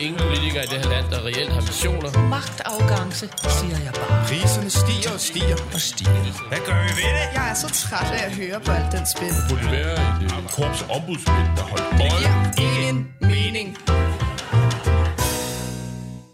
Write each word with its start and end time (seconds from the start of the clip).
Ingen 0.00 0.20
politikere 0.28 0.64
i 0.64 0.66
det 0.66 0.78
her 0.82 0.90
land, 0.94 1.06
der 1.10 1.20
reelt 1.26 1.52
har 1.52 1.60
missioner. 1.60 2.10
Magtafgangse, 2.28 3.26
siger 3.58 3.78
jeg 3.86 3.92
bare. 4.00 4.24
Priserne 4.28 4.70
stiger 4.70 5.12
og 5.14 5.20
stiger 5.20 5.56
og 5.74 5.80
stiger. 5.80 6.48
Hvad 6.48 6.58
gør 6.68 6.78
vi 6.86 6.92
ved 7.00 7.10
det? 7.18 7.26
Jeg 7.38 7.50
er 7.50 7.54
så 7.54 7.68
træt 7.68 8.10
af 8.18 8.26
at 8.26 8.32
høre 8.36 8.60
på 8.60 8.72
alt 8.72 8.92
den 8.92 9.04
spil. 9.14 9.28
Det 9.28 9.44
burde 9.50 9.72
være 9.78 9.92
et 9.92 10.22
øh, 10.24 10.48
korps 10.56 10.80
ombudsmænd, 10.96 11.48
der 11.56 11.64
holdt 11.72 11.88
øje. 12.08 12.30
Ingen 12.66 13.08
mening. 13.20 13.68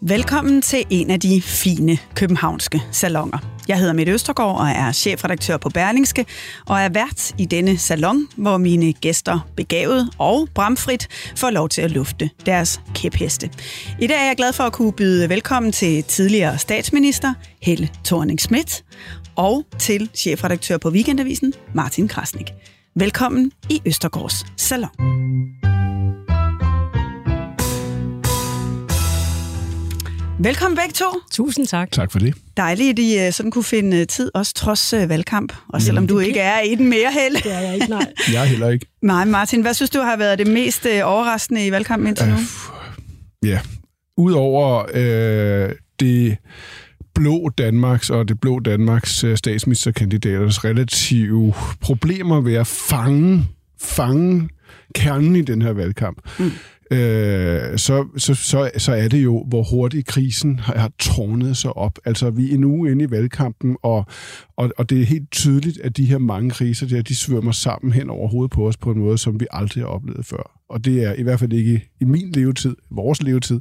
Velkommen 0.01 0.61
til 0.61 0.83
en 0.89 1.11
af 1.11 1.19
de 1.19 1.41
fine 1.41 1.97
københavnske 2.15 2.81
salonger. 2.91 3.56
Jeg 3.67 3.79
hedder 3.79 3.93
Mette 3.93 4.11
Østergaard 4.11 4.59
og 4.59 4.67
er 4.67 4.91
chefredaktør 4.91 5.57
på 5.57 5.69
Berlingske, 5.69 6.25
og 6.65 6.79
er 6.79 6.89
vært 6.89 7.33
i 7.37 7.45
denne 7.45 7.77
salon, 7.77 8.27
hvor 8.37 8.57
mine 8.57 8.93
gæster 8.93 9.39
begavet 9.55 10.09
og 10.17 10.47
bramfrit 10.53 11.07
får 11.35 11.49
lov 11.49 11.69
til 11.69 11.81
at 11.81 11.91
lufte 11.91 12.29
deres 12.45 12.81
kæpheste. 12.95 13.49
I 13.99 14.07
dag 14.07 14.17
er 14.17 14.25
jeg 14.25 14.37
glad 14.37 14.53
for 14.53 14.63
at 14.63 14.73
kunne 14.73 14.93
byde 14.93 15.29
velkommen 15.29 15.71
til 15.71 16.03
tidligere 16.03 16.57
statsminister 16.57 17.33
Helle 17.61 17.89
thorning 18.05 18.41
Schmidt 18.41 18.83
og 19.35 19.63
til 19.79 20.09
chefredaktør 20.15 20.77
på 20.77 20.89
Weekendavisen 20.89 21.53
Martin 21.73 22.07
Krasnik. 22.07 22.51
Velkommen 22.95 23.51
i 23.69 23.81
Østergaards 23.85 24.45
salon. 24.57 25.56
Velkommen 30.39 30.77
begge 30.77 30.93
to. 30.93 31.05
Tusind 31.31 31.67
tak. 31.67 31.91
Tak 31.91 32.11
for 32.11 32.19
det. 32.19 32.33
Dejligt, 32.57 32.89
at 32.89 32.99
I 32.99 33.25
øh, 33.25 33.33
sådan 33.33 33.51
kunne 33.51 33.63
finde 33.63 34.05
tid, 34.05 34.31
også 34.33 34.53
trods 34.53 34.93
øh, 34.93 35.09
valgkamp. 35.09 35.53
Og 35.67 35.81
selvom 35.81 36.07
du 36.07 36.19
ikke 36.19 36.39
er 36.39 36.61
i 36.61 36.75
den 36.75 36.89
mere 36.89 37.11
held. 37.11 37.43
Det 37.43 37.53
er 37.53 37.59
jeg 37.59 37.73
ikke, 37.73 37.89
nej. 37.89 38.13
Jeg 38.33 38.41
er 38.41 38.45
heller 38.45 38.69
ikke. 38.69 38.85
Nej, 39.01 39.25
Martin, 39.25 39.61
hvad 39.61 39.73
synes 39.73 39.89
du 39.89 39.99
har 39.99 40.17
været 40.17 40.39
det 40.39 40.47
mest 40.47 40.85
øh, 40.85 41.01
overraskende 41.03 41.65
i 41.65 41.71
valgkampen 41.71 42.07
indtil 42.07 42.27
nu? 42.27 42.35
Ja, 43.43 43.59
udover 44.17 44.85
øh, 44.93 45.75
det 45.99 46.37
blå 47.15 47.49
Danmarks 47.49 48.09
og 48.09 48.27
det 48.27 48.39
blå 48.39 48.59
Danmarks 48.59 49.23
øh, 49.23 49.37
statsministerkandidaters 49.37 50.65
relative 50.65 51.53
problemer 51.81 52.41
ved 52.41 52.53
at 52.53 52.67
fange, 52.67 53.45
fange 53.81 54.49
kernen 54.95 55.35
i 55.35 55.41
den 55.41 55.61
her 55.61 55.73
valgkamp, 55.73 56.17
mm 56.39 56.51
øh, 56.91 57.77
så, 57.77 58.07
så, 58.17 58.33
så, 58.33 58.71
så 58.77 58.93
er 58.93 59.07
det 59.07 59.23
jo, 59.23 59.45
hvor 59.47 59.63
hurtigt 59.63 60.07
krisen 60.07 60.59
har, 60.59 60.77
har 60.77 60.91
tårnet 60.99 61.57
sig 61.57 61.77
op. 61.77 61.99
Altså, 62.05 62.29
vi 62.29 62.53
er 62.53 62.57
nu 62.57 62.85
inde 62.85 63.03
i 63.03 63.11
valgkampen, 63.11 63.77
og, 63.83 64.05
og, 64.57 64.71
og 64.77 64.89
det 64.89 65.01
er 65.01 65.05
helt 65.05 65.31
tydeligt, 65.31 65.79
at 65.81 65.97
de 65.97 66.05
her 66.05 66.17
mange 66.17 66.49
kriser 66.49 66.87
der, 66.87 67.01
de 67.01 67.15
svømmer 67.15 67.51
sammen 67.51 67.93
hen 67.93 68.09
over 68.09 68.27
hovedet 68.27 68.51
på 68.51 68.67
os 68.67 68.77
på 68.77 68.91
en 68.91 68.99
måde, 68.99 69.17
som 69.17 69.39
vi 69.39 69.45
aldrig 69.51 69.83
har 69.83 69.89
oplevet 69.89 70.25
før. 70.25 70.61
Og 70.69 70.85
det 70.85 71.03
er 71.03 71.13
i 71.13 71.23
hvert 71.23 71.39
fald 71.39 71.53
ikke 71.53 71.89
i 71.99 72.05
min 72.05 72.31
levetid, 72.31 72.75
vores 72.89 73.23
levetid, 73.23 73.59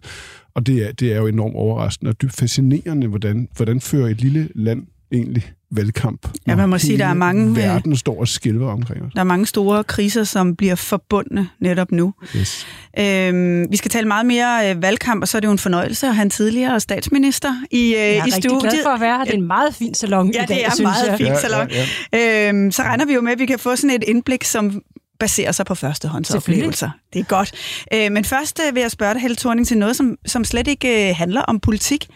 og 0.55 0.67
det 0.67 0.89
er, 0.89 0.93
det 0.93 1.13
er 1.13 1.17
jo 1.17 1.27
enormt 1.27 1.55
overraskende 1.55 2.09
og 2.09 2.23
dybt 2.23 2.33
fascinerende, 2.33 3.07
hvordan, 3.07 3.49
hvordan 3.57 3.81
fører 3.81 4.09
et 4.09 4.21
lille 4.21 4.49
land 4.55 4.87
egentlig 5.13 5.53
valgkamp. 5.71 6.29
Ja, 6.47 6.57
man 6.57 6.69
må 6.69 6.79
sige, 6.79 6.99
der 6.99 7.07
er 7.07 7.15
mange, 7.15 7.51
øh, 7.51 7.57
Verden 7.57 7.97
står 7.97 8.21
og 8.21 8.29
skælver 8.29 8.73
omkring 8.73 9.03
os. 9.03 9.13
Der 9.15 9.21
er 9.21 9.25
mange 9.25 9.47
store 9.47 9.85
kriser, 9.85 10.25
som 10.25 10.57
bliver 10.57 10.75
forbundne 10.75 11.49
netop 11.61 11.93
nu. 11.93 12.15
Yes. 12.37 12.67
Øhm, 12.99 13.67
vi 13.71 13.77
skal 13.77 13.91
tale 13.91 14.09
meget 14.09 14.27
mere 14.27 14.71
øh, 14.71 14.83
valgkamp, 14.83 15.23
og 15.23 15.29
så 15.29 15.39
er 15.39 15.41
det 15.41 15.47
jo 15.49 15.53
en 15.53 15.59
fornøjelse 15.59 16.07
at 16.07 16.15
have 16.15 16.23
en 16.23 16.31
tidligere 16.31 16.81
statsminister 16.81 17.55
i, 17.71 17.85
øh, 17.85 17.91
Jeg 17.93 17.99
er 18.07 18.15
i 18.15 18.21
rigtig 18.21 18.43
studiet. 18.43 18.63
glad 18.63 18.83
for 18.83 18.91
at 18.91 19.01
være 19.01 19.17
her. 19.17 19.25
Det 19.25 19.33
er 19.35 19.39
en 19.39 19.47
meget 19.47 19.75
fin 19.75 19.95
salon 19.95 20.33
Ja, 20.35 20.43
i 20.43 20.47
dag, 20.47 20.57
det 20.57 20.67
er 20.67 20.71
synes 20.71 20.83
meget 20.83 21.09
jeg. 21.09 21.17
fint 21.19 21.29
Ja, 21.31 21.41
salon. 21.41 21.69
ja, 22.13 22.49
Øhm, 22.49 22.73
så 22.73 22.83
regner 22.83 23.05
vi 23.07 23.15
jo 23.15 23.21
med, 23.21 23.33
at 23.33 23.39
vi 23.39 23.47
kan 23.47 23.59
få 23.59 23.77
sådan 23.77 23.91
et 23.97 24.05
indblik, 24.09 24.45
som 24.45 24.83
baserer 25.21 25.53
sig 25.53 25.67
på 25.67 25.75
førstehåndsoplevelser. 25.75 26.91
Det 27.13 27.21
er 27.21 27.25
godt. 27.25 27.53
Øh, 27.95 28.13
men 28.13 28.25
først 28.25 28.61
øh, 28.69 28.75
vil 28.75 28.81
jeg 28.81 28.91
spørge 28.91 29.15
dig, 29.15 29.23
Helle 29.23 29.37
Thorning, 29.37 29.67
til 29.67 29.79
noget, 29.79 29.97
som, 29.97 30.17
som 30.27 30.45
slet 30.45 30.69
ikke 30.69 31.09
øh, 31.11 31.17
handler 31.17 31.41
om 31.43 31.61
politik. 31.61 32.07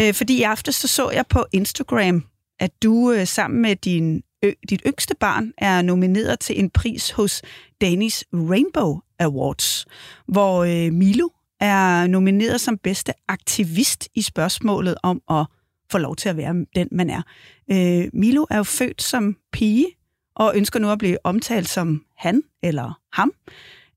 Øh, 0.00 0.14
fordi 0.14 0.38
i 0.38 0.42
aftes 0.42 0.74
så, 0.74 0.88
så 0.88 1.10
jeg 1.10 1.24
på 1.28 1.44
Instagram, 1.52 2.24
at 2.60 2.82
du 2.82 3.12
øh, 3.12 3.26
sammen 3.26 3.62
med 3.62 3.76
din, 3.76 4.22
ø, 4.44 4.52
dit 4.70 4.82
yngste 4.86 5.14
barn 5.20 5.52
er 5.58 5.82
nomineret 5.82 6.40
til 6.40 6.60
en 6.60 6.70
pris 6.70 7.10
hos 7.10 7.42
Danish 7.80 8.24
Rainbow 8.32 8.98
Awards, 9.18 9.86
hvor 10.26 10.64
øh, 10.64 10.92
Milo 10.92 11.28
er 11.60 12.06
nomineret 12.06 12.60
som 12.60 12.78
bedste 12.78 13.12
aktivist 13.28 14.08
i 14.14 14.22
spørgsmålet 14.22 14.94
om 15.02 15.22
at 15.30 15.46
få 15.90 15.98
lov 15.98 16.16
til 16.16 16.28
at 16.28 16.36
være 16.36 16.66
den, 16.74 16.88
man 16.92 17.10
er. 17.10 17.22
Øh, 17.70 18.10
Milo 18.12 18.46
er 18.50 18.56
jo 18.56 18.62
født 18.62 19.02
som 19.02 19.36
pige, 19.52 19.86
og 20.34 20.52
ønsker 20.56 20.78
nu 20.78 20.90
at 20.90 20.98
blive 20.98 21.18
omtalt 21.24 21.68
som 21.68 22.04
han 22.16 22.42
eller 22.62 23.00
ham. 23.12 23.32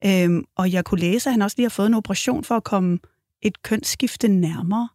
Øhm, 0.05 0.43
og 0.55 0.71
jeg 0.71 0.85
kunne 0.85 0.99
læse, 0.99 1.29
at 1.29 1.33
han 1.33 1.41
også 1.41 1.55
lige 1.57 1.65
har 1.65 1.69
fået 1.69 1.87
en 1.87 1.93
operation 1.93 2.43
for 2.43 2.55
at 2.55 2.63
komme 2.63 2.99
et 3.41 3.63
kønsskifte 3.63 4.27
nærmere. 4.27 4.89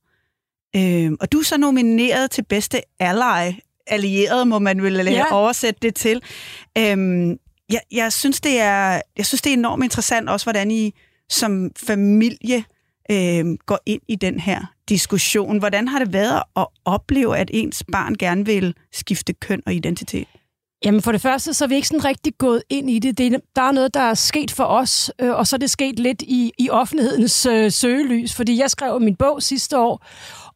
Øhm, 0.76 1.16
og 1.20 1.32
du 1.32 1.38
er 1.38 1.44
så 1.44 1.56
nomineret 1.56 2.30
til 2.30 2.42
bedste 2.42 2.80
ally, 3.00 3.52
allieret, 3.86 4.48
må 4.48 4.58
man 4.58 4.82
vel 4.82 4.94
ja. 4.94 5.32
Oversætte 5.32 5.80
det 5.82 5.94
til. 5.94 6.22
Øhm, 6.78 7.30
jeg, 7.72 7.80
jeg, 7.92 8.12
synes, 8.12 8.40
det 8.40 8.60
er, 8.60 9.00
jeg 9.16 9.26
synes, 9.26 9.42
det 9.42 9.50
er 9.50 9.56
enormt 9.56 9.84
interessant 9.84 10.28
også, 10.28 10.44
hvordan 10.46 10.70
I 10.70 10.94
som 11.28 11.70
familie 11.76 12.64
øhm, 13.10 13.56
går 13.66 13.78
ind 13.86 14.02
i 14.08 14.14
den 14.14 14.40
her 14.40 14.60
diskussion. 14.88 15.58
Hvordan 15.58 15.88
har 15.88 15.98
det 15.98 16.12
været 16.12 16.42
at 16.56 16.66
opleve, 16.84 17.36
at 17.36 17.50
ens 17.52 17.84
barn 17.92 18.14
gerne 18.14 18.46
vil 18.46 18.74
skifte 18.92 19.32
køn 19.32 19.62
og 19.66 19.74
identitet? 19.74 20.28
Jamen 20.84 21.02
for 21.02 21.12
det 21.12 21.20
første, 21.20 21.54
så 21.54 21.64
er 21.64 21.68
vi 21.68 21.74
ikke 21.74 21.88
sådan 21.88 22.04
rigtig 22.04 22.32
gået 22.38 22.62
ind 22.70 22.90
i 22.90 22.98
det. 22.98 23.18
det 23.18 23.34
er, 23.34 23.38
der 23.56 23.62
er 23.62 23.72
noget, 23.72 23.94
der 23.94 24.00
er 24.00 24.14
sket 24.14 24.50
for 24.50 24.64
os, 24.64 25.10
øh, 25.20 25.34
og 25.34 25.46
så 25.46 25.56
er 25.56 25.58
det 25.58 25.70
sket 25.70 25.98
lidt 25.98 26.22
i, 26.22 26.52
i 26.58 26.70
offentlighedens 26.70 27.46
øh, 27.46 27.72
søgelys, 27.72 28.34
fordi 28.34 28.60
jeg 28.60 28.70
skrev 28.70 29.00
min 29.00 29.16
bog 29.16 29.42
sidste 29.42 29.78
år, 29.78 30.06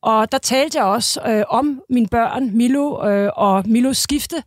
og 0.03 0.33
der 0.33 0.39
talte 0.39 0.79
jeg 0.79 0.85
også 0.85 1.21
øh, 1.29 1.45
om 1.49 1.83
mine 1.91 2.09
børn, 2.09 2.57
Milo 2.57 3.09
øh, 3.09 3.31
og 3.37 3.69
Milos 3.69 3.99
skifte, 3.99 4.43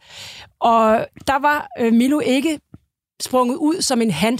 og 0.59 1.07
der 1.27 1.39
var 1.39 1.67
øh, 1.79 1.93
Milo 1.93 2.19
ikke 2.19 2.59
sprunget 3.21 3.55
ud 3.55 3.81
som 3.81 4.01
en 4.01 4.11
han, 4.11 4.39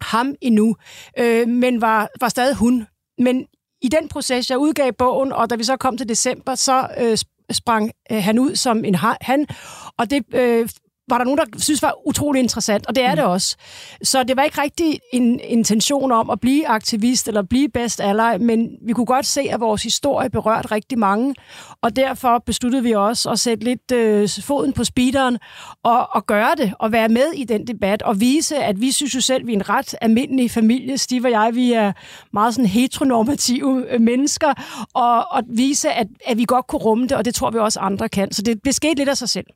ham 0.00 0.34
endnu, 0.40 0.76
øh, 1.18 1.48
men 1.48 1.80
var, 1.80 2.08
var 2.20 2.28
stadig 2.28 2.56
hun. 2.56 2.86
Men 3.18 3.46
i 3.82 3.88
den 3.88 4.08
proces, 4.08 4.50
jeg 4.50 4.58
udgav 4.58 4.92
bogen, 4.92 5.32
og 5.32 5.50
da 5.50 5.54
vi 5.54 5.64
så 5.64 5.76
kom 5.76 5.96
til 5.96 6.08
december, 6.08 6.54
så 6.54 6.88
øh, 6.98 7.18
sprang 7.52 7.90
øh, 8.12 8.22
han 8.22 8.38
ud 8.38 8.56
som 8.56 8.84
en 8.84 8.94
han, 9.20 9.46
og 9.98 10.10
det 10.10 10.24
øh, 10.34 10.68
var 11.08 11.18
der 11.18 11.24
nogen, 11.24 11.38
der 11.38 11.44
synes 11.58 11.82
var 11.82 11.94
utrolig 12.06 12.40
interessant, 12.42 12.86
og 12.86 12.94
det 12.94 13.04
er 13.04 13.14
det 13.14 13.24
også. 13.24 13.56
Så 14.02 14.22
det 14.22 14.36
var 14.36 14.42
ikke 14.42 14.62
rigtig 14.62 15.00
en 15.12 15.40
intention 15.40 16.12
om 16.12 16.30
at 16.30 16.40
blive 16.40 16.68
aktivist 16.68 17.28
eller 17.28 17.42
blive 17.42 17.68
bedst 17.68 18.00
ally, 18.00 18.36
men 18.40 18.68
vi 18.82 18.92
kunne 18.92 19.06
godt 19.06 19.26
se, 19.26 19.40
at 19.40 19.60
vores 19.60 19.82
historie 19.82 20.30
berørte 20.30 20.70
rigtig 20.70 20.98
mange, 20.98 21.34
og 21.82 21.96
derfor 21.96 22.42
besluttede 22.46 22.82
vi 22.82 22.92
også 22.92 23.30
at 23.30 23.40
sætte 23.40 23.64
lidt 23.64 23.92
øh, 23.92 24.28
foden 24.42 24.72
på 24.72 24.84
speederen 24.84 25.38
og, 25.82 26.08
og 26.14 26.26
gøre 26.26 26.54
det, 26.56 26.72
og 26.78 26.92
være 26.92 27.08
med 27.08 27.32
i 27.32 27.44
den 27.44 27.66
debat, 27.66 28.02
og 28.02 28.20
vise, 28.20 28.56
at 28.56 28.80
vi 28.80 28.92
synes 28.92 29.14
jo 29.14 29.20
selv, 29.20 29.46
vi 29.46 29.52
er 29.52 29.56
en 29.56 29.68
ret 29.68 29.94
almindelig 30.00 30.50
familie. 30.50 30.98
Steve 30.98 31.26
og 31.26 31.30
jeg, 31.30 31.50
vi 31.54 31.72
er 31.72 31.92
meget 32.32 32.54
sådan 32.54 32.68
heteronormative 32.68 33.92
øh, 33.92 34.00
mennesker, 34.00 34.54
og, 34.94 35.24
og 35.30 35.42
vise, 35.48 35.90
at, 35.90 36.06
at 36.26 36.38
vi 36.38 36.44
godt 36.44 36.66
kunne 36.66 36.82
rumme 36.82 37.04
det, 37.04 37.12
og 37.12 37.24
det 37.24 37.34
tror 37.34 37.50
vi 37.50 37.58
også 37.58 37.80
andre 37.80 38.08
kan. 38.08 38.32
Så 38.32 38.42
det, 38.42 38.64
det 38.64 38.74
skete 38.74 38.94
lidt 38.94 39.08
af 39.08 39.16
sig 39.16 39.28
selv. 39.28 39.46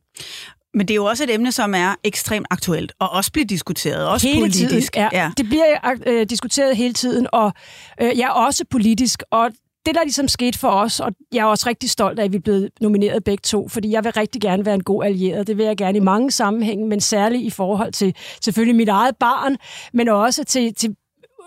Men 0.75 0.89
det 0.89 0.95
er 0.95 0.97
jo 0.97 1.05
også 1.05 1.25
et 1.25 1.35
emne, 1.35 1.53
som 1.53 1.75
er 1.75 1.95
ekstremt 2.05 2.47
aktuelt, 2.51 2.93
og 2.99 3.11
også 3.11 3.33
bliver 3.33 3.47
diskuteret, 3.47 4.09
også 4.09 4.29
hele 4.29 4.41
politisk. 4.41 4.93
tiden. 4.93 5.09
Ja, 5.13 5.23
ja. 5.23 5.31
Det 5.37 5.47
bliver 5.47 5.97
øh, 6.07 6.27
diskuteret 6.31 6.77
hele 6.77 6.95
tiden, 6.95 7.27
og 7.33 7.53
øh, 8.01 8.19
jeg 8.19 8.25
er 8.25 8.31
også 8.31 8.65
politisk, 8.71 9.23
og 9.31 9.51
det, 9.87 9.95
der 9.95 10.03
ligesom 10.03 10.29
skete 10.29 10.59
for 10.59 10.69
os, 10.69 11.01
og 11.01 11.13
jeg 11.33 11.41
er 11.41 11.45
også 11.45 11.69
rigtig 11.69 11.91
stolt 11.91 12.19
af, 12.19 12.25
at 12.25 12.33
vi 12.33 12.37
er 12.37 12.41
blevet 12.41 12.71
nomineret 12.81 13.25
begge 13.25 13.41
to, 13.45 13.69
fordi 13.69 13.91
jeg 13.91 14.05
vil 14.05 14.13
rigtig 14.13 14.41
gerne 14.43 14.65
være 14.67 14.75
en 14.75 14.83
god 14.83 15.05
allieret. 15.05 15.47
Det 15.47 15.57
vil 15.57 15.67
jeg 15.67 15.77
gerne 15.77 15.99
i 15.99 16.01
mange 16.01 16.31
sammenhænge, 16.31 16.89
men 16.89 17.01
særligt 17.01 17.43
i 17.43 17.51
forhold 17.51 17.93
til 17.93 18.15
selvfølgelig 18.41 18.77
mit 18.77 18.89
eget 18.89 19.17
barn, 19.17 19.57
men 19.93 20.09
også 20.09 20.45
til, 20.45 20.75
til 20.75 20.97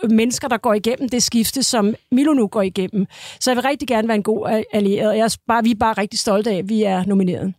mennesker, 0.09 0.47
der 0.47 0.57
går 0.57 0.73
igennem 0.73 1.09
det 1.09 1.23
skifte, 1.23 1.63
som 1.63 1.95
Milo 2.11 2.33
nu 2.33 2.47
går 2.47 2.61
igennem. 2.61 3.05
Så 3.39 3.51
jeg 3.51 3.55
vil 3.55 3.63
rigtig 3.63 3.87
gerne 3.87 4.07
være 4.07 4.17
en 4.17 4.23
god 4.23 4.63
allieret, 4.73 5.09
og 5.09 5.17
jeg 5.17 5.23
er 5.23 5.35
bare, 5.47 5.63
vi 5.63 5.71
er 5.71 5.75
bare 5.75 5.93
rigtig 5.93 6.19
stolte 6.19 6.49
af, 6.49 6.57
at 6.57 6.69
vi 6.69 6.83
er 6.83 7.05
nomineret. 7.05 7.53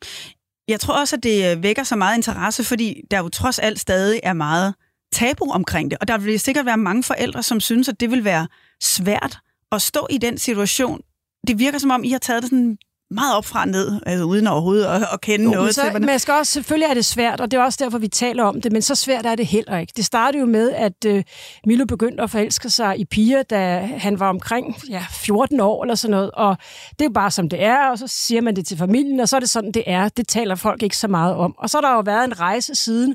Jeg 0.69 0.81
tror 0.81 1.01
også, 1.01 1.17
at 1.17 1.23
det 1.23 1.57
øh, 1.57 1.63
vækker 1.63 1.83
så 1.83 1.97
meget 1.97 2.17
interesse, 2.17 2.65
fordi 2.65 3.01
der 3.11 3.19
jo 3.19 3.29
trods 3.29 3.59
alt 3.59 3.81
stadig 3.81 4.21
er 4.23 4.33
meget 4.33 4.75
tabu 5.13 5.51
omkring 5.51 5.91
det. 5.91 5.99
Og 6.01 6.09
der 6.09 6.19
vil 6.19 6.41
sikkert 6.41 6.67
være 6.67 6.77
mange 6.77 7.03
forældre, 7.03 7.43
som 7.43 7.61
synes, 7.61 7.89
at 7.89 8.01
det 8.01 8.11
vil 8.11 8.25
være 8.25 8.49
svært 8.83 9.39
at 9.73 9.83
stå 9.83 10.07
i 10.11 10.19
den 10.19 10.39
situation, 10.39 11.01
det 11.47 11.59
virker 11.59 11.79
som 11.79 11.91
om, 11.91 12.05
I 12.05 12.11
har 12.11 12.19
taget 12.19 12.43
det 12.43 12.51
sådan 12.51 12.79
meget 13.15 13.37
op 13.37 13.45
fra 13.45 13.65
ned, 13.65 14.01
altså 14.07 14.25
uden 14.25 14.47
overhovedet 14.47 14.85
at, 14.85 15.07
at 15.13 15.21
kende 15.21 15.45
Jo, 15.45 15.51
noget 15.51 15.75
så, 15.75 15.91
til. 15.93 16.07
Man 16.07 16.19
skal 16.19 16.35
også, 16.35 16.53
selvfølgelig 16.53 16.87
er 16.91 16.95
det 16.95 17.05
svært, 17.05 17.41
og 17.41 17.51
det 17.51 17.59
er 17.59 17.63
også 17.63 17.79
derfor, 17.85 17.99
vi 17.99 18.09
taler 18.09 18.45
om 18.45 18.61
det, 18.61 18.73
men 18.73 18.83
så 18.83 18.95
svært 18.95 19.27
er 19.27 19.35
det 19.35 19.47
heller 19.47 19.79
ikke. 19.79 19.93
Det 19.97 20.05
startede 20.05 20.41
jo 20.41 20.47
med, 20.47 20.71
at 20.73 21.05
øh, 21.07 21.25
Milo 21.67 21.85
begyndte 21.85 22.23
at 22.23 22.31
forelske 22.31 22.71
sig 22.71 23.01
i 23.01 23.05
piger, 23.05 23.43
da 23.43 23.89
han 23.99 24.21
var 24.21 24.29
omkring 24.29 24.77
ja, 24.91 25.05
14 25.11 25.61
år 25.61 25.85
eller 25.85 25.95
sådan 25.95 26.11
noget, 26.11 26.31
og 26.31 26.57
det 26.91 27.01
er 27.01 27.05
jo 27.05 27.13
bare 27.13 27.31
som 27.31 27.49
det 27.49 27.63
er, 27.65 27.91
og 27.91 27.99
så 27.99 28.07
siger 28.09 28.41
man 28.41 28.57
det 28.57 28.67
til 28.67 28.79
familien, 28.79 29.21
og 29.21 29.29
så 29.29 29.37
er 29.37 29.41
det 29.41 29.51
sådan, 29.51 29.73
det 29.73 29.83
er. 29.87 30.09
Det 30.09 30.29
taler 30.29 30.55
folk 30.55 30.83
ikke 30.83 30.97
så 30.97 31.09
meget 31.09 31.35
om. 31.35 31.55
Og 31.59 31.71
så 31.71 31.77
har 31.77 31.83
der 31.83 31.95
jo 31.95 32.03
været 32.07 32.25
en 32.25 32.41
rejse 32.41 32.75
siden, 32.75 33.15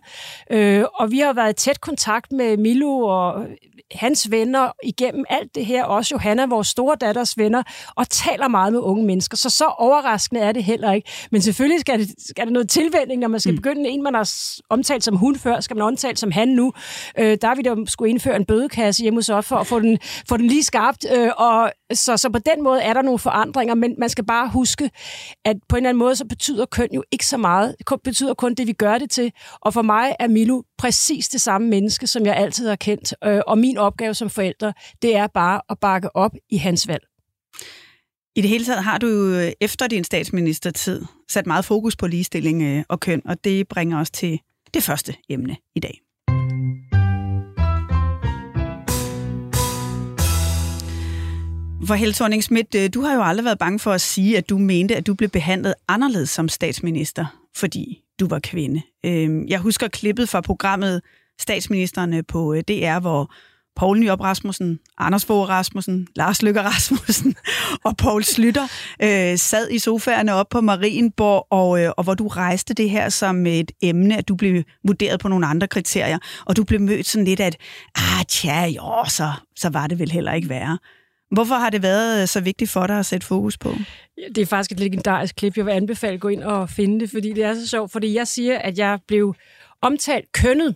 øh, 0.51 0.83
og 0.95 1.11
vi 1.11 1.19
har 1.19 1.33
været 1.33 1.49
i 1.49 1.53
tæt 1.53 1.81
kontakt 1.81 2.31
med 2.31 2.57
Milo 2.57 2.99
og 2.99 3.45
hans 3.91 4.31
venner 4.31 4.71
igennem 4.83 5.25
alt 5.29 5.55
det 5.55 5.65
her, 5.65 5.83
også 5.83 6.15
Johanna, 6.15 6.45
vores 6.45 6.67
store 6.67 6.95
datters 7.01 7.37
venner, 7.37 7.63
og 7.95 8.09
taler 8.09 8.47
meget 8.47 8.73
med 8.73 8.79
unge 8.79 9.05
mennesker. 9.05 9.37
Så 9.37 9.49
så 9.49 9.65
overraskende 9.65 10.41
er 10.41 10.51
det 10.51 10.63
heller 10.63 10.91
ikke. 10.91 11.09
Men 11.31 11.41
selvfølgelig 11.41 11.79
skal 11.79 11.99
det, 11.99 12.09
skal 12.29 12.45
det 12.45 12.53
noget 12.53 12.69
tilvænding, 12.69 13.21
når 13.21 13.27
man 13.27 13.39
skal 13.39 13.51
mm. 13.51 13.57
begynde 13.57 13.89
en, 13.89 14.03
man 14.03 14.13
har 14.13 14.29
omtalt 14.69 15.03
som 15.03 15.15
hun 15.15 15.35
før, 15.35 15.59
skal 15.59 15.77
man 15.77 15.85
omtale 15.85 16.17
som 16.17 16.31
han 16.31 16.47
nu. 16.47 16.73
Øh, 17.19 17.37
der 17.41 17.47
er 17.47 17.55
vi 17.55 17.61
da 17.61 17.75
skulle 17.85 18.09
indføre 18.09 18.35
en 18.35 18.45
bødekasse 18.45 19.01
hjemme 19.01 19.17
hos 19.17 19.29
os 19.29 19.45
for 19.45 19.55
at 19.55 19.67
få 19.67 19.79
den, 19.79 19.97
få 20.29 20.37
den 20.37 20.47
lige 20.47 20.63
skarpt. 20.63 21.05
Øh, 21.11 21.31
og 21.37 21.71
så, 21.93 22.17
så 22.17 22.29
på 22.29 22.39
den 22.39 22.63
måde 22.63 22.81
er 22.81 22.93
der 22.93 23.01
nogle 23.01 23.19
forandringer, 23.19 23.75
men 23.75 23.95
man 23.97 24.09
skal 24.09 24.25
bare 24.25 24.49
huske, 24.49 24.89
at 25.45 25.55
på 25.69 25.75
en 25.75 25.77
eller 25.77 25.89
anden 25.89 25.99
måde, 25.99 26.15
så 26.15 26.25
betyder 26.25 26.65
køn 26.65 26.89
jo 26.93 27.03
ikke 27.11 27.25
så 27.25 27.37
meget. 27.37 27.75
Det 27.79 28.01
betyder 28.03 28.33
kun 28.33 28.53
det, 28.53 28.67
vi 28.67 28.73
gør 28.73 28.97
det 28.97 29.11
til. 29.11 29.31
Og 29.61 29.73
for 29.73 29.81
mig 29.81 30.15
er 30.19 30.27
Milo 30.27 30.61
præcis 30.77 31.27
det 31.27 31.41
samme 31.41 31.67
menneske, 31.67 32.07
som 32.07 32.25
jeg 32.25 32.35
altid 32.35 32.67
har 32.69 32.75
kendt. 32.75 33.13
Øh, 33.23 33.41
og 33.47 33.57
min 33.57 33.77
opgave 33.79 34.13
som 34.13 34.29
forældre, 34.29 34.73
det 35.01 35.15
er 35.15 35.27
bare 35.27 35.61
at 35.69 35.79
bakke 35.79 36.15
op 36.15 36.31
i 36.49 36.57
hans 36.57 36.87
valg. 36.87 37.03
I 38.35 38.41
det 38.41 38.49
hele 38.49 38.65
taget 38.65 38.83
har 38.83 38.97
du 38.97 39.07
jo 39.07 39.39
øh, 39.39 39.51
efter 39.61 39.87
din 39.87 40.03
statsministertid 40.03 41.05
sat 41.29 41.47
meget 41.47 41.65
fokus 41.65 41.95
på 41.95 42.07
ligestilling 42.07 42.63
øh, 42.63 42.83
og 42.89 42.99
køn, 42.99 43.21
og 43.25 43.43
det 43.43 43.67
bringer 43.67 43.99
os 43.99 44.11
til 44.11 44.39
det 44.73 44.83
første 44.83 45.15
emne 45.29 45.57
i 45.75 45.79
dag. 45.79 46.01
For 51.87 51.93
Helle 51.93 52.13
thorning 52.13 52.43
Schmidt, 52.43 52.75
øh, 52.75 52.89
du 52.93 53.01
har 53.01 53.15
jo 53.15 53.23
aldrig 53.23 53.45
været 53.45 53.59
bange 53.59 53.79
for 53.79 53.91
at 53.91 54.01
sige, 54.01 54.37
at 54.37 54.49
du 54.49 54.57
mente, 54.57 54.95
at 54.95 55.07
du 55.07 55.13
blev 55.13 55.29
behandlet 55.29 55.73
anderledes 55.87 56.29
som 56.29 56.49
statsminister, 56.49 57.25
fordi 57.55 58.01
du 58.19 58.27
var 58.27 58.39
kvinde. 58.39 58.81
Øhm, 59.05 59.47
jeg 59.47 59.59
husker 59.59 59.87
klippet 59.87 60.29
fra 60.29 60.41
programmet 60.41 61.01
Statsministerne 61.39 62.23
på 62.23 62.55
DR, 62.67 62.99
hvor 62.99 63.33
Poul 63.79 63.99
Nyop 63.99 64.21
Rasmussen, 64.21 64.79
Anders 64.97 65.25
Fogh 65.25 65.49
Rasmussen, 65.49 66.07
Lars 66.15 66.41
Lykke 66.41 66.61
Rasmussen 66.61 67.35
og 67.85 67.97
Poul 67.97 68.23
Slytter 68.23 68.63
øh, 69.01 69.37
sad 69.37 69.69
i 69.71 69.79
sofaerne 69.79 70.33
op 70.33 70.49
på 70.49 70.61
Marienborg, 70.61 71.47
og, 71.49 71.83
øh, 71.83 71.91
og 71.97 72.03
hvor 72.03 72.13
du 72.13 72.27
rejste 72.27 72.73
det 72.73 72.89
her 72.89 73.09
som 73.09 73.45
et 73.45 73.71
emne, 73.81 74.17
at 74.17 74.27
du 74.27 74.35
blev 74.35 74.63
vurderet 74.83 75.19
på 75.19 75.27
nogle 75.27 75.47
andre 75.47 75.67
kriterier, 75.67 76.17
og 76.45 76.57
du 76.57 76.63
blev 76.63 76.81
mødt 76.81 77.05
sådan 77.05 77.25
lidt 77.25 77.39
af, 77.39 77.47
at 77.47 77.57
ah, 77.95 78.25
tja, 78.27 78.65
jo, 78.65 79.03
så, 79.07 79.31
så 79.55 79.69
var 79.69 79.87
det 79.87 79.99
vel 79.99 80.11
heller 80.11 80.33
ikke 80.33 80.49
værre. 80.49 80.77
Hvorfor 81.31 81.55
har 81.55 81.69
det 81.69 81.81
været 81.81 82.21
øh, 82.21 82.27
så 82.27 82.41
vigtigt 82.41 82.71
for 82.71 82.87
dig 82.87 82.99
at 82.99 83.05
sætte 83.05 83.27
fokus 83.27 83.57
på? 83.57 83.73
Det 84.35 84.41
er 84.41 84.45
faktisk 84.45 84.71
et 84.71 84.79
legendarisk 84.79 85.35
klip. 85.35 85.57
Jeg 85.57 85.65
vil 85.65 85.71
anbefale 85.71 86.13
at 86.13 86.19
gå 86.19 86.27
ind 86.27 86.43
og 86.43 86.69
finde 86.69 86.99
det, 86.99 87.09
fordi 87.09 87.33
det 87.33 87.43
er 87.43 87.53
så 87.53 87.67
sjovt. 87.67 87.91
Fordi 87.91 88.15
jeg 88.15 88.27
siger, 88.27 88.57
at 88.57 88.77
jeg 88.77 88.99
blev 89.07 89.35
omtalt 89.81 90.31
kønnet 90.31 90.75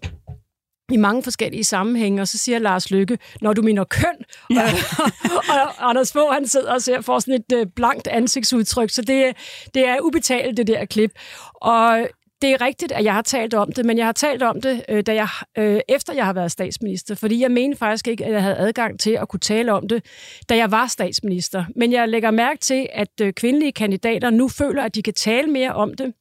i 0.91 0.97
mange 0.97 1.23
forskellige 1.23 1.63
sammenhænge, 1.63 2.21
og 2.21 2.27
så 2.27 2.37
siger 2.37 2.59
Lars 2.59 2.91
Lykke, 2.91 3.17
når 3.41 3.53
du 3.53 3.61
mener 3.61 3.83
køn, 3.83 4.15
ja. 4.49 4.61
og, 4.61 5.43
og 5.79 5.89
Anders 5.89 6.13
Fogh, 6.13 6.33
han 6.33 6.47
sidder 6.47 6.73
og 6.73 6.81
ser, 6.81 7.01
får 7.01 7.19
sådan 7.19 7.33
et 7.33 7.57
øh, 7.57 7.65
blankt 7.75 8.07
ansigtsudtryk, 8.07 8.89
så 8.89 9.01
det, 9.01 9.35
det 9.73 9.87
er 9.87 9.97
ubetalt, 10.01 10.57
det 10.57 10.67
der 10.67 10.85
klip. 10.85 11.11
Og 11.55 12.07
det 12.41 12.51
er 12.51 12.61
rigtigt, 12.61 12.91
at 12.91 13.03
jeg 13.03 13.13
har 13.13 13.21
talt 13.21 13.53
om 13.53 13.71
det, 13.71 13.85
men 13.85 13.97
jeg 13.97 14.05
har 14.05 14.11
talt 14.11 14.43
om 14.43 14.61
det, 14.61 14.83
øh, 14.89 15.03
da 15.03 15.13
jeg, 15.13 15.27
øh, 15.57 15.79
efter 15.89 16.13
jeg 16.13 16.25
har 16.25 16.33
været 16.33 16.51
statsminister, 16.51 17.15
fordi 17.15 17.41
jeg 17.41 17.51
mener 17.51 17.75
faktisk 17.75 18.07
ikke, 18.07 18.25
at 18.25 18.33
jeg 18.33 18.41
havde 18.41 18.57
adgang 18.57 18.99
til 18.99 19.11
at 19.11 19.27
kunne 19.27 19.39
tale 19.39 19.73
om 19.73 19.87
det, 19.87 20.05
da 20.49 20.55
jeg 20.55 20.71
var 20.71 20.87
statsminister. 20.87 21.65
Men 21.75 21.91
jeg 21.91 22.09
lægger 22.09 22.31
mærke 22.31 22.59
til, 22.59 22.87
at 22.93 23.35
kvindelige 23.35 23.71
kandidater 23.71 24.29
nu 24.29 24.47
føler, 24.47 24.83
at 24.83 24.95
de 24.95 25.03
kan 25.03 25.13
tale 25.13 25.47
mere 25.47 25.73
om 25.73 25.93
det, 25.93 26.13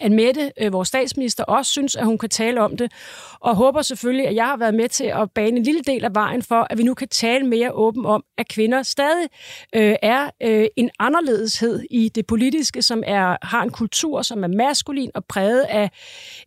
at 0.00 0.12
Mette, 0.12 0.52
øh, 0.60 0.72
vores 0.72 0.88
statsminister, 0.88 1.44
også 1.44 1.72
synes, 1.72 1.96
at 1.96 2.04
hun 2.04 2.18
kan 2.18 2.28
tale 2.28 2.60
om 2.60 2.76
det, 2.76 2.92
og 3.40 3.56
håber 3.56 3.82
selvfølgelig, 3.82 4.28
at 4.28 4.34
jeg 4.34 4.44
har 4.44 4.56
været 4.56 4.74
med 4.74 4.88
til 4.88 5.04
at 5.04 5.30
bane 5.30 5.56
en 5.56 5.62
lille 5.62 5.80
del 5.80 6.04
af 6.04 6.14
vejen 6.14 6.42
for, 6.42 6.66
at 6.70 6.78
vi 6.78 6.82
nu 6.82 6.94
kan 6.94 7.08
tale 7.08 7.46
mere 7.46 7.72
åben 7.72 8.06
om, 8.06 8.24
at 8.38 8.48
kvinder 8.48 8.82
stadig 8.82 9.28
øh, 9.74 9.94
er 10.02 10.30
øh, 10.42 10.66
en 10.76 10.90
anderledeshed 10.98 11.82
i 11.90 12.08
det 12.08 12.26
politiske, 12.26 12.82
som 12.82 13.02
er 13.06 13.36
har 13.42 13.62
en 13.62 13.70
kultur, 13.70 14.22
som 14.22 14.44
er 14.44 14.48
maskulin 14.48 15.10
og 15.14 15.24
præget 15.24 15.62
af 15.68 15.90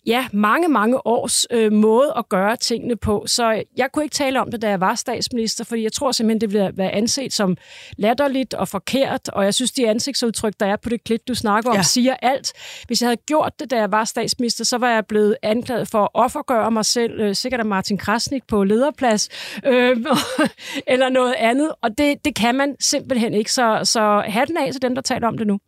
ja, 0.06 0.28
mange, 0.34 0.68
mange 0.68 1.08
års 1.08 1.46
øh, 1.52 1.72
måde 1.72 2.14
at 2.18 2.30
gøre 2.30 2.56
tingene 2.56 2.96
på. 2.96 3.24
Så 3.28 3.64
jeg 3.78 3.92
kunne 3.92 4.06
ikke 4.06 4.14
tale 4.14 4.42
om 4.42 4.52
det, 4.52 4.62
da 4.62 4.70
jeg 4.70 4.80
var 4.80 4.96
statsminister, 4.96 5.64
fordi 5.64 5.84
jeg 5.84 5.94
tror 5.94 6.12
simpelthen, 6.12 6.42
det 6.42 6.50
bliver 6.50 6.72
være 6.72 6.92
anset 6.92 7.34
som 7.34 7.58
latterligt 7.98 8.54
og 8.54 8.68
forkert, 8.68 9.30
og 9.30 9.44
jeg 9.44 9.54
synes, 9.54 9.72
de 9.72 9.90
ansigtsudtryk, 9.90 10.54
der 10.60 10.66
er 10.66 10.76
på 10.76 10.90
det 10.90 11.04
klip, 11.04 11.22
du 11.28 11.36
snakker 11.36 11.70
om, 11.70 11.76
ja. 11.76 11.84
siger 11.84 12.16
alt. 12.22 12.54
Hvis 12.88 13.02
jeg 13.02 13.08
havde 13.08 13.22
gjort 13.28 13.41
det, 13.50 13.72
da 13.72 13.78
jeg 13.78 13.92
var 13.92 14.06
statsminister, 14.06 14.66
så 14.66 14.78
var 14.78 14.90
jeg 14.90 15.06
blevet 15.06 15.38
anklaget 15.42 15.88
for 15.88 16.04
at 16.04 16.10
offergøre 16.14 16.72
mig 16.72 16.86
selv, 16.86 17.20
øh, 17.20 17.36
sikkert 17.36 17.60
af 17.60 17.66
Martin 17.66 17.98
Krasnik 17.98 18.48
på 18.48 18.64
lederplads, 18.64 19.30
øh, 19.66 19.98
eller 20.94 21.10
noget 21.10 21.34
andet, 21.38 21.72
og 21.82 21.98
det, 21.98 22.26
det 22.26 22.36
kan 22.36 22.56
man 22.56 22.76
simpelthen 22.80 23.34
ikke. 23.34 23.52
Så, 23.52 23.82
så 23.84 24.24
hatten 24.28 24.58
af 24.58 24.72
til 24.72 24.82
dem, 24.82 24.96
der 24.96 25.02
taler 25.02 25.28
om 25.28 25.38
det 25.38 25.48
nu. 25.48 25.60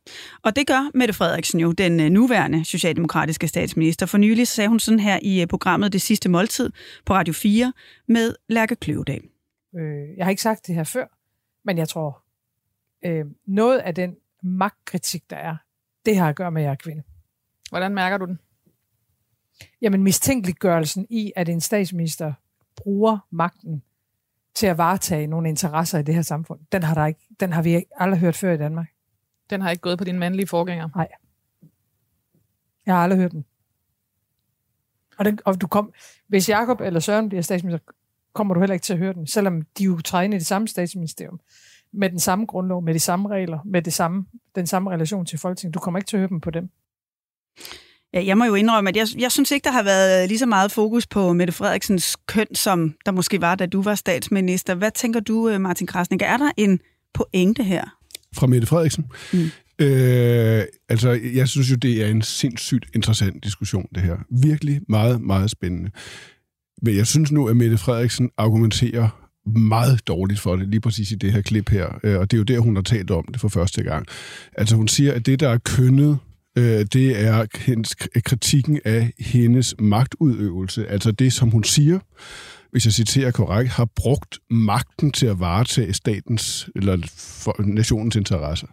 Og 0.44 0.56
det 0.56 0.68
gør 0.68 0.90
Mette 0.94 1.14
Frederiksen 1.14 1.60
jo, 1.60 1.72
den 1.72 2.00
øh, 2.00 2.10
nuværende 2.10 2.66
socialdemokratiske 2.66 3.48
statsminister. 3.48 4.06
For 4.06 4.18
nylig 4.18 4.48
sagde 4.48 4.68
hun 4.68 4.80
sådan 4.80 5.00
her 5.00 5.19
i 5.22 5.42
øh, 5.42 5.48
programmet 5.48 5.94
Det 5.94 6.02
sidste 6.02 6.30
måltid 6.30 6.69
på 7.06 7.14
Radio 7.14 7.34
4 7.34 7.74
med 8.08 8.36
Lærke 8.50 8.76
Kløvedal. 8.76 9.22
Øh, 9.76 10.18
jeg 10.18 10.26
har 10.26 10.30
ikke 10.30 10.42
sagt 10.42 10.68
det 10.68 10.76
her 10.76 10.84
før, 10.84 11.06
men 11.66 11.78
jeg 11.78 11.90
tror, 11.90 12.24
øh, 13.06 13.26
noget 13.48 13.80
af 13.80 13.96
den 13.96 14.16
magtkritik, 14.44 15.30
der 15.30 15.36
er, 15.36 15.56
det 16.06 16.18
har 16.18 16.30
at 16.30 16.36
gøre 16.36 16.52
med, 16.52 16.62
at 16.62 16.66
jeg 16.66 16.72
er 16.72 16.76
kvinde. 16.76 17.04
Hvordan 17.74 17.94
mærker 17.94 18.18
du 18.18 18.25
den? 18.25 18.40
Jamen 19.81 20.04
mistænkeliggørelsen 20.04 21.08
i, 21.10 21.34
at 21.36 21.50
en 21.50 21.62
statsminister 21.62 22.34
bruger 22.75 23.18
magten 23.30 23.84
til 24.56 24.68
at 24.68 24.78
varetage 24.78 25.28
nogle 25.28 25.50
interesser 25.50 26.00
i 26.00 26.04
det 26.04 26.16
her 26.16 26.22
samfund, 26.22 26.60
den 26.72 26.84
har, 26.84 26.96
der 26.96 27.06
ikke, 27.06 27.20
den 27.40 27.54
har 27.54 27.62
vi 27.62 27.84
aldrig 27.95 28.19
hørt 28.19 28.36
før 28.36 28.54
i 28.54 28.57
Danmark. 28.57 28.88
Den 29.50 29.62
har 29.62 29.69
ikke 29.69 29.81
gået 29.81 29.97
på 29.97 30.04
dine 30.04 30.19
mandlige 30.19 30.47
forgængere? 30.47 30.90
Nej. 30.95 31.07
Jeg 32.86 32.95
har 32.95 33.04
aldrig 33.04 33.19
hørt 33.19 33.31
den. 33.31 33.45
Og, 35.18 35.26
den, 35.26 35.40
og 35.45 35.62
du 35.62 35.68
kom, 35.68 35.94
hvis 36.28 36.50
Jakob 36.50 36.81
eller 36.81 37.00
Søren 37.00 37.30
bliver 37.30 37.42
statsminister, 37.42 37.94
kommer 38.33 38.54
du 38.54 38.59
heller 38.59 38.74
ikke 38.74 38.83
til 38.83 38.94
at 38.94 39.00
høre 39.00 39.14
den, 39.14 39.28
selvom 39.28 39.62
de 39.78 39.83
jo 39.83 40.02
træder 40.02 40.24
ind 40.24 40.33
i 40.33 40.38
det 40.38 40.45
samme 40.45 40.68
statsministerium, 40.68 41.40
med 41.92 42.09
den 42.09 42.19
samme 42.19 42.45
grundlov, 42.45 42.81
med 42.81 42.94
de 42.94 43.00
samme 43.00 43.30
regler, 43.30 43.59
med 43.66 43.81
det 43.81 43.94
samme, 43.94 44.26
den 44.56 44.68
samme 44.68 44.92
relation 44.92 45.26
til 45.26 45.40
Folketinget. 45.40 45.74
Du 45.74 45.80
kommer 45.80 45.97
ikke 45.97 46.07
til 46.07 46.18
at 46.18 46.19
høre 46.19 46.30
dem 46.30 46.42
på 46.42 46.52
dem. 46.52 46.69
Ja, 48.14 48.26
jeg 48.26 48.38
må 48.38 48.45
jo 48.45 48.56
indrømme, 48.56 48.90
at 48.90 48.98
jeg, 48.98 49.07
jeg 49.18 49.31
synes 49.31 49.52
ikke, 49.52 49.64
der 49.64 49.72
har 49.72 49.83
været 49.83 50.28
lige 50.28 50.40
så 50.40 50.45
meget 50.45 50.72
fokus 50.72 51.07
på 51.07 51.33
Mette 51.33 51.54
Frederiksens 51.54 52.18
køn, 52.28 52.56
som 52.56 52.94
der 53.06 53.12
måske 53.12 53.42
var, 53.42 53.56
da 53.56 53.66
du 53.66 53.81
var 53.81 53.95
statsminister. 53.95 54.76
Hvad 54.76 54.92
tænker 54.92 55.19
du, 55.19 55.50
øh, 55.50 55.62
Martin 55.62 55.88
Krasnik? 55.88 56.22
Er 56.22 56.38
der 56.38 56.52
en 56.57 56.80
pointe 57.14 57.64
her? 57.64 57.83
Fra 58.36 58.48
Mette 58.48 58.68
Frederiksen? 58.68 59.06
Mm. 59.33 59.50
Øh, 59.80 60.64
altså, 60.90 61.19
jeg 61.33 61.48
synes 61.48 61.72
jo, 61.72 61.76
det 61.76 62.04
er 62.04 62.07
en 62.07 62.22
sindssygt 62.22 62.86
interessant 62.95 63.44
diskussion, 63.44 63.88
det 63.95 64.04
her. 64.04 64.18
Virkelig 64.42 64.81
meget, 64.90 65.22
meget 65.22 65.52
spændende. 65.52 65.92
Men 66.81 66.95
jeg 66.95 67.07
synes 67.07 67.31
nu, 67.31 67.48
at 67.48 67.57
Mette 67.57 67.78
Frederiksen 67.78 68.30
argumenterer 68.38 69.30
meget 69.45 70.07
dårligt 70.07 70.40
for 70.40 70.56
det, 70.56 70.69
lige 70.69 70.81
præcis 70.81 71.12
i 71.12 71.16
det 71.16 71.31
her 71.31 71.42
klip 71.42 71.69
her. 71.69 72.00
Øh, 72.04 72.19
og 72.19 72.31
det 72.31 72.38
er 72.38 72.40
jo 72.40 72.44
der, 72.44 72.60
hun 72.60 72.76
har 72.76 72.83
talt 72.83 73.12
om 73.12 73.26
det 73.31 73.42
for 73.42 73.48
første 73.48 73.83
gang. 73.83 74.07
Altså, 74.57 74.76
hun 74.76 74.88
siger, 74.88 75.14
at 75.14 75.26
det, 75.26 75.40
der 75.40 75.50
er 75.50 75.57
kønnet 75.57 76.18
øh, 76.57 76.86
det 76.94 77.22
er 77.22 77.45
hendes, 77.57 77.95
kritikken 78.26 78.80
af 78.86 79.14
hendes 79.19 79.76
magtudøvelse. 79.80 80.88
Altså 80.88 81.12
det, 81.12 81.33
som 81.33 81.50
hun 81.50 81.64
siger, 81.64 82.00
hvis 82.72 82.86
jeg 82.86 82.94
citerer 82.94 83.31
korrekt, 83.31 83.69
har 83.69 83.86
brugt 83.95 84.40
magten 84.50 85.12
til 85.12 85.26
at 85.26 85.40
varetage 85.40 85.94
statens 85.94 86.69
eller 86.76 86.98
nationens 87.60 88.16
interesser. 88.16 88.68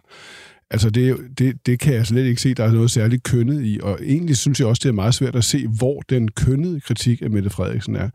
Altså, 0.71 0.89
det, 0.89 1.17
det, 1.39 1.65
det 1.65 1.79
kan 1.79 1.93
jeg 1.93 2.07
slet 2.07 2.25
ikke 2.25 2.41
se, 2.41 2.53
der 2.53 2.63
er 2.63 2.71
noget 2.71 2.91
særligt 2.91 3.23
kønnet 3.23 3.65
i, 3.65 3.79
og 3.83 3.99
egentlig 4.03 4.37
synes 4.37 4.59
jeg 4.59 4.67
også, 4.67 4.79
det 4.83 4.89
er 4.89 4.93
meget 4.93 5.13
svært 5.13 5.35
at 5.35 5.43
se, 5.43 5.67
hvor 5.67 6.01
den 6.09 6.31
kønnede 6.31 6.81
kritik 6.81 7.21
af 7.21 7.29
Mette 7.29 7.49
Frederiksen 7.49 7.95
er. 7.95 8.09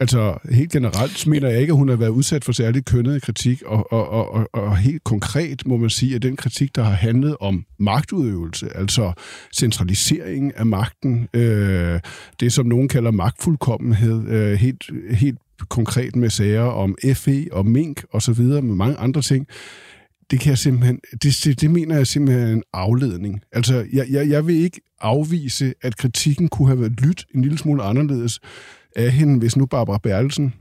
Altså, 0.00 0.38
helt 0.50 0.72
generelt 0.72 1.26
mener 1.26 1.48
jeg 1.48 1.60
ikke, 1.60 1.70
at 1.70 1.76
hun 1.76 1.88
har 1.88 1.96
været 1.96 2.10
udsat 2.10 2.44
for 2.44 2.52
særligt 2.52 2.86
kønnet 2.86 3.22
kritik, 3.22 3.62
og, 3.62 3.92
og, 3.92 4.08
og, 4.08 4.34
og, 4.34 4.48
og 4.52 4.76
helt 4.76 5.04
konkret 5.04 5.66
må 5.66 5.76
man 5.76 5.90
sige, 5.90 6.14
at 6.14 6.22
den 6.22 6.36
kritik, 6.36 6.76
der 6.76 6.82
har 6.82 6.92
handlet 6.92 7.36
om 7.40 7.64
magtudøvelse, 7.78 8.76
altså 8.76 9.12
centralisering 9.56 10.56
af 10.56 10.66
magten, 10.66 11.28
øh, 11.34 12.00
det 12.40 12.52
som 12.52 12.66
nogen 12.66 12.88
kalder 12.88 13.10
magtfuldkommenhed, 13.10 14.28
øh, 14.28 14.52
helt, 14.52 14.90
helt 15.10 15.38
konkret 15.68 16.16
med 16.16 16.30
sager 16.30 16.62
om 16.62 16.96
FE 17.14 17.46
og 17.52 17.66
mink 17.66 18.04
og 18.12 18.22
så 18.22 18.32
videre, 18.32 18.62
med 18.62 18.74
mange 18.74 18.96
andre 18.96 19.22
ting, 19.22 19.46
det 20.30 20.40
kan 20.40 20.50
jeg 20.50 20.58
simpelthen, 20.58 21.00
det, 21.22 21.40
det, 21.44 21.60
det 21.60 21.70
mener 21.70 21.96
jeg 21.96 22.06
simpelthen 22.06 22.48
er 22.48 22.52
en 22.52 22.62
afledning. 22.72 23.40
Altså, 23.52 23.86
jeg, 23.92 24.06
jeg, 24.10 24.28
jeg 24.28 24.46
vil 24.46 24.54
ikke 24.56 24.80
afvise, 25.00 25.74
at 25.82 25.96
kritikken 25.96 26.48
kunne 26.48 26.68
have 26.68 26.80
været 26.80 27.00
lyttet 27.00 27.26
en 27.34 27.42
lille 27.42 27.58
smule 27.58 27.82
anderledes 27.82 28.40
af 28.96 29.12
hende, 29.12 29.38
hvis 29.38 29.56
nu 29.56 29.66
Barbara 29.66 29.98
Bertelsen 29.98 30.54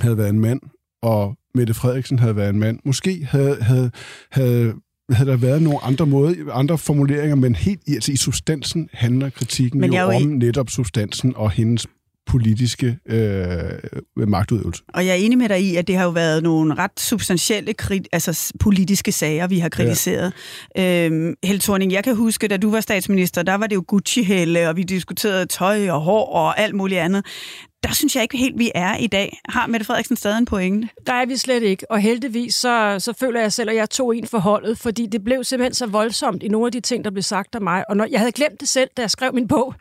havde 0.00 0.18
været 0.18 0.28
en 0.28 0.40
mand, 0.40 0.60
og 1.02 1.36
Mette 1.54 1.74
Frederiksen 1.74 2.18
havde 2.18 2.36
været 2.36 2.48
en 2.48 2.58
mand. 2.58 2.78
Måske 2.84 3.24
havde, 3.30 3.62
havde, 3.62 3.90
havde, 4.30 4.74
havde 5.10 5.30
der 5.30 5.36
været 5.36 5.62
nogle 5.62 5.78
andre 5.82 6.06
måder, 6.06 6.52
andre 6.52 6.78
formuleringer, 6.78 7.36
men 7.36 7.54
helt 7.54 7.80
i, 7.86 7.94
altså 7.94 8.12
i 8.12 8.16
substansen 8.16 8.88
handler 8.92 9.30
kritikken 9.30 9.80
men 9.80 9.92
jo, 9.92 10.00
jo 10.00 10.16
om 10.16 10.22
i... 10.22 10.24
netop 10.24 10.70
substansen 10.70 11.36
og 11.36 11.50
hendes 11.50 11.86
politiske 12.26 12.98
øh, 13.06 14.28
magtudøvelse. 14.28 14.82
Og 14.94 15.06
jeg 15.06 15.10
er 15.10 15.14
enig 15.14 15.38
med 15.38 15.48
dig 15.48 15.62
i, 15.62 15.76
at 15.76 15.86
det 15.86 15.96
har 15.96 16.04
jo 16.04 16.10
været 16.10 16.42
nogle 16.42 16.74
ret 16.74 17.00
substantielle 17.00 17.74
altså 18.12 18.52
politiske 18.60 19.12
sager, 19.12 19.46
vi 19.46 19.58
har 19.58 19.68
kritiseret. 19.68 20.32
Ja. 20.76 21.06
Øhm, 21.06 21.34
Helle 21.44 21.60
Thorning, 21.60 21.92
jeg 21.92 22.04
kan 22.04 22.16
huske, 22.16 22.48
da 22.48 22.56
du 22.56 22.70
var 22.70 22.80
statsminister, 22.80 23.42
der 23.42 23.54
var 23.54 23.66
det 23.66 23.76
jo 23.76 23.84
Gucci-helle, 23.88 24.68
og 24.68 24.76
vi 24.76 24.82
diskuterede 24.82 25.46
tøj 25.46 25.90
og 25.90 26.00
hår 26.00 26.34
og 26.34 26.60
alt 26.60 26.74
muligt 26.74 27.00
andet 27.00 27.26
der 27.82 27.94
synes 27.94 28.16
jeg 28.16 28.22
ikke 28.22 28.36
helt, 28.36 28.58
vi 28.58 28.70
er 28.74 28.96
i 28.96 29.06
dag. 29.06 29.40
Har 29.48 29.66
Mette 29.66 29.86
Frederiksen 29.86 30.16
stadig 30.16 30.38
en 30.38 30.44
pointe? 30.44 30.88
Der 31.06 31.12
er 31.12 31.26
vi 31.26 31.36
slet 31.36 31.62
ikke, 31.62 31.90
og 31.90 32.00
heldigvis 32.00 32.54
så, 32.54 32.96
så 32.98 33.12
føler 33.12 33.40
jeg 33.40 33.52
selv, 33.52 33.70
at 33.70 33.76
jeg 33.76 33.90
tog 33.90 34.16
en 34.16 34.26
for 34.26 34.38
holdet, 34.38 34.78
fordi 34.78 35.06
det 35.06 35.24
blev 35.24 35.44
simpelthen 35.44 35.74
så 35.74 35.86
voldsomt 35.86 36.42
i 36.42 36.48
nogle 36.48 36.66
af 36.66 36.72
de 36.72 36.80
ting, 36.80 37.04
der 37.04 37.10
blev 37.10 37.22
sagt 37.22 37.54
af 37.54 37.60
mig. 37.60 37.84
Og 37.90 37.96
når, 37.96 38.06
jeg 38.10 38.20
havde 38.20 38.32
glemt 38.32 38.60
det 38.60 38.68
selv, 38.68 38.90
da 38.96 39.02
jeg 39.02 39.10
skrev 39.10 39.34
min 39.34 39.48
bog, 39.48 39.74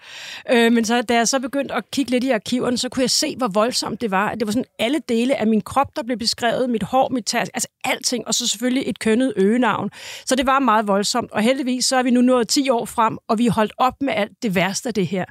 øh, 0.52 0.72
men 0.72 0.86
så, 0.86 1.02
da 1.02 1.14
jeg 1.14 1.28
så 1.28 1.40
begyndte 1.40 1.74
at 1.74 1.92
kigge 1.92 2.12
lidt 2.12 2.24
i 2.24 2.30
arkiverne, 2.30 2.78
så 2.78 2.90
kunne 2.90 3.02
jeg 3.02 3.10
se, 3.10 3.36
hvor 3.38 3.48
voldsomt 3.48 4.02
det 4.02 4.12
var. 4.12 4.36
Det 4.36 4.48
var 4.48 4.52
sådan 4.52 4.66
alle 4.80 5.00
dele 5.10 5.36
af 5.36 5.48
min 5.48 5.62
krop, 5.62 5.96
der 5.96 6.04
blev 6.04 6.18
beskrevet, 6.18 6.70
mit 6.70 6.84
hår, 6.84 7.10
mit 7.10 7.26
tær, 7.26 7.40
altså 7.40 7.68
alting, 7.84 8.28
og 8.28 8.34
så 8.34 8.48
selvfølgelig 8.48 8.84
et 8.88 9.00
kønnet 9.00 9.34
øgenavn. 9.36 9.90
Så 10.26 10.36
det 10.36 10.46
var 10.46 10.60
meget 10.60 10.88
voldsomt, 10.88 11.32
og 11.32 11.42
heldigvis 11.42 11.86
så 11.86 11.96
er 11.96 12.04
vi 12.04 12.12
nu 12.12 12.22
nået 12.22 12.48
10 12.48 12.70
år 12.70 12.86
frem, 12.86 13.18
og 13.28 13.38
vi 13.38 13.48
er 13.48 13.52
holdt 13.52 13.74
op 13.78 14.02
med 14.02 14.14
alt 14.14 14.32
det 14.44 14.56
værste 14.56 14.90
af 14.90 14.94
det 14.94 15.08
her. 15.08 15.26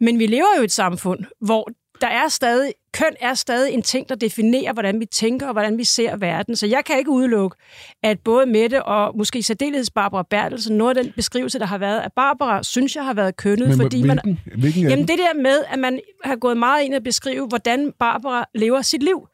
Men 0.00 0.18
vi 0.18 0.26
lever 0.26 0.48
jo 0.56 0.62
i 0.62 0.64
et 0.64 0.72
samfund, 0.72 1.24
hvor 1.40 1.68
der 2.00 2.06
er 2.06 2.28
stadig, 2.28 2.72
køn 2.92 3.16
er 3.20 3.34
stadig 3.34 3.72
en 3.74 3.82
ting, 3.82 4.08
der 4.08 4.14
definerer, 4.14 4.72
hvordan 4.72 5.00
vi 5.00 5.06
tænker 5.06 5.46
og 5.46 5.52
hvordan 5.52 5.78
vi 5.78 5.84
ser 5.84 6.16
verden. 6.16 6.56
Så 6.56 6.66
jeg 6.66 6.84
kan 6.84 6.98
ikke 6.98 7.10
udelukke, 7.10 7.56
at 8.02 8.18
både 8.20 8.46
Mette 8.46 8.82
og 8.82 9.16
måske 9.16 9.42
særdeleshed 9.42 9.92
Barbara 9.94 10.22
Bertelsen, 10.30 10.76
noget 10.76 10.96
af 10.96 11.04
den 11.04 11.12
beskrivelse, 11.16 11.58
der 11.58 11.66
har 11.66 11.78
været 11.78 12.00
af 12.00 12.12
Barbara, 12.12 12.62
synes 12.62 12.96
jeg 12.96 13.04
har 13.04 13.14
været 13.14 13.36
kønnet. 13.36 13.68
Men, 13.68 13.76
fordi 13.76 14.00
hvilken, 14.00 14.38
man, 14.46 14.60
hvilken 14.60 14.88
jamen 14.88 15.08
det 15.08 15.18
der 15.18 15.42
med, 15.42 15.64
at 15.72 15.78
man 15.78 16.00
har 16.24 16.36
gået 16.36 16.56
meget 16.56 16.84
ind 16.84 16.94
at 16.94 17.02
beskrive, 17.02 17.46
hvordan 17.46 17.92
Barbara 17.98 18.44
lever 18.54 18.82
sit 18.82 19.02
liv. 19.02 19.28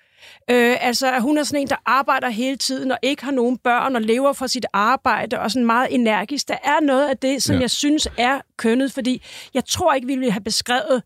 Øh, 0.51 0.77
altså, 0.81 1.13
at 1.13 1.23
hun 1.23 1.39
er 1.39 1.43
sådan 1.43 1.61
en, 1.61 1.69
der 1.69 1.77
arbejder 1.87 2.29
hele 2.29 2.57
tiden 2.57 2.91
og 2.91 2.99
ikke 3.03 3.25
har 3.25 3.33
nogen 3.33 3.59
børn 3.59 3.97
og 3.97 4.03
lever 4.03 4.33
for 4.33 4.47
sit 4.47 4.67
arbejde 4.73 5.41
og 5.41 5.51
sådan 5.51 5.67
meget 5.67 5.95
energisk. 5.95 6.49
Der 6.49 6.57
er 6.65 6.81
noget 6.83 7.09
af 7.09 7.17
det, 7.17 7.43
som 7.43 7.55
ja. 7.55 7.61
jeg 7.61 7.71
synes 7.71 8.09
er 8.19 8.41
kønnet, 8.57 8.93
fordi 8.93 9.23
jeg 9.55 9.65
tror 9.65 9.95
ikke, 9.95 10.07
vi 10.07 10.17
ville 10.17 10.33
have 10.33 10.45
beskrevet 10.45 11.03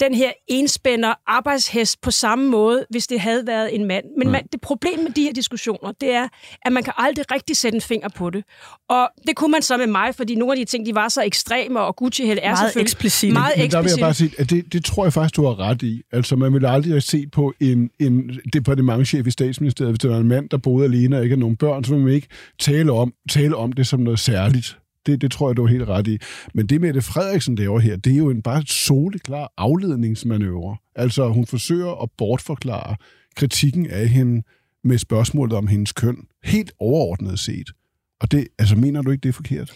den 0.00 0.14
her 0.14 0.32
enspænder 0.48 1.14
arbejdshest 1.26 2.00
på 2.00 2.10
samme 2.10 2.48
måde, 2.48 2.86
hvis 2.90 3.06
det 3.06 3.20
havde 3.20 3.46
været 3.46 3.74
en 3.74 3.84
mand. 3.84 4.04
Men 4.18 4.30
man, 4.30 4.46
det 4.52 4.60
problem 4.60 4.98
med 4.98 5.10
de 5.10 5.22
her 5.22 5.32
diskussioner, 5.32 5.92
det 6.00 6.10
er, 6.10 6.28
at 6.66 6.72
man 6.72 6.82
kan 6.82 6.92
aldrig 6.96 7.24
rigtig 7.32 7.56
sætte 7.56 7.76
en 7.76 7.80
finger 7.80 8.08
på 8.08 8.30
det. 8.30 8.44
Og 8.88 9.08
det 9.26 9.36
kunne 9.36 9.52
man 9.52 9.62
så 9.62 9.76
med 9.76 9.86
mig, 9.86 10.14
fordi 10.14 10.34
nogle 10.34 10.52
af 10.52 10.56
de 10.56 10.64
ting, 10.64 10.86
de 10.86 10.94
var 10.94 11.08
så 11.08 11.22
ekstreme, 11.22 11.80
og 11.80 11.96
Gucci 11.96 12.22
er 12.22 12.26
meget 12.26 12.58
selvfølgelig 12.58 12.82
eksplicit. 12.82 13.32
meget 13.32 13.52
eksplicit. 13.56 13.72
Der 13.72 13.82
vil 13.82 13.90
jeg 13.90 13.98
bare 14.00 14.14
sige, 14.14 14.30
at 14.38 14.50
det, 14.50 14.72
det 14.72 14.84
tror 14.84 15.04
jeg 15.04 15.12
faktisk, 15.12 15.36
du 15.36 15.46
har 15.46 15.60
ret 15.60 15.82
i. 15.82 16.02
Altså, 16.12 16.36
man 16.36 16.52
ville 16.52 16.68
aldrig 16.68 16.92
have 16.92 17.00
set 17.00 17.30
på 17.30 17.54
en, 17.60 17.90
en 18.00 18.30
departementchef 18.52 19.26
i 19.26 19.30
statsministeriet, 19.30 19.92
hvis 19.92 19.98
det 19.98 20.10
var 20.10 20.16
en 20.16 20.28
mand, 20.28 20.48
der 20.48 20.56
boede 20.56 20.84
alene 20.84 21.16
og 21.16 21.22
ikke 21.22 21.32
havde 21.32 21.40
nogen 21.40 21.56
børn, 21.56 21.84
så 21.84 21.90
ville 21.90 22.04
man 22.04 22.14
ikke 22.14 22.28
tale 22.58 22.92
om, 22.92 23.12
tale 23.30 23.56
om 23.56 23.72
det 23.72 23.86
som 23.86 24.00
noget 24.00 24.18
særligt. 24.18 24.79
Det, 25.06 25.20
det 25.20 25.32
tror 25.32 25.48
jeg, 25.48 25.56
du 25.56 25.64
er 25.64 25.68
helt 25.68 25.88
ret 25.88 26.06
i. 26.06 26.18
Men 26.54 26.66
det 26.66 26.80
med 26.80 26.94
det 26.94 27.04
Frederiksen 27.04 27.54
laver 27.54 27.78
her, 27.78 27.96
det 27.96 28.12
er 28.12 28.16
jo 28.16 28.30
en 28.30 28.42
bare 28.42 28.62
soleklar 28.66 29.52
afledningsmanøvre. 29.56 30.76
Altså, 30.96 31.28
hun 31.28 31.46
forsøger 31.46 32.02
at 32.02 32.08
bortforklare 32.18 32.96
kritikken 33.36 33.90
af 33.90 34.08
hende 34.08 34.42
med 34.84 34.98
spørgsmålet 34.98 35.56
om 35.56 35.66
hendes 35.66 35.92
køn, 35.92 36.16
helt 36.44 36.72
overordnet 36.78 37.38
set. 37.38 37.70
Og 38.20 38.32
det, 38.32 38.48
altså, 38.58 38.76
mener 38.76 39.02
du 39.02 39.10
ikke, 39.10 39.22
det 39.22 39.28
er 39.28 39.32
forkert? 39.32 39.72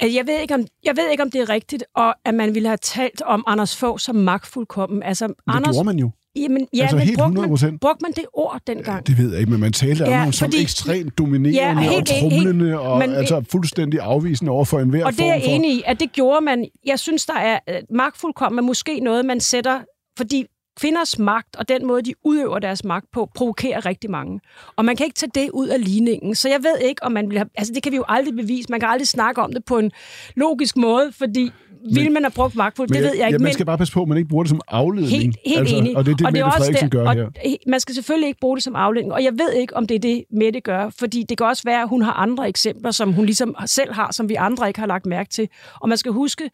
Jeg 0.00 0.26
ved, 0.26 0.40
ikke, 0.40 0.54
om, 0.54 0.66
jeg 0.84 0.96
ved 0.96 1.10
ikke, 1.10 1.22
om 1.22 1.30
det 1.30 1.40
er 1.40 1.48
rigtigt, 1.48 1.84
og 1.94 2.14
at 2.24 2.34
man 2.34 2.54
ville 2.54 2.68
have 2.68 2.78
talt 2.82 3.22
om 3.22 3.44
Anders 3.46 3.76
Fogh 3.76 3.98
som 3.98 4.16
magtfuldkommen. 4.16 5.02
Altså, 5.02 5.26
det 5.26 5.34
Anders, 5.46 5.74
gjorde 5.74 5.86
man 5.86 5.98
jo. 5.98 6.10
Jamen, 6.36 6.66
ja, 6.76 6.82
altså 6.82 6.96
men 6.96 7.06
helt 7.06 7.18
brugte 7.18 7.40
100%. 7.40 7.66
Man, 7.66 7.78
brugte 7.78 8.02
man 8.02 8.12
det 8.12 8.24
ord 8.32 8.60
dengang? 8.66 9.06
Det 9.06 9.18
ved 9.18 9.30
jeg 9.30 9.40
ikke, 9.40 9.50
men 9.50 9.60
man 9.60 9.72
talte 9.72 10.04
ja, 10.04 10.10
om 10.10 10.22
ham 10.22 10.32
som 10.32 10.50
ekstremt 10.60 11.18
dominerende 11.18 11.82
ja, 11.82 11.96
og 11.98 12.06
trumlende 12.06 12.64
helt, 12.64 12.78
og 12.78 12.98
men, 12.98 13.10
altså 13.10 13.44
fuldstændig 13.52 14.00
afvisende 14.00 14.52
over 14.52 14.64
for 14.64 14.80
enhver 14.80 15.04
Og 15.04 15.12
det 15.12 15.20
er 15.20 15.26
jeg 15.26 15.42
enig 15.44 15.70
i, 15.70 15.82
at 15.86 16.00
det 16.00 16.12
gjorde 16.12 16.44
man. 16.44 16.66
Jeg 16.86 16.98
synes, 16.98 17.26
der 17.26 17.34
er 17.34 17.58
uh, 17.70 17.96
magtfuldkommen 17.96 18.58
er 18.58 18.62
måske 18.62 19.00
noget, 19.00 19.24
man 19.24 19.40
sætter, 19.40 19.80
fordi 20.18 20.46
kvinders 20.80 21.18
magt 21.18 21.56
og 21.56 21.68
den 21.68 21.86
måde, 21.86 22.02
de 22.02 22.14
udøver 22.24 22.58
deres 22.58 22.84
magt 22.84 23.06
på, 23.12 23.28
provokerer 23.34 23.86
rigtig 23.86 24.10
mange. 24.10 24.40
Og 24.76 24.84
man 24.84 24.96
kan 24.96 25.06
ikke 25.06 25.16
tage 25.16 25.30
det 25.34 25.50
ud 25.50 25.68
af 25.68 25.84
ligningen. 25.84 26.34
Så 26.34 26.48
jeg 26.48 26.62
ved 26.62 26.78
ikke, 26.88 27.02
om 27.04 27.12
man 27.12 27.30
vil 27.30 27.38
have... 27.38 27.48
Altså, 27.54 27.72
det 27.72 27.82
kan 27.82 27.92
vi 27.92 27.96
jo 27.96 28.04
aldrig 28.08 28.34
bevise. 28.36 28.66
Man 28.70 28.80
kan 28.80 28.88
aldrig 28.88 29.08
snakke 29.08 29.42
om 29.42 29.52
det 29.52 29.64
på 29.64 29.78
en 29.78 29.90
logisk 30.36 30.76
måde, 30.76 31.12
fordi 31.18 31.50
vil 31.94 32.12
man 32.12 32.22
have 32.22 32.30
brugt 32.30 32.54
magtfuldt? 32.54 32.94
Det 32.94 33.02
ved 33.02 33.16
jeg 33.16 33.26
ikke. 33.26 33.38
Ja, 33.38 33.38
man 33.38 33.52
skal 33.52 33.66
bare 33.66 33.78
passe 33.78 33.94
på, 33.94 34.02
at 34.02 34.08
man 34.08 34.18
ikke 34.18 34.28
bruger 34.28 34.44
det 34.44 34.50
som 34.50 34.60
afledning. 34.68 35.22
Helt, 35.22 35.36
helt 35.46 35.58
altså, 35.58 35.76
enig. 35.76 35.96
Og 35.96 36.06
det 36.06 36.12
er 36.12 36.16
det, 36.16 36.26
og 36.26 36.32
det 36.32 36.44
Mette 36.44 36.58
Frederiksen 36.58 36.90
gør 36.90 37.08
og 37.08 37.14
her. 37.14 37.56
Man 37.66 37.80
skal 37.80 37.94
selvfølgelig 37.94 38.28
ikke 38.28 38.40
bruge 38.40 38.56
det 38.56 38.64
som 38.64 38.76
afledning. 38.76 39.12
Og 39.12 39.24
jeg 39.24 39.32
ved 39.32 39.52
ikke, 39.52 39.76
om 39.76 39.86
det 39.86 39.94
er 39.94 39.98
det, 39.98 40.24
Mette 40.30 40.60
gør. 40.60 40.90
Fordi 40.98 41.24
det 41.28 41.38
kan 41.38 41.46
også 41.46 41.62
være, 41.64 41.82
at 41.82 41.88
hun 41.88 42.02
har 42.02 42.12
andre 42.12 42.48
eksempler, 42.48 42.90
som 42.90 43.12
hun 43.12 43.24
ligesom 43.24 43.54
selv 43.66 43.92
har, 43.92 44.12
som 44.12 44.28
vi 44.28 44.34
andre 44.34 44.68
ikke 44.68 44.80
har 44.80 44.86
lagt 44.86 45.06
mærke 45.06 45.30
til. 45.30 45.48
Og 45.80 45.88
man 45.88 45.98
skal 45.98 46.12
huske, 46.12 46.50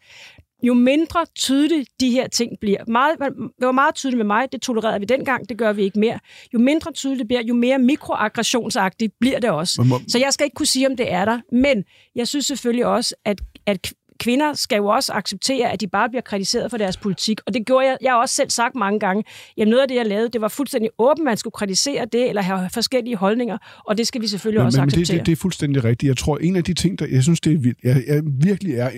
jo 0.63 0.73
mindre 0.73 1.25
tydeligt 1.35 1.89
de 1.99 2.11
her 2.11 2.27
ting 2.27 2.51
bliver. 2.61 2.83
Meget, 2.87 3.17
det 3.59 3.65
var 3.65 3.71
meget 3.71 3.95
tydeligt 3.95 4.17
med 4.17 4.25
mig, 4.25 4.51
det 4.51 4.61
tolererede 4.61 4.99
vi 4.99 5.05
dengang, 5.05 5.49
det 5.49 5.57
gør 5.57 5.73
vi 5.73 5.83
ikke 5.83 5.99
mere. 5.99 6.19
Jo 6.53 6.59
mindre 6.59 6.91
tydeligt 6.91 7.19
det 7.19 7.27
bliver, 7.27 7.41
jo 7.41 7.53
mere 7.53 7.79
mikroaggressionsagtigt 7.79 9.13
bliver 9.19 9.39
det 9.39 9.49
også. 9.49 10.01
Så 10.07 10.19
jeg 10.19 10.33
skal 10.33 10.43
ikke 10.43 10.55
kunne 10.55 10.65
sige, 10.65 10.87
om 10.87 10.97
det 10.97 11.11
er 11.11 11.25
der, 11.25 11.39
men 11.51 11.83
jeg 12.15 12.27
synes 12.27 12.45
selvfølgelig 12.45 12.85
også, 12.85 13.15
at, 13.25 13.41
at 13.65 13.93
kvinder 14.19 14.53
skal 14.53 14.77
jo 14.77 14.85
også 14.85 15.13
acceptere, 15.13 15.71
at 15.71 15.81
de 15.81 15.87
bare 15.87 16.09
bliver 16.09 16.21
kritiseret 16.21 16.69
for 16.69 16.77
deres 16.77 16.97
politik. 16.97 17.39
Og 17.47 17.53
det 17.53 17.65
gjorde 17.65 17.87
jeg. 17.87 17.97
Jeg 18.01 18.11
har 18.11 18.19
også 18.19 18.35
selv 18.35 18.49
sagt 18.49 18.75
mange 18.75 18.99
gange, 18.99 19.23
jamen 19.57 19.69
noget 19.69 19.81
af 19.81 19.87
det, 19.87 19.95
jeg 19.95 20.05
lavede, 20.05 20.29
det 20.29 20.41
var 20.41 20.47
fuldstændig 20.47 20.89
åbent, 20.97 21.25
man 21.25 21.37
skulle 21.37 21.51
kritisere 21.51 22.05
det, 22.05 22.29
eller 22.29 22.41
have 22.41 22.69
forskellige 22.73 23.15
holdninger, 23.15 23.57
og 23.85 23.97
det 23.97 24.07
skal 24.07 24.21
vi 24.21 24.27
selvfølgelig 24.27 24.59
men, 24.59 24.65
også 24.65 24.79
men 24.79 24.87
acceptere. 24.87 25.17
Det, 25.17 25.19
det, 25.19 25.25
det 25.25 25.31
er 25.31 25.35
fuldstændig 25.35 25.83
rigtigt. 25.83 26.07
Jeg 26.07 26.17
tror, 26.17 26.37
en 26.37 26.55
af 26.55 26.63
de 26.63 26.73
ting, 26.73 26.99
der 26.99 27.05
jeg 27.11 27.23
synes, 27.23 27.41
det 27.41 27.53
er 27.53 27.57
vildt, 27.57 27.77
jeg, 27.83 28.03
jeg 28.07 28.21
virkelig 28.25 28.75
er 28.75 28.89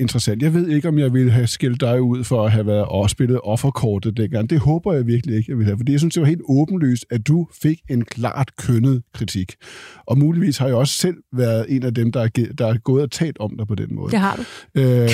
interessant. 0.00 0.42
Jeg 0.42 0.54
ved 0.54 0.68
ikke, 0.68 0.88
om 0.88 0.98
jeg 0.98 1.12
ville 1.12 1.30
have 1.30 1.46
skilt 1.46 1.80
dig 1.80 2.02
ud 2.02 2.24
for 2.24 2.44
at 2.44 2.52
have 2.52 2.66
været 2.66 2.84
og 2.84 3.10
spillet 3.10 3.40
offerkortet 3.44 4.16
dengang. 4.16 4.50
Det 4.50 4.58
håber 4.58 4.92
jeg 4.92 5.06
virkelig 5.06 5.36
ikke, 5.36 5.50
jeg 5.50 5.58
ville 5.58 5.70
have, 5.70 5.78
fordi 5.78 5.92
jeg 5.92 6.00
synes, 6.00 6.14
det 6.14 6.20
var 6.20 6.26
helt 6.26 6.42
åbenlyst, 6.48 7.06
at 7.10 7.28
du 7.28 7.48
fik 7.62 7.80
en 7.90 8.04
klart 8.04 8.56
kønnet 8.56 9.02
kritik. 9.14 9.54
Og 10.06 10.18
muligvis 10.18 10.58
har 10.58 10.66
jeg 10.66 10.76
også 10.76 10.94
selv 10.94 11.16
været 11.32 11.66
en 11.68 11.82
af 11.82 11.94
dem, 11.94 12.12
der 12.12 12.20
er, 12.20 12.28
der 12.58 12.66
er 12.66 12.78
gået 12.78 13.02
og 13.02 13.10
talt 13.10 13.38
om 13.40 13.56
dig 13.58 13.66
på 13.66 13.74
den 13.74 13.94
måde. 13.94 14.10
Det 14.10 14.18
har 14.18 14.36
du. 14.36 14.42
Øh, 14.74 15.08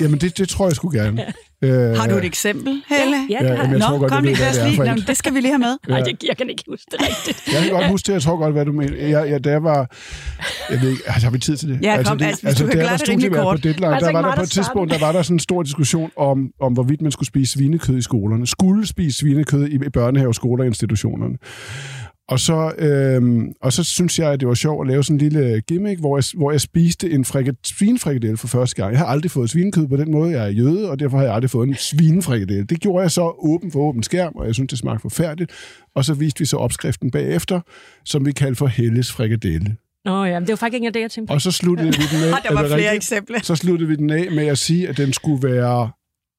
jamen, 0.00 0.20
det, 0.20 0.38
det 0.38 0.48
tror 0.48 0.66
jeg 0.66 0.76
sgu 0.76 0.90
gerne. 0.90 1.24
Øh, 1.62 1.96
har 1.96 2.06
du 2.06 2.16
et 2.16 2.24
eksempel, 2.24 2.82
Helle? 2.88 3.16
Ja, 3.30 3.44
ja, 3.44 3.48
det 3.48 3.58
har 3.58 3.68
jeg. 3.68 3.78
Nå, 3.78 3.98
godt, 3.98 4.12
kom 4.12 4.24
lige, 4.24 4.36
det, 4.36 4.78
det, 4.78 4.96
lige, 4.96 5.06
det 5.06 5.16
skal 5.16 5.34
vi 5.34 5.40
lige 5.40 5.50
have 5.50 5.58
med. 5.58 5.76
Nej, 5.88 6.00
det, 6.00 6.24
jeg 6.28 6.36
kan 6.36 6.50
ikke 6.50 6.64
huske 6.68 6.86
det 6.90 7.00
rigtigt. 7.00 7.42
jeg 7.54 7.62
kan 7.62 7.72
godt 7.72 7.88
huske 7.88 8.06
det, 8.06 8.12
jeg 8.12 8.22
tror 8.22 8.36
godt, 8.36 8.52
hvad 8.52 8.64
du 8.64 8.72
mener. 8.72 9.06
Jeg, 9.06 9.30
jeg, 9.30 9.44
da 9.44 9.50
jeg 9.50 9.62
var... 9.62 9.96
Jeg 10.70 10.80
ved 10.82 10.90
ikke, 10.90 11.02
altså, 11.06 11.26
har 11.26 11.30
vi 11.30 11.38
tid 11.38 11.56
til 11.56 11.68
det? 11.68 11.78
Ja, 11.82 11.92
kom, 11.92 11.98
altså, 11.98 12.14
det, 12.14 12.24
altså, 12.24 12.46
altså, 12.46 12.64
du 12.64 12.70
kan 12.70 12.80
klare 12.80 12.98
det 12.98 13.08
rimelig 13.08 13.32
kort. 13.32 13.56
På 13.56 13.60
deadline, 13.62 13.94
altså, 13.94 14.06
der 14.06 14.12
var 14.12 14.28
der 14.28 14.36
på 14.36 14.42
et 14.42 14.50
tidspunkt, 14.50 14.92
der 14.92 14.98
var 14.98 15.12
der 15.12 15.22
sådan 15.22 15.34
en 15.34 15.40
stor 15.40 15.62
diskussion 15.62 16.10
om, 16.16 16.50
om 16.60 16.72
hvorvidt 16.72 17.02
man 17.02 17.12
skulle 17.12 17.26
spise 17.26 17.52
svinekød 17.52 17.96
i 17.96 18.02
skolerne. 18.02 18.46
Skulle 18.46 18.86
spise 18.86 19.18
svinekød 19.18 19.68
i 19.68 19.78
børnehave, 19.88 20.34
skoler 20.34 20.62
og 20.62 20.66
institutionerne. 20.66 21.36
Og 22.30 22.40
så, 22.40 22.72
øh, 22.78 23.44
og 23.62 23.72
så 23.72 23.84
synes 23.84 24.18
jeg, 24.18 24.32
at 24.32 24.40
det 24.40 24.48
var 24.48 24.54
sjovt 24.54 24.86
at 24.86 24.90
lave 24.90 25.04
sådan 25.04 25.16
en 25.16 25.28
lille 25.28 25.60
gimmick, 25.60 26.00
hvor 26.00 26.16
jeg, 26.16 26.24
hvor 26.36 26.50
jeg 26.50 26.60
spiste 26.60 27.10
en 27.10 27.24
svinefrikadelle 27.64 28.36
for 28.36 28.48
første 28.48 28.76
gang. 28.76 28.92
Jeg 28.92 28.98
har 28.98 29.06
aldrig 29.06 29.30
fået 29.30 29.50
svinekød 29.50 29.88
på 29.88 29.96
den 29.96 30.10
måde, 30.10 30.30
jeg 30.30 30.44
er 30.44 30.50
jøde, 30.50 30.90
og 30.90 31.00
derfor 31.00 31.16
har 31.16 31.24
jeg 31.24 31.34
aldrig 31.34 31.50
fået 31.50 31.68
en 31.68 31.74
svinefrikadelle. 31.74 32.64
Det 32.64 32.80
gjorde 32.80 33.02
jeg 33.02 33.10
så 33.10 33.36
åben 33.38 33.72
for 33.72 33.80
åben 33.80 34.02
skærm, 34.02 34.32
og 34.36 34.46
jeg 34.46 34.54
synes, 34.54 34.68
det 34.68 34.78
smagte 34.78 35.02
forfærdeligt. 35.02 35.52
Og 35.94 36.04
så 36.04 36.14
viste 36.14 36.38
vi 36.38 36.44
så 36.44 36.56
opskriften 36.56 37.10
bagefter, 37.10 37.60
som 38.04 38.20
som 38.20 38.26
vi 38.26 38.32
kaldte 38.32 38.58
for 38.58 38.66
Helles 38.66 39.12
frikadelle. 39.12 39.76
Nå 40.04 40.24
ja, 40.24 40.40
men 40.40 40.46
det 40.46 40.52
var 40.52 40.56
faktisk 40.56 40.74
ikke 40.74 40.90
det, 40.90 41.00
jeg 41.00 41.10
tænkte 41.10 41.30
på. 41.30 41.34
Og 41.34 41.40
så 41.40 41.50
sluttede 41.50 41.88
vi 41.88 42.04
den 42.12 42.24
af, 42.24 42.42
der 42.48 42.54
var 42.54 42.66
flere 42.66 42.74
rigtigt? 42.74 42.94
eksempler. 42.94 43.40
Så 43.42 43.56
sluttede 43.56 43.88
vi 43.88 43.96
den 43.96 44.10
af 44.10 44.32
med 44.32 44.46
at 44.46 44.58
sige, 44.58 44.88
at 44.88 44.96
den 44.96 45.12
skulle 45.12 45.48
være 45.48 45.90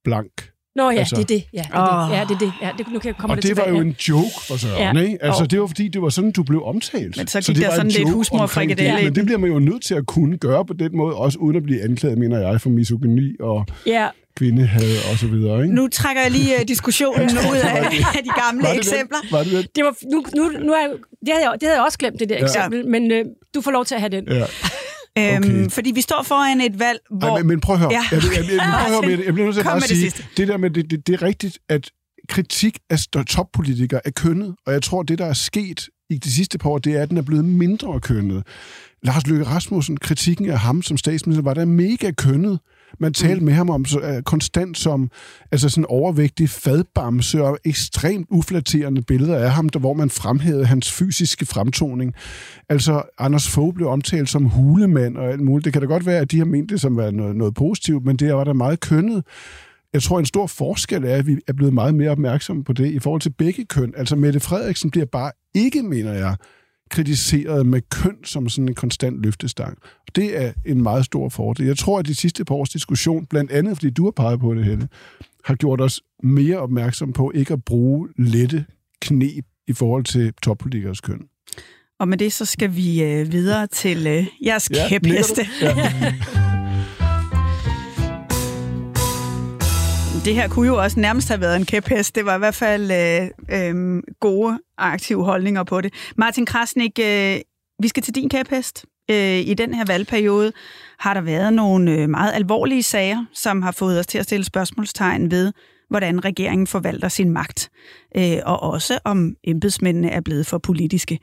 blank. 0.04 0.32
Nå 0.76 0.90
ja, 0.90 0.98
altså, 0.98 1.16
det 1.16 1.22
er 1.22 1.26
det. 1.26 1.44
Ja, 1.54 1.60
det, 1.60 1.68
er 1.74 2.08
det. 2.10 2.18
Ja, 2.18 2.24
det 2.24 2.36
er 2.36 2.40
det. 2.40 2.54
Ja, 2.62 2.70
det 2.78 2.88
nu 2.94 3.00
kan 3.00 3.08
jeg 3.08 3.16
komme 3.18 3.34
og 3.34 3.36
det, 3.38 3.44
det 3.44 3.50
tilbage. 3.50 3.72
var 3.72 3.78
jo 3.78 3.82
en 3.82 3.96
joke 4.10 4.32
for 4.48 4.58
Søren, 4.58 4.98
ja. 4.98 5.02
ikke? 5.04 5.18
Altså, 5.24 5.44
oh. 5.44 5.48
det 5.50 5.62
var 5.62 5.68
fordi, 5.68 5.88
det 5.88 6.02
var 6.02 6.10
sådan, 6.10 6.32
du 6.32 6.44
blev 6.44 6.64
omtalt. 6.66 7.18
Men 7.18 7.28
så 7.28 7.38
gik 7.38 7.46
så 7.46 7.54
det 7.54 7.62
der 7.62 7.76
sådan 7.76 7.92
lidt 7.92 8.10
husmorfrikadelle. 8.10 8.94
Ja. 8.98 9.04
Men 9.04 9.16
det 9.16 9.26
bliver 9.26 9.38
man 9.38 9.52
jo 9.52 9.60
nødt 9.60 9.84
til 9.84 9.96
at 9.96 10.06
kunne 10.06 10.38
gøre 10.38 10.66
på 10.66 10.74
den 10.74 10.98
måde, 10.98 11.16
også 11.16 11.40
uden 11.40 11.56
at 11.58 11.64
blive 11.64 11.84
anklaget, 11.84 12.18
mener 12.18 12.40
jeg, 12.50 12.62
for 12.62 12.70
misogyni 12.70 13.36
og 13.40 13.66
ja. 13.86 14.08
kvindehad 14.38 15.12
og 15.12 15.18
så 15.18 15.28
videre. 15.28 15.64
Ikke? 15.64 15.76
Nu 15.76 15.88
trækker 15.88 16.22
jeg 16.22 16.32
lige 16.32 16.56
uh, 16.56 16.68
diskussionen 16.68 17.30
ud 17.52 17.58
af, 17.64 17.76
af 18.18 18.24
de 18.24 18.30
gamle 18.46 18.64
Var 18.64 18.70
det 18.70 18.78
eksempler. 18.78 19.18
Den? 19.22 19.32
Var 19.32 19.44
det 19.44 19.52
den? 19.52 19.66
Det, 19.76 19.84
var, 19.84 19.96
nu, 20.12 20.24
nu, 20.36 20.44
nu 20.66 20.72
er, 20.74 20.88
det, 21.26 21.30
havde 21.34 21.50
jeg, 21.50 21.54
det 21.54 21.64
havde 21.68 21.76
jeg 21.78 21.86
også 21.86 21.98
glemt, 21.98 22.20
det 22.20 22.30
der 22.30 22.36
Ja. 22.36 22.44
eksempel, 22.44 22.88
men 22.88 23.12
øh, 23.12 23.26
du 23.56 23.62
får 23.62 23.72
lov 23.72 23.86
til 23.86 23.96
at 23.96 24.02
have 24.02 24.10
den. 24.10 24.28
Ja. 24.28 24.46
Øhm, 25.18 25.38
Okay. 25.38 25.70
fordi 25.70 25.92
vi 25.92 26.02
står 26.02 26.24
foran 26.24 26.62
et 26.62 26.80
valg, 26.80 27.00
hvor... 27.20 27.28
Ej, 27.28 27.38
men, 27.38 27.48
men 27.48 27.60
prøv 27.60 27.74
at 27.76 27.80
høre. 27.80 27.92
Ja. 27.92 28.04
Jeg, 28.12 28.22
jeg, 28.24 28.32
jeg, 28.38 28.52
jeg, 28.52 28.70
prøv 28.74 28.84
at 28.86 28.90
høre 28.90 29.02
med 29.02 29.18
det. 29.18 29.26
jeg 29.26 29.34
bliver 29.34 29.46
nødt 29.46 29.56
til 29.56 29.62
at 29.62 29.66
bare 29.66 29.80
det 29.80 29.88
sige, 29.88 30.02
sidste. 30.02 30.24
det 30.38 30.48
der 30.48 30.58
med, 30.58 30.70
det, 30.70 30.92
det, 30.92 31.08
det 31.08 31.14
er 31.14 31.22
rigtigt, 31.22 31.60
at 31.70 31.92
kritik 32.30 32.80
af 32.90 32.98
toppolitikere 33.28 34.02
er 34.06 34.12
kønnet, 34.12 34.56
og 34.66 34.74
jeg 34.74 34.82
tror, 34.84 35.04
det, 35.04 35.18
der 35.20 35.26
er 35.26 35.34
sket 35.34 35.90
i 36.10 36.18
de 36.18 36.32
sidste 36.32 36.58
par 36.58 36.70
år, 36.70 36.78
det 36.78 36.94
er, 36.98 37.02
at 37.02 37.10
den 37.10 37.18
er 37.18 37.22
blevet 37.22 37.46
mindre 37.46 38.00
kønnet. 38.00 38.44
Lars 39.04 39.28
Løkke 39.28 39.46
Rasmussen, 39.46 39.98
kritikken 39.98 40.50
af 40.50 40.60
ham 40.60 40.82
som 40.82 40.98
statsminister, 40.98 41.44
var 41.44 41.54
der 41.54 41.66
mega 41.66 42.12
kønnet. 42.12 42.60
Man 43.00 43.14
talte 43.14 43.40
mm. 43.40 43.46
med 43.46 43.54
ham 43.54 43.70
om 43.70 43.86
så, 43.86 44.00
uh, 44.00 44.24
konstant 44.24 44.78
som 44.78 45.10
altså 45.52 45.70
sådan 45.70 45.86
overvægtig 45.86 46.50
fadbamse 46.50 47.44
og 47.44 47.58
ekstremt 47.66 48.28
uflatterende 48.30 49.02
billeder 49.02 49.38
af 49.38 49.52
ham, 49.52 49.70
der, 49.70 49.80
hvor 49.80 49.94
man 49.94 50.10
fremhævede 50.10 50.66
hans 50.66 50.92
fysiske 50.92 51.46
fremtoning. 51.46 52.14
Altså, 52.70 53.02
Anders 53.18 53.50
Fogh 53.50 53.76
blev 53.76 53.88
omtalt 53.88 54.30
som 54.30 54.46
hulemand 54.46 55.18
og 55.18 55.30
alt 55.32 55.42
muligt. 55.42 55.66
Det 55.66 55.74
kan 55.74 55.82
da 55.82 55.88
godt 55.88 56.06
være, 56.06 56.20
at 56.20 56.32
de 56.32 56.38
har 56.38 56.46
ment 56.46 56.70
det 56.70 56.82
som 56.82 56.96
var 56.96 57.12
noget, 57.12 57.36
noget 57.36 57.54
positivt, 57.54 58.06
men 58.06 58.16
det 58.16 58.34
var 58.34 58.44
da 58.44 58.54
meget 58.54 58.80
kønnet. 58.80 59.24
Jeg 59.94 60.02
tror, 60.02 60.20
en 60.20 60.26
stor 60.26 60.48
forskel 60.48 61.04
er, 61.04 61.16
at 61.16 61.28
vi 61.28 61.38
er 61.48 61.54
blevet 61.54 61.74
meget 61.74 61.96
mere 61.96 62.10
opmærksomme 62.10 62.64
på 62.64 62.74
det 62.74 62.92
i 62.92 63.00
forhold 63.00 63.22
til 63.22 63.34
begge 63.38 63.66
køn. 63.66 63.94
Altså, 63.98 64.16
Mette 64.16 64.40
Frederiksen 64.40 64.92
bliver 64.92 65.06
bare 65.06 65.32
ikke, 65.56 65.84
mener 65.84 66.14
jeg, 66.14 66.36
kritiseret 66.92 67.66
med 67.66 67.82
køn 67.90 68.16
som 68.24 68.50
sådan 68.50 68.70
en 68.70 68.76
konstant 68.76 69.22
løftestang. 69.22 69.78
Det 70.16 70.44
er 70.44 70.52
en 70.66 70.84
meget 70.84 71.06
stor 71.06 71.30
fordel. 71.30 71.66
Jeg 71.66 71.78
tror, 71.78 72.00
at 72.00 72.06
de 72.06 72.16
sidste 72.16 72.46
par 72.46 72.56
års 72.56 72.70
diskussion, 72.70 73.26
blandt 73.26 73.52
andet 73.52 73.78
fordi 73.78 73.90
du 73.90 74.04
har 74.04 74.12
peget 74.12 74.40
på 74.40 74.54
det, 74.54 74.66
Helle, 74.66 74.88
har 75.46 75.56
gjort 75.56 75.82
os 75.82 76.02
mere 76.24 76.58
opmærksom 76.58 77.14
på 77.14 77.32
ikke 77.36 77.54
at 77.54 77.64
bruge 77.64 78.10
lette 78.18 78.66
knep 79.02 79.46
i 79.68 79.74
forhold 79.74 80.04
til 80.04 80.34
toppolitikers 80.44 81.02
køn. 81.02 81.22
Og 82.00 82.08
med 82.08 82.18
det, 82.18 82.34
så 82.34 82.46
skal 82.46 82.76
vi 82.76 83.04
øh, 83.04 83.32
videre 83.32 83.68
til 83.68 84.08
øh, 84.08 84.28
jeres 84.46 84.70
Ja, 84.72 84.88
kæpheste. 84.90 85.48
Ja. 85.62 86.14
Det 90.26 90.36
her 90.36 90.48
kunne 90.48 90.68
jo 90.68 90.82
også 90.82 91.00
nærmest 91.00 91.28
have 91.28 91.42
været 91.42 91.56
en 91.56 91.66
kæphest. 91.66 92.16
Det 92.16 92.26
var 92.26 92.36
i 92.36 92.40
hvert 92.40 92.56
fald 92.56 92.92
øh, 92.92 93.30
øh, 93.70 94.04
gode, 94.20 94.60
aktive 94.78 95.24
holdninger 95.24 95.64
på 95.64 95.82
det. 95.82 95.94
Martin 96.16 96.46
Krasnik, 96.46 97.00
øh, 97.00 97.40
vi 97.80 97.88
skal 97.88 98.04
til 98.04 98.16
din 98.16 98.30
kæphest. 98.30 98.86
Øh, 99.12 99.40
I 99.40 99.54
den 99.54 99.74
her 99.74 99.86
valgperiode 99.86 100.52
har 101.00 101.14
der 101.14 101.22
været 101.22 101.54
nogle 101.54 101.92
øh, 101.92 102.10
meget 102.10 102.34
alvorlige 102.34 102.84
sager, 102.84 103.26
som 103.34 103.62
har 103.62 103.72
fået 103.72 104.00
os 104.00 104.08
til 104.08 104.18
at 104.18 104.24
stille 104.24 104.44
spørgsmålstegn 104.44 105.32
ved, 105.32 105.54
hvordan 105.90 106.26
regeringen 106.26 106.68
forvalter 106.68 107.08
sin 107.08 107.30
magt, 107.30 107.70
øh, 108.18 108.38
og 108.46 108.64
også 108.64 109.00
om 109.06 109.36
embedsmændene 109.44 110.10
er 110.10 110.22
blevet 110.22 110.48
for 110.48 110.58
politiske. 110.58 111.20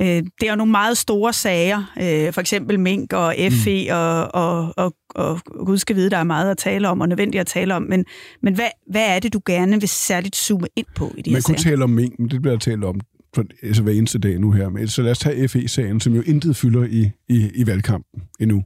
Øh, 0.00 0.06
det 0.06 0.42
er 0.42 0.50
jo 0.50 0.56
nogle 0.56 0.70
meget 0.70 0.98
store 0.98 1.32
sager, 1.32 1.92
øh, 2.00 2.32
for 2.32 2.40
eksempel 2.40 2.80
Mink 2.80 3.12
og 3.12 3.34
FE, 3.50 3.84
mm. 3.84 3.96
og, 3.96 4.34
og, 4.34 4.74
og, 4.76 4.94
og 5.14 5.40
Gud 5.66 5.78
skal 5.78 5.96
vide, 5.96 6.10
der 6.10 6.16
er 6.16 6.24
meget 6.24 6.50
at 6.50 6.58
tale 6.58 6.88
om, 6.88 7.00
og 7.00 7.08
nødvendigt 7.08 7.40
at 7.40 7.46
tale 7.46 7.74
om, 7.74 7.82
men, 7.82 8.04
men 8.42 8.54
hvad, 8.54 8.68
hvad 8.90 9.16
er 9.16 9.18
det, 9.18 9.32
du 9.32 9.40
gerne 9.46 9.80
vil 9.80 9.88
særligt 9.88 10.36
zoome 10.36 10.66
ind 10.76 10.86
på 10.94 11.12
i 11.18 11.22
de 11.22 11.30
Man 11.30 11.36
her 11.36 11.42
kunne 11.42 11.58
sager? 11.58 11.70
tale 11.70 11.84
om 11.84 11.90
mink, 11.90 12.18
men 12.18 12.30
det 12.30 12.42
bliver 12.42 12.54
der 12.54 12.58
talt 12.60 12.84
om 12.84 13.00
for, 13.34 13.44
altså 13.62 13.82
hver 13.82 13.92
eneste 13.92 14.18
dag 14.18 14.38
nu 14.38 14.52
her. 14.52 14.68
Men 14.68 14.88
så 14.88 15.02
lad 15.02 15.10
os 15.10 15.18
tage 15.18 15.48
FE-sagen, 15.48 16.00
som 16.00 16.14
jo 16.14 16.22
intet 16.26 16.56
fylder 16.56 16.84
i, 16.84 17.10
i, 17.28 17.50
i 17.54 17.66
valgkampen 17.66 18.22
endnu. 18.40 18.64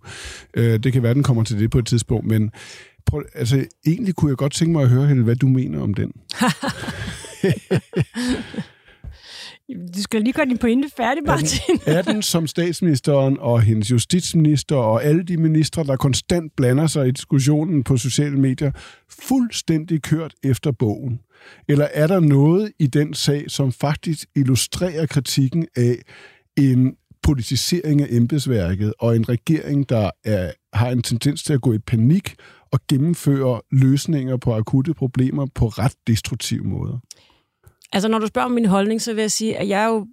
Øh, 0.56 0.78
det 0.78 0.92
kan 0.92 1.02
være, 1.02 1.14
den 1.14 1.22
kommer 1.22 1.44
til 1.44 1.58
det 1.58 1.70
på 1.70 1.78
et 1.78 1.86
tidspunkt, 1.86 2.26
men 2.26 2.50
prøv, 3.06 3.22
altså, 3.34 3.64
egentlig 3.86 4.14
kunne 4.14 4.28
jeg 4.28 4.36
godt 4.36 4.52
tænke 4.52 4.72
mig 4.72 4.82
at 4.82 4.88
høre, 4.88 5.06
Helle, 5.06 5.24
hvad 5.24 5.36
du 5.36 5.48
mener 5.48 5.80
om 5.80 5.94
den. 5.94 6.12
Du 9.68 10.02
skal 10.02 10.22
lige 10.22 10.32
gøre 10.32 10.46
din 10.46 10.58
pointe 10.58 10.88
færdig, 10.96 11.24
Martin. 11.26 11.80
Er 11.86 12.02
den 12.02 12.22
som 12.32 12.46
statsministeren 12.46 13.36
og 13.40 13.62
hendes 13.62 13.90
justitsminister 13.90 14.76
og 14.76 15.04
alle 15.04 15.22
de 15.22 15.36
ministre, 15.36 15.84
der 15.84 15.96
konstant 15.96 16.56
blander 16.56 16.86
sig 16.86 17.08
i 17.08 17.10
diskussionen 17.10 17.84
på 17.84 17.96
sociale 17.96 18.38
medier, 18.38 18.72
fuldstændig 19.08 20.02
kørt 20.02 20.34
efter 20.42 20.72
bogen? 20.72 21.20
Eller 21.68 21.88
er 21.94 22.06
der 22.06 22.20
noget 22.20 22.72
i 22.78 22.86
den 22.86 23.14
sag, 23.14 23.50
som 23.50 23.72
faktisk 23.72 24.28
illustrerer 24.36 25.06
kritikken 25.06 25.66
af 25.76 25.96
en 26.56 26.96
politisering 27.22 28.02
af 28.02 28.06
embedsværket 28.10 28.94
og 28.98 29.16
en 29.16 29.28
regering, 29.28 29.88
der 29.88 30.10
er, 30.24 30.52
har 30.72 30.90
en 30.90 31.02
tendens 31.02 31.42
til 31.42 31.52
at 31.52 31.60
gå 31.60 31.72
i 31.72 31.78
panik 31.78 32.34
og 32.72 32.80
gennemføre 32.88 33.60
løsninger 33.72 34.36
på 34.36 34.54
akutte 34.54 34.94
problemer 34.94 35.46
på 35.54 35.66
ret 35.68 35.94
destruktive 36.06 36.64
måder? 36.64 36.98
Altså, 37.94 38.08
når 38.08 38.18
du 38.18 38.26
spørger 38.26 38.46
om 38.46 38.52
min 38.52 38.66
holdning, 38.66 39.02
så 39.02 39.14
vil 39.14 39.20
jeg 39.22 39.30
sige, 39.30 39.56
at 39.56 39.68
jeg 39.68 39.82
er 39.82 39.88
jo, 39.88 40.06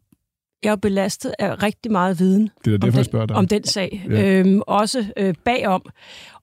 jeg 0.64 0.70
er 0.70 0.72
jo 0.72 0.76
belastet 0.76 1.34
af 1.40 1.64
rigtig 1.64 1.92
meget 1.92 2.20
viden 2.20 2.50
Det 2.66 2.74
er 2.74 2.78
derfor, 2.78 2.92
om, 2.92 2.98
jeg 2.98 3.06
spørger 3.06 3.26
den, 3.26 3.34
dig. 3.34 3.38
om 3.38 3.48
den 3.48 3.64
sag. 3.64 4.06
Ja. 4.10 4.40
Øhm, 4.40 4.62
også 4.68 5.06
øh, 5.18 5.34
bagom. 5.46 5.82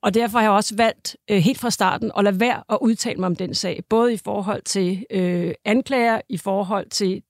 Og 0.01 0.13
derfor 0.13 0.37
har 0.37 0.43
jeg 0.45 0.51
også 0.51 0.75
valgt 0.75 1.17
øh, 1.31 1.37
helt 1.37 1.59
fra 1.59 1.69
starten 1.69 2.11
at 2.17 2.23
lade 2.23 2.39
være 2.39 2.63
at 2.69 2.77
udtale 2.81 3.17
mig 3.19 3.27
om 3.27 3.35
den 3.35 3.53
sag. 3.55 3.83
Både 3.89 4.13
i 4.13 4.17
forhold 4.17 4.61
til 4.61 5.05
øh, 5.11 5.53
anklager, 5.65 6.21
i 6.29 6.37
forhold 6.37 6.89
til 6.89 7.21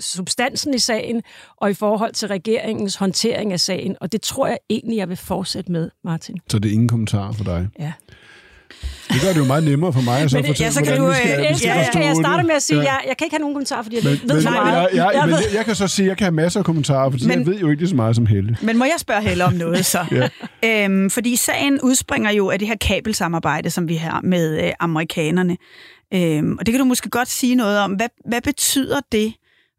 substansen 0.00 0.74
i 0.74 0.78
sagen, 0.78 1.22
og 1.56 1.70
i 1.70 1.74
forhold 1.74 2.12
til 2.12 2.28
regeringens 2.28 2.96
håndtering 2.96 3.52
af 3.52 3.60
sagen. 3.60 3.96
Og 4.00 4.12
det 4.12 4.22
tror 4.22 4.46
jeg 4.46 4.58
egentlig, 4.70 4.96
jeg 4.96 5.08
vil 5.08 5.16
fortsætte 5.16 5.72
med, 5.72 5.90
Martin. 6.04 6.36
Så 6.50 6.58
det 6.58 6.68
er 6.68 6.72
ingen 6.72 6.88
kommentar 6.88 7.32
for 7.32 7.44
dig? 7.44 7.68
Ja. 7.78 7.92
Det 9.12 9.20
gør 9.22 9.28
det 9.28 9.38
jo 9.38 9.44
meget 9.44 9.64
nemmere 9.64 9.92
for 9.92 10.00
mig 10.00 10.20
at 10.20 10.30
så 10.30 10.36
Men, 10.36 10.46
fortælle, 10.46 10.64
ja, 10.66 10.70
så 10.70 10.80
kan 10.84 10.98
hvordan 11.00 11.08
du, 11.08 11.14
skal, 11.14 11.50
øh, 11.50 11.56
skal 11.56 11.68
ja, 11.68 11.78
ja, 11.80 11.90
Kan 11.92 12.02
jeg 12.04 12.16
starte 12.16 12.38
det. 12.38 12.46
med 12.46 12.54
at 12.54 12.62
sige, 12.62 12.78
at 12.78 12.84
Ja. 12.84 12.92
jeg, 12.92 13.00
jeg 13.08 13.16
kan 13.16 13.24
ikke 13.26 13.34
have 13.34 13.40
nogen 13.40 13.54
kommentarer, 13.54 13.82
fordi 13.82 13.96
jeg 13.96 14.04
Men, 14.04 14.12
ved 14.28 14.34
men, 14.34 14.44
nej, 14.44 14.64
meget. 14.64 14.88
jeg, 14.94 15.10
jeg, 15.14 15.22
men 15.28 15.36
jeg 15.54 15.64
kan 15.64 15.74
så 15.74 15.88
sige, 15.88 16.06
at 16.06 16.08
jeg 16.08 16.16
kan 16.16 16.24
have 16.24 16.32
masser 16.34 16.60
af 16.60 16.64
kommentarer, 16.66 17.10
fordi 17.10 17.26
Men- 17.26 17.38
jeg 17.38 17.46
ved 17.46 17.58
jo 17.58 17.68
ikke 17.70 17.80
lige 17.82 17.88
så 17.90 17.96
meget 17.96 18.16
som 18.16 18.26
Helle. 18.26 18.56
Men 18.62 18.78
må 18.78 18.84
jeg 18.84 18.94
spørge 18.98 19.22
Helle 19.22 19.44
om 19.44 19.52
noget 19.52 19.86
så? 19.86 20.04
Ja. 20.62 20.84
øhm, 20.84 21.10
fordi 21.10 21.36
sagen 21.36 21.80
udspringer 21.80 22.30
jo 22.30 22.50
af 22.50 22.58
det 22.58 22.68
her 22.68 22.76
kabelsamarbejde, 22.76 23.70
som 23.70 23.88
vi 23.88 23.94
har 23.96 24.20
med 24.24 24.64
øh, 24.64 24.72
amerikanerne. 24.80 25.56
Øhm, 26.14 26.56
og 26.58 26.66
det 26.66 26.72
kan 26.72 26.78
du 26.78 26.84
måske 26.84 27.10
godt 27.10 27.28
sige 27.30 27.54
noget 27.54 27.78
om. 27.78 27.92
Hvad, 27.92 28.08
hvad 28.28 28.40
betyder 28.40 29.00
det 29.12 29.34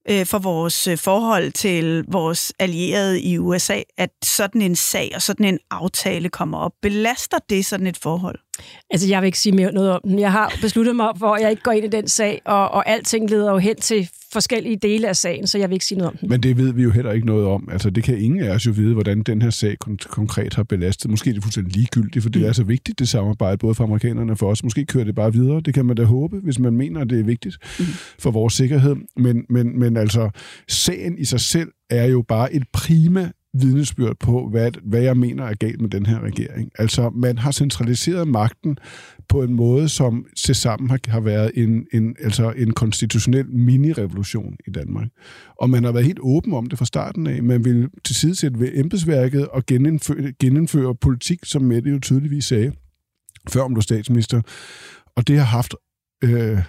øh, 0.09 0.25
for 0.25 0.39
vores 0.39 0.87
øh, 0.87 0.97
forhold 0.97 1.51
til 1.51 2.03
vores 2.11 2.53
allierede 2.59 3.21
i 3.21 3.37
USA, 3.37 3.79
at 3.97 4.09
sådan 4.23 4.61
en 4.61 4.75
sag 4.75 5.11
og 5.15 5.21
sådan 5.21 5.45
en 5.45 5.59
aftale 5.71 6.29
kommer 6.29 6.57
op? 6.57 6.71
Belaster 6.81 7.37
det 7.49 7.65
sådan 7.65 7.87
et 7.87 7.97
forhold? 8.03 8.39
Altså, 8.89 9.07
jeg 9.07 9.21
vil 9.21 9.25
ikke 9.25 9.39
sige 9.39 9.55
mere 9.55 9.71
noget 9.71 9.91
om 9.91 10.01
den. 10.03 10.19
Jeg 10.19 10.31
har 10.31 10.57
besluttet 10.61 10.95
mig 10.95 11.09
for, 11.19 11.33
at 11.33 11.41
jeg 11.41 11.49
ikke 11.49 11.63
går 11.63 11.71
ind 11.71 11.85
i 11.85 11.89
den 11.89 12.07
sag, 12.07 12.41
og, 12.45 12.71
og 12.71 12.89
alting 12.89 13.29
leder 13.29 13.51
jo 13.51 13.57
hen 13.57 13.75
til 13.75 14.09
forskellige 14.33 14.75
dele 14.75 15.07
af 15.07 15.15
sagen, 15.15 15.47
så 15.47 15.57
jeg 15.57 15.69
vil 15.69 15.73
ikke 15.73 15.85
sige 15.85 15.97
noget 15.97 16.11
om 16.11 16.17
den. 16.17 16.29
Men 16.29 16.43
det 16.43 16.57
ved 16.57 16.73
vi 16.73 16.83
jo 16.83 16.91
heller 16.91 17.11
ikke 17.11 17.25
noget 17.25 17.45
om. 17.45 17.69
Altså, 17.71 17.89
det 17.89 18.03
kan 18.03 18.17
ingen 18.17 18.39
af 18.39 18.49
os 18.49 18.65
jo 18.65 18.71
vide, 18.71 18.93
hvordan 18.93 19.23
den 19.23 19.41
her 19.41 19.49
sag 19.49 19.75
kon- 19.87 20.07
konkret 20.09 20.53
har 20.53 20.63
belastet. 20.63 21.11
Måske 21.11 21.29
er 21.29 21.33
det 21.33 21.43
fuldstændig 21.43 21.75
ligegyldigt, 21.75 22.23
for 22.23 22.29
det 22.29 22.47
er 22.47 22.53
så 22.53 22.63
vigtigt, 22.63 22.99
det 22.99 23.09
samarbejde, 23.09 23.57
både 23.57 23.75
for 23.75 23.83
amerikanerne 23.83 24.31
og 24.31 24.37
for 24.37 24.49
os. 24.51 24.63
Måske 24.63 24.85
kører 24.85 25.03
det 25.03 25.15
bare 25.15 25.33
videre. 25.33 25.61
Det 25.61 25.73
kan 25.73 25.85
man 25.85 25.95
da 25.95 26.03
håbe, 26.03 26.39
hvis 26.43 26.59
man 26.59 26.73
mener, 26.73 27.01
at 27.01 27.09
det 27.09 27.19
er 27.19 27.23
vigtigt 27.23 27.57
for 28.19 28.31
vores 28.31 28.53
sikkerhed. 28.53 28.95
Men, 29.17 29.45
men, 29.49 29.79
men 29.79 29.97
altså, 29.97 30.29
sagen 30.67 31.17
i 31.17 31.25
sig 31.25 31.39
selv 31.39 31.71
er 31.89 32.05
jo 32.05 32.21
bare 32.27 32.53
et 32.53 32.63
prima 32.73 33.29
vidnesbyrd 33.61 34.15
på, 34.19 34.49
hvad, 34.49 34.71
hvad 34.83 35.01
jeg 35.01 35.17
mener 35.17 35.43
er 35.43 35.53
galt 35.53 35.81
med 35.81 35.89
den 35.89 36.05
her 36.05 36.19
regering. 36.19 36.71
Altså, 36.79 37.09
man 37.09 37.37
har 37.37 37.51
centraliseret 37.51 38.27
magten 38.27 38.77
på 39.29 39.43
en 39.43 39.53
måde, 39.53 39.89
som 39.89 40.25
til 40.37 40.55
sammen 40.55 40.89
har, 40.89 40.99
har 41.07 41.19
været 41.19 41.51
en, 41.55 41.85
en, 41.93 42.15
altså 42.23 42.53
en 42.57 42.73
konstitutionel 42.73 43.49
mini-revolution 43.49 44.55
i 44.67 44.71
Danmark. 44.71 45.07
Og 45.61 45.69
man 45.69 45.83
har 45.83 45.91
været 45.91 46.05
helt 46.05 46.19
åben 46.21 46.53
om 46.53 46.65
det 46.65 46.77
fra 46.77 46.85
starten 46.85 47.27
af. 47.27 47.43
Man 47.43 47.65
vil 47.65 47.89
tilsidesætte 48.03 48.59
ved 48.59 48.71
embedsværket 48.73 49.47
og 49.47 49.65
genindføre, 49.65 50.33
genindføre 50.39 50.95
politik, 50.95 51.39
som 51.43 51.61
Mette 51.61 51.89
jo 51.89 51.99
tydeligvis 51.99 52.45
sagde, 52.45 52.71
før 53.49 53.61
om 53.61 53.75
du 53.75 53.81
statsminister. 53.81 54.41
Og 55.15 55.27
det 55.27 55.37
har 55.37 55.45
haft 55.45 55.75
øh, 56.23 56.59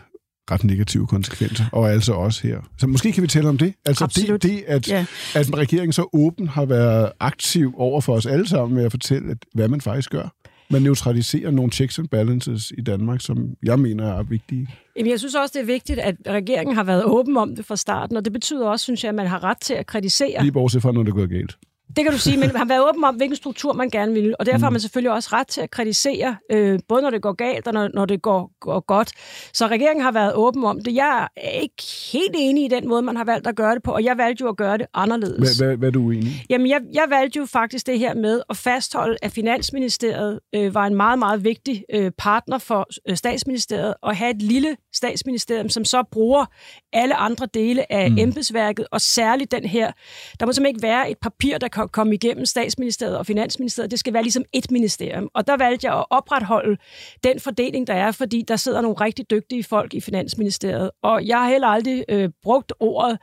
ret 0.50 0.64
negative 0.64 1.06
konsekvenser, 1.06 1.64
og 1.72 1.92
altså 1.92 2.12
også 2.12 2.46
her. 2.46 2.58
Så 2.78 2.86
måske 2.86 3.12
kan 3.12 3.22
vi 3.22 3.28
tale 3.28 3.48
om 3.48 3.58
det. 3.58 3.74
Altså 3.86 4.04
Absolut. 4.04 4.42
det, 4.42 4.50
det 4.50 4.64
at, 4.66 4.88
Ja. 4.88 5.06
at 5.34 5.56
regeringen 5.56 5.92
så 5.92 6.08
åben 6.12 6.48
har 6.48 6.64
været 6.64 7.12
aktiv 7.20 7.74
over 7.76 8.00
for 8.00 8.14
os 8.14 8.26
alle 8.26 8.48
sammen 8.48 8.76
med 8.76 8.84
at 8.84 8.90
fortælle, 8.92 9.30
at, 9.30 9.38
hvad 9.54 9.68
man 9.68 9.80
faktisk 9.80 10.10
gør. 10.10 10.28
Man 10.70 10.82
neutraliserer 10.82 11.50
nogle 11.50 11.72
checks 11.72 11.98
and 11.98 12.08
balances 12.08 12.72
i 12.78 12.80
Danmark, 12.80 13.20
som 13.20 13.48
jeg 13.62 13.78
mener 13.78 14.12
er 14.18 14.22
vigtige. 14.22 14.68
Jamen, 14.96 15.10
jeg 15.10 15.18
synes 15.18 15.34
også, 15.34 15.52
det 15.54 15.62
er 15.62 15.66
vigtigt, 15.66 15.98
at 15.98 16.16
regeringen 16.28 16.76
har 16.76 16.84
været 16.84 17.04
åben 17.04 17.36
om 17.36 17.56
det 17.56 17.66
fra 17.66 17.76
starten, 17.76 18.16
og 18.16 18.24
det 18.24 18.32
betyder 18.32 18.66
også, 18.66 18.82
synes 18.82 19.04
jeg, 19.04 19.08
at 19.08 19.14
man 19.14 19.26
har 19.26 19.44
ret 19.44 19.60
til 19.60 19.74
at 19.74 19.86
kritisere. 19.86 20.42
Lige 20.42 20.52
bortset 20.52 20.82
fra, 20.82 20.92
når 20.92 21.02
det 21.02 21.14
går 21.14 21.26
galt. 21.26 21.56
Det 21.96 22.04
kan 22.04 22.12
du 22.12 22.18
sige, 22.18 22.36
men 22.36 22.48
han 22.48 22.56
har 22.56 22.64
været 22.64 22.88
åben 22.88 23.04
om, 23.04 23.14
hvilken 23.14 23.36
struktur 23.36 23.72
man 23.72 23.90
gerne 23.90 24.12
vil, 24.12 24.34
og 24.38 24.46
derfor 24.46 24.58
mm. 24.58 24.62
har 24.62 24.70
man 24.70 24.80
selvfølgelig 24.80 25.12
også 25.12 25.28
ret 25.32 25.46
til 25.46 25.60
at 25.60 25.70
kritisere, 25.70 26.36
øh, 26.52 26.78
både 26.88 27.02
når 27.02 27.10
det 27.10 27.22
går 27.22 27.32
galt 27.32 27.66
og 27.66 27.72
når, 27.72 27.88
når 27.94 28.04
det 28.04 28.22
går, 28.22 28.50
går 28.60 28.80
godt. 28.80 29.12
Så 29.52 29.66
regeringen 29.66 30.04
har 30.04 30.12
været 30.12 30.34
åben 30.34 30.64
om 30.64 30.84
det. 30.84 30.94
Jeg 30.94 31.28
er 31.36 31.50
ikke 31.50 31.82
helt 32.12 32.34
enig 32.38 32.64
i 32.64 32.68
den 32.68 32.88
måde, 32.88 33.02
man 33.02 33.16
har 33.16 33.24
valgt 33.24 33.46
at 33.46 33.56
gøre 33.56 33.74
det 33.74 33.82
på, 33.82 33.92
og 33.92 34.04
jeg 34.04 34.18
valgte 34.18 34.42
jo 34.42 34.48
at 34.48 34.56
gøre 34.56 34.78
det 34.78 34.86
anderledes. 34.94 35.58
Hvad, 35.58 35.66
hvad, 35.66 35.76
hvad 35.76 35.88
er 35.88 35.92
du 35.92 36.00
uenig 36.00 36.28
i? 36.28 36.42
Jamen, 36.50 36.66
jeg, 36.66 36.80
jeg 36.94 37.06
valgte 37.08 37.38
jo 37.38 37.46
faktisk 37.46 37.86
det 37.86 37.98
her 37.98 38.14
med 38.14 38.42
at 38.50 38.56
fastholde, 38.56 39.16
at 39.22 39.32
Finansministeriet 39.32 40.40
øh, 40.54 40.74
var 40.74 40.86
en 40.86 40.94
meget, 40.94 41.18
meget 41.18 41.44
vigtig 41.44 41.84
øh, 41.94 42.10
partner 42.18 42.58
for 42.58 42.88
øh, 43.08 43.16
statsministeriet, 43.16 43.94
og 44.02 44.16
have 44.16 44.30
et 44.30 44.42
lille 44.42 44.76
statsministerium, 44.94 45.68
som 45.68 45.84
så 45.84 46.02
bruger 46.12 46.44
alle 46.92 47.14
andre 47.14 47.48
dele 47.54 47.92
af 47.92 48.10
mm. 48.10 48.18
embedsværket, 48.18 48.86
og 48.90 49.00
særligt 49.00 49.52
den 49.52 49.64
her. 49.64 49.92
Der 50.40 50.46
må 50.46 50.52
simpelthen 50.52 50.76
ikke 50.76 50.82
være 50.82 51.10
et 51.10 51.16
papir, 51.22 51.58
der 51.58 51.68
komme 51.92 52.14
igennem 52.14 52.46
statsministeriet 52.46 53.18
og 53.18 53.26
finansministeriet. 53.26 53.90
Det 53.90 53.98
skal 53.98 54.12
være 54.12 54.22
ligesom 54.22 54.44
et 54.52 54.70
ministerium. 54.70 55.28
Og 55.34 55.46
der 55.46 55.56
valgte 55.56 55.86
jeg 55.86 55.98
at 55.98 56.04
opretholde 56.10 56.76
den 57.24 57.40
fordeling, 57.40 57.86
der 57.86 57.94
er, 57.94 58.12
fordi 58.12 58.44
der 58.48 58.56
sidder 58.56 58.80
nogle 58.80 58.96
rigtig 59.00 59.30
dygtige 59.30 59.64
folk 59.64 59.94
i 59.94 60.00
finansministeriet. 60.00 60.90
Og 61.02 61.26
jeg 61.26 61.38
har 61.38 61.48
heller 61.48 61.68
aldrig 61.68 62.04
øh, 62.08 62.30
brugt 62.42 62.72
ordet, 62.80 63.18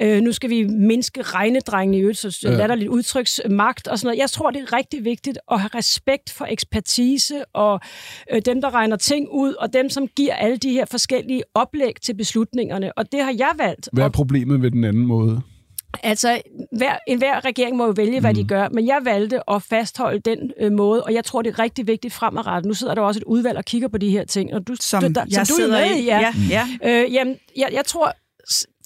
øh, 0.00 0.20
nu 0.20 0.32
skal 0.32 0.50
vi 0.50 0.64
mindske 0.64 1.22
regnedrengene 1.22 1.98
i 1.98 2.00
øvrigt, 2.00 2.18
så 2.18 2.38
ja. 2.42 2.66
der 2.68 2.74
lidt 2.74 2.88
udtryksmagt 2.88 3.88
og 3.88 3.98
sådan 3.98 4.06
noget. 4.06 4.18
Jeg 4.18 4.30
tror, 4.30 4.50
det 4.50 4.62
er 4.62 4.72
rigtig 4.72 5.04
vigtigt 5.04 5.38
at 5.50 5.60
have 5.60 5.70
respekt 5.74 6.30
for 6.30 6.44
ekspertise 6.44 7.44
og 7.54 7.80
øh, 8.32 8.42
dem, 8.44 8.60
der 8.60 8.74
regner 8.74 8.96
ting 8.96 9.28
ud, 9.32 9.54
og 9.54 9.72
dem, 9.72 9.90
som 9.90 10.08
giver 10.08 10.34
alle 10.34 10.56
de 10.56 10.70
her 10.70 10.84
forskellige 10.84 11.42
oplæg 11.54 11.94
til 12.02 12.14
beslutningerne. 12.14 12.98
Og 12.98 13.12
det 13.12 13.22
har 13.22 13.34
jeg 13.38 13.50
valgt. 13.58 13.88
Hvad 13.92 14.04
er 14.04 14.08
problemet 14.08 14.62
ved 14.62 14.70
den 14.70 14.84
anden 14.84 15.06
måde? 15.06 15.42
Altså, 16.02 16.40
hver, 16.76 16.98
enhver 17.06 17.44
regering 17.44 17.76
må 17.76 17.86
jo 17.86 17.92
vælge, 17.96 18.20
hvad 18.20 18.30
mm. 18.30 18.34
de 18.34 18.44
gør, 18.44 18.68
men 18.68 18.86
jeg 18.86 19.00
valgte 19.04 19.50
at 19.50 19.62
fastholde 19.62 20.20
den 20.20 20.52
øh, 20.60 20.72
måde, 20.72 21.04
og 21.04 21.14
jeg 21.14 21.24
tror, 21.24 21.42
det 21.42 21.50
er 21.50 21.58
rigtig 21.58 21.86
vigtigt 21.86 22.14
fremadrettet. 22.14 22.68
Nu 22.68 22.74
sidder 22.74 22.94
der 22.94 23.02
også 23.02 23.20
et 23.20 23.24
udvalg 23.24 23.58
og 23.58 23.64
kigger 23.64 23.88
på 23.88 23.98
de 23.98 24.10
her 24.10 24.24
ting, 24.24 24.54
og 24.54 24.66
du, 24.68 24.74
som 24.80 25.02
du, 25.02 25.08
der, 25.08 25.24
jeg 25.30 25.46
som 25.46 25.56
du 25.56 25.62
sidder 25.62 25.76
er 25.76 25.88
med 25.88 25.96
i. 25.96 26.04
ja. 26.04 26.20
Ja, 26.50 26.66
ja. 26.82 27.04
Øh, 27.04 27.14
jamen, 27.14 27.36
jeg, 27.56 27.68
jeg 27.72 27.84
tror, 27.84 28.12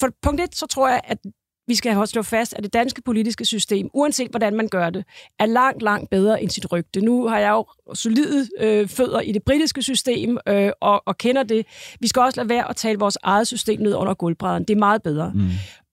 for 0.01 0.09
punkt 0.23 0.41
et, 0.41 0.57
så 0.57 0.67
tror 0.67 0.89
jeg, 0.89 1.01
at 1.05 1.19
vi 1.67 1.75
skal 1.75 1.93
have 1.93 2.07
slå 2.07 2.23
fast, 2.23 2.55
at 2.55 2.65
det 2.65 2.73
danske 2.73 3.03
politiske 3.03 3.45
system, 3.45 3.89
uanset 3.95 4.31
hvordan 4.31 4.57
man 4.57 4.69
gør 4.69 4.91
det, 4.91 5.05
er 5.39 5.47
langt, 5.47 5.83
langt 5.83 6.11
bedre 6.11 6.43
end 6.43 6.51
sit 6.51 6.73
rygte. 6.73 7.01
Nu 7.01 7.29
har 7.29 7.39
jeg 7.39 7.51
jo 7.51 7.67
solide 7.95 8.49
øh, 8.61 8.89
fødder 8.89 9.21
i 9.21 9.33
det 9.33 9.43
britiske 9.43 9.83
system 9.83 10.39
øh, 10.49 10.71
og, 10.81 11.03
og 11.07 11.19
kender 11.19 11.43
det. 11.43 11.67
Vi 12.01 12.09
skal 12.09 12.23
også 12.23 12.41
lade 12.41 12.49
være 12.49 12.71
at 12.71 12.77
tale 12.77 12.99
vores 12.99 13.19
eget 13.23 13.47
system 13.47 13.81
ned 13.81 13.95
under 13.95 14.15
gulvbrædderen. 14.15 14.65
Det 14.65 14.75
er 14.75 14.79
meget 14.79 15.03
bedre. 15.03 15.33
Mm. 15.35 15.49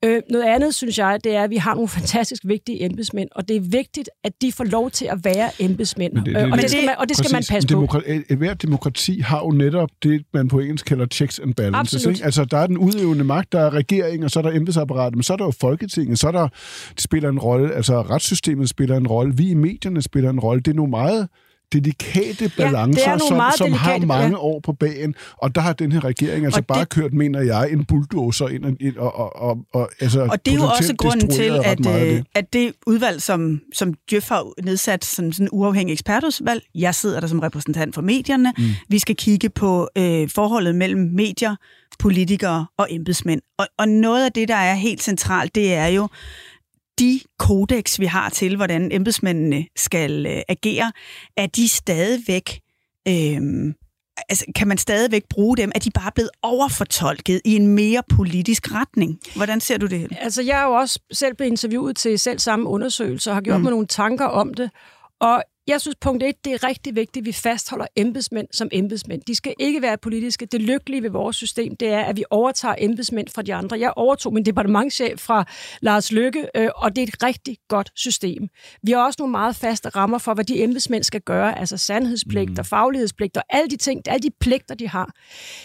Øh, 0.05 0.21
noget 0.29 0.45
andet, 0.45 0.75
synes 0.75 0.97
jeg, 0.97 1.19
det 1.23 1.35
er, 1.35 1.43
at 1.43 1.49
vi 1.49 1.55
har 1.55 1.73
nogle 1.73 1.87
fantastisk 1.87 2.41
vigtige 2.45 2.85
embedsmænd, 2.85 3.29
og 3.35 3.47
det 3.47 3.55
er 3.55 3.61
vigtigt, 3.61 4.09
at 4.23 4.33
de 4.41 4.51
får 4.51 4.63
lov 4.63 4.91
til 4.91 5.05
at 5.05 5.17
være 5.23 5.49
embedsmænd. 5.59 6.13
Det, 6.15 6.25
det, 6.25 6.37
øh, 6.37 6.51
og, 6.51 6.57
det, 6.57 6.61
det 6.61 6.69
skal 6.69 6.85
man, 6.85 6.95
og 6.97 7.09
det 7.09 7.17
skal 7.17 7.31
præcis, 7.33 7.49
man 7.51 7.55
passe 7.55 7.75
demokra- 7.75 7.99
på. 7.99 8.23
Et 8.29 8.37
hvert 8.37 8.61
demokrati 8.61 9.19
har 9.19 9.39
jo 9.39 9.51
netop 9.51 9.89
det, 10.03 10.25
man 10.33 10.47
på 10.47 10.59
engelsk 10.59 10.85
kalder 10.85 11.05
checks 11.05 11.39
and 11.39 11.53
balances. 11.53 12.05
Ikke? 12.05 12.25
Altså, 12.25 12.45
der 12.45 12.57
er 12.57 12.67
den 12.67 12.77
udøvende 12.77 13.23
magt, 13.23 13.51
der 13.51 13.59
er 13.59 13.73
regering, 13.73 14.23
og 14.23 14.31
så 14.31 14.39
er 14.39 14.43
der 14.43 14.51
embedsapparatet, 14.51 15.15
men 15.15 15.23
så 15.23 15.33
er 15.33 15.37
der 15.37 15.45
jo 15.45 15.53
Folketinget, 15.61 16.19
så 16.19 16.27
er 16.27 16.31
der, 16.31 16.47
det 16.95 17.03
spiller 17.03 17.29
en 17.29 17.39
rolle, 17.39 17.73
altså 17.73 18.01
retssystemet 18.01 18.69
spiller 18.69 18.97
en 18.97 19.07
rolle, 19.07 19.37
vi 19.37 19.49
i 19.49 19.53
medierne 19.53 20.01
spiller 20.01 20.29
en 20.29 20.39
rolle. 20.39 20.61
Det 20.61 20.71
er 20.71 20.75
nogle 20.75 20.89
meget 20.91 21.27
delikate 21.73 22.51
balancer, 22.57 23.11
ja, 23.11 23.17
som, 23.17 23.41
som 23.57 23.67
delikate, 23.67 23.99
har 23.99 24.05
mange 24.05 24.29
ja. 24.29 24.37
år 24.37 24.59
på 24.59 24.73
bagen. 24.73 25.15
Og 25.37 25.55
der 25.55 25.61
har 25.61 25.73
den 25.73 25.91
her 25.91 26.03
regering 26.03 26.45
altså 26.45 26.59
og 26.59 26.65
bare 26.65 26.79
det, 26.79 26.89
kørt, 26.89 27.13
mener 27.13 27.41
jeg, 27.41 27.71
en 27.71 27.85
bulldozer 27.85 28.47
ind 28.47 28.77
ind 28.79 28.97
og, 28.97 29.15
og, 29.15 29.41
og, 29.41 29.57
og, 29.73 29.89
altså 29.99 30.27
og 30.31 30.45
det 30.45 30.53
er 30.53 30.55
jo 30.55 30.63
også 30.63 30.95
grunden 30.97 31.29
til, 31.29 31.59
at, 31.65 31.77
det. 31.77 32.15
Øh, 32.17 32.23
at 32.35 32.53
det 32.53 32.73
udvalg, 32.87 33.21
som, 33.21 33.61
som 33.73 33.93
Djøf 34.11 34.29
har 34.29 34.63
nedsat, 34.63 35.05
sådan 35.05 35.33
en 35.41 35.49
uafhængig 35.51 35.93
ekspertudvalg, 35.93 36.63
jeg 36.75 36.95
sidder 36.95 37.19
der 37.19 37.27
som 37.27 37.39
repræsentant 37.39 37.95
for 37.95 38.01
medierne, 38.01 38.53
mm. 38.57 38.63
vi 38.89 38.99
skal 38.99 39.15
kigge 39.15 39.49
på 39.49 39.89
øh, 39.95 40.29
forholdet 40.29 40.75
mellem 40.75 41.01
medier, 41.13 41.55
politikere 41.99 42.65
og 42.77 42.87
embedsmænd. 42.89 43.41
Og, 43.57 43.67
og 43.77 43.89
noget 43.89 44.25
af 44.25 44.31
det, 44.31 44.47
der 44.47 44.55
er 44.55 44.73
helt 44.73 45.03
centralt, 45.03 45.55
det 45.55 45.73
er 45.73 45.87
jo, 45.87 46.07
de 46.99 47.19
kodex, 47.39 47.99
vi 47.99 48.05
har 48.05 48.29
til, 48.29 48.55
hvordan 48.55 48.91
embedsmændene 48.91 49.65
skal 49.75 50.25
øh, 50.25 50.41
agere, 50.49 50.91
er 51.37 51.47
de 51.47 51.69
stadigvæk... 51.69 52.59
Øh, 53.07 53.73
altså, 54.29 54.45
kan 54.55 54.67
man 54.67 54.77
stadigvæk 54.77 55.23
bruge 55.29 55.57
dem? 55.57 55.71
Er 55.75 55.79
de 55.79 55.91
bare 55.91 56.11
blevet 56.15 56.29
overfortolket 56.41 57.41
i 57.45 57.55
en 57.55 57.67
mere 57.67 58.03
politisk 58.09 58.71
retning? 58.71 59.19
Hvordan 59.35 59.59
ser 59.59 59.77
du 59.77 59.85
det? 59.85 60.07
Altså, 60.19 60.41
jeg 60.41 60.59
er 60.59 60.65
jo 60.65 60.71
også 60.73 60.99
selv 61.11 61.35
blevet 61.35 61.51
interviewet 61.51 61.97
til 61.97 62.19
selv 62.19 62.39
samme 62.39 62.69
undersøgelser 62.69 63.31
og 63.31 63.35
har 63.35 63.41
gjort 63.41 63.57
mm. 63.57 63.63
mig 63.63 63.71
nogle 63.71 63.87
tanker 63.87 64.25
om 64.25 64.53
det. 64.53 64.71
Og 65.19 65.43
jeg 65.69 65.81
synes, 65.81 65.95
punkt 66.01 66.23
et, 66.23 66.45
det 66.45 66.53
er 66.53 66.63
rigtig 66.67 66.95
vigtigt, 66.95 67.23
at 67.23 67.25
vi 67.25 67.31
fastholder 67.31 67.85
embedsmænd 67.95 68.47
som 68.51 68.69
embedsmænd. 68.71 69.21
De 69.27 69.35
skal 69.35 69.53
ikke 69.59 69.81
være 69.81 69.97
politiske. 69.97 70.45
Det 70.45 70.61
lykkelige 70.61 71.03
ved 71.03 71.09
vores 71.09 71.35
system, 71.35 71.75
det 71.75 71.87
er, 71.87 71.99
at 71.99 72.17
vi 72.17 72.23
overtager 72.29 72.75
embedsmænd 72.77 73.27
fra 73.27 73.41
de 73.41 73.53
andre. 73.53 73.79
Jeg 73.79 73.93
overtog 73.95 74.33
min 74.33 74.45
departementchef 74.45 75.19
fra 75.19 75.45
Lars 75.81 76.11
Lykke, 76.11 76.47
øh, 76.55 76.69
og 76.75 76.95
det 76.95 77.01
er 77.03 77.07
et 77.07 77.23
rigtig 77.23 77.57
godt 77.67 77.91
system. 77.95 78.47
Vi 78.83 78.91
har 78.91 79.05
også 79.05 79.15
nogle 79.19 79.31
meget 79.31 79.55
faste 79.55 79.89
rammer 79.89 80.17
for, 80.17 80.33
hvad 80.33 80.45
de 80.45 80.63
embedsmænd 80.63 81.03
skal 81.03 81.21
gøre, 81.21 81.59
altså 81.59 81.77
sandhedspligt 81.77 82.59
og 82.59 82.63
mm. 82.63 82.65
faglighedspligt 82.65 83.37
og 83.37 83.43
alle 83.49 83.69
de 83.69 83.77
ting, 83.77 84.01
alle 84.05 84.23
de 84.23 84.31
pligter, 84.39 84.75
de 84.75 84.87
har. 84.87 85.11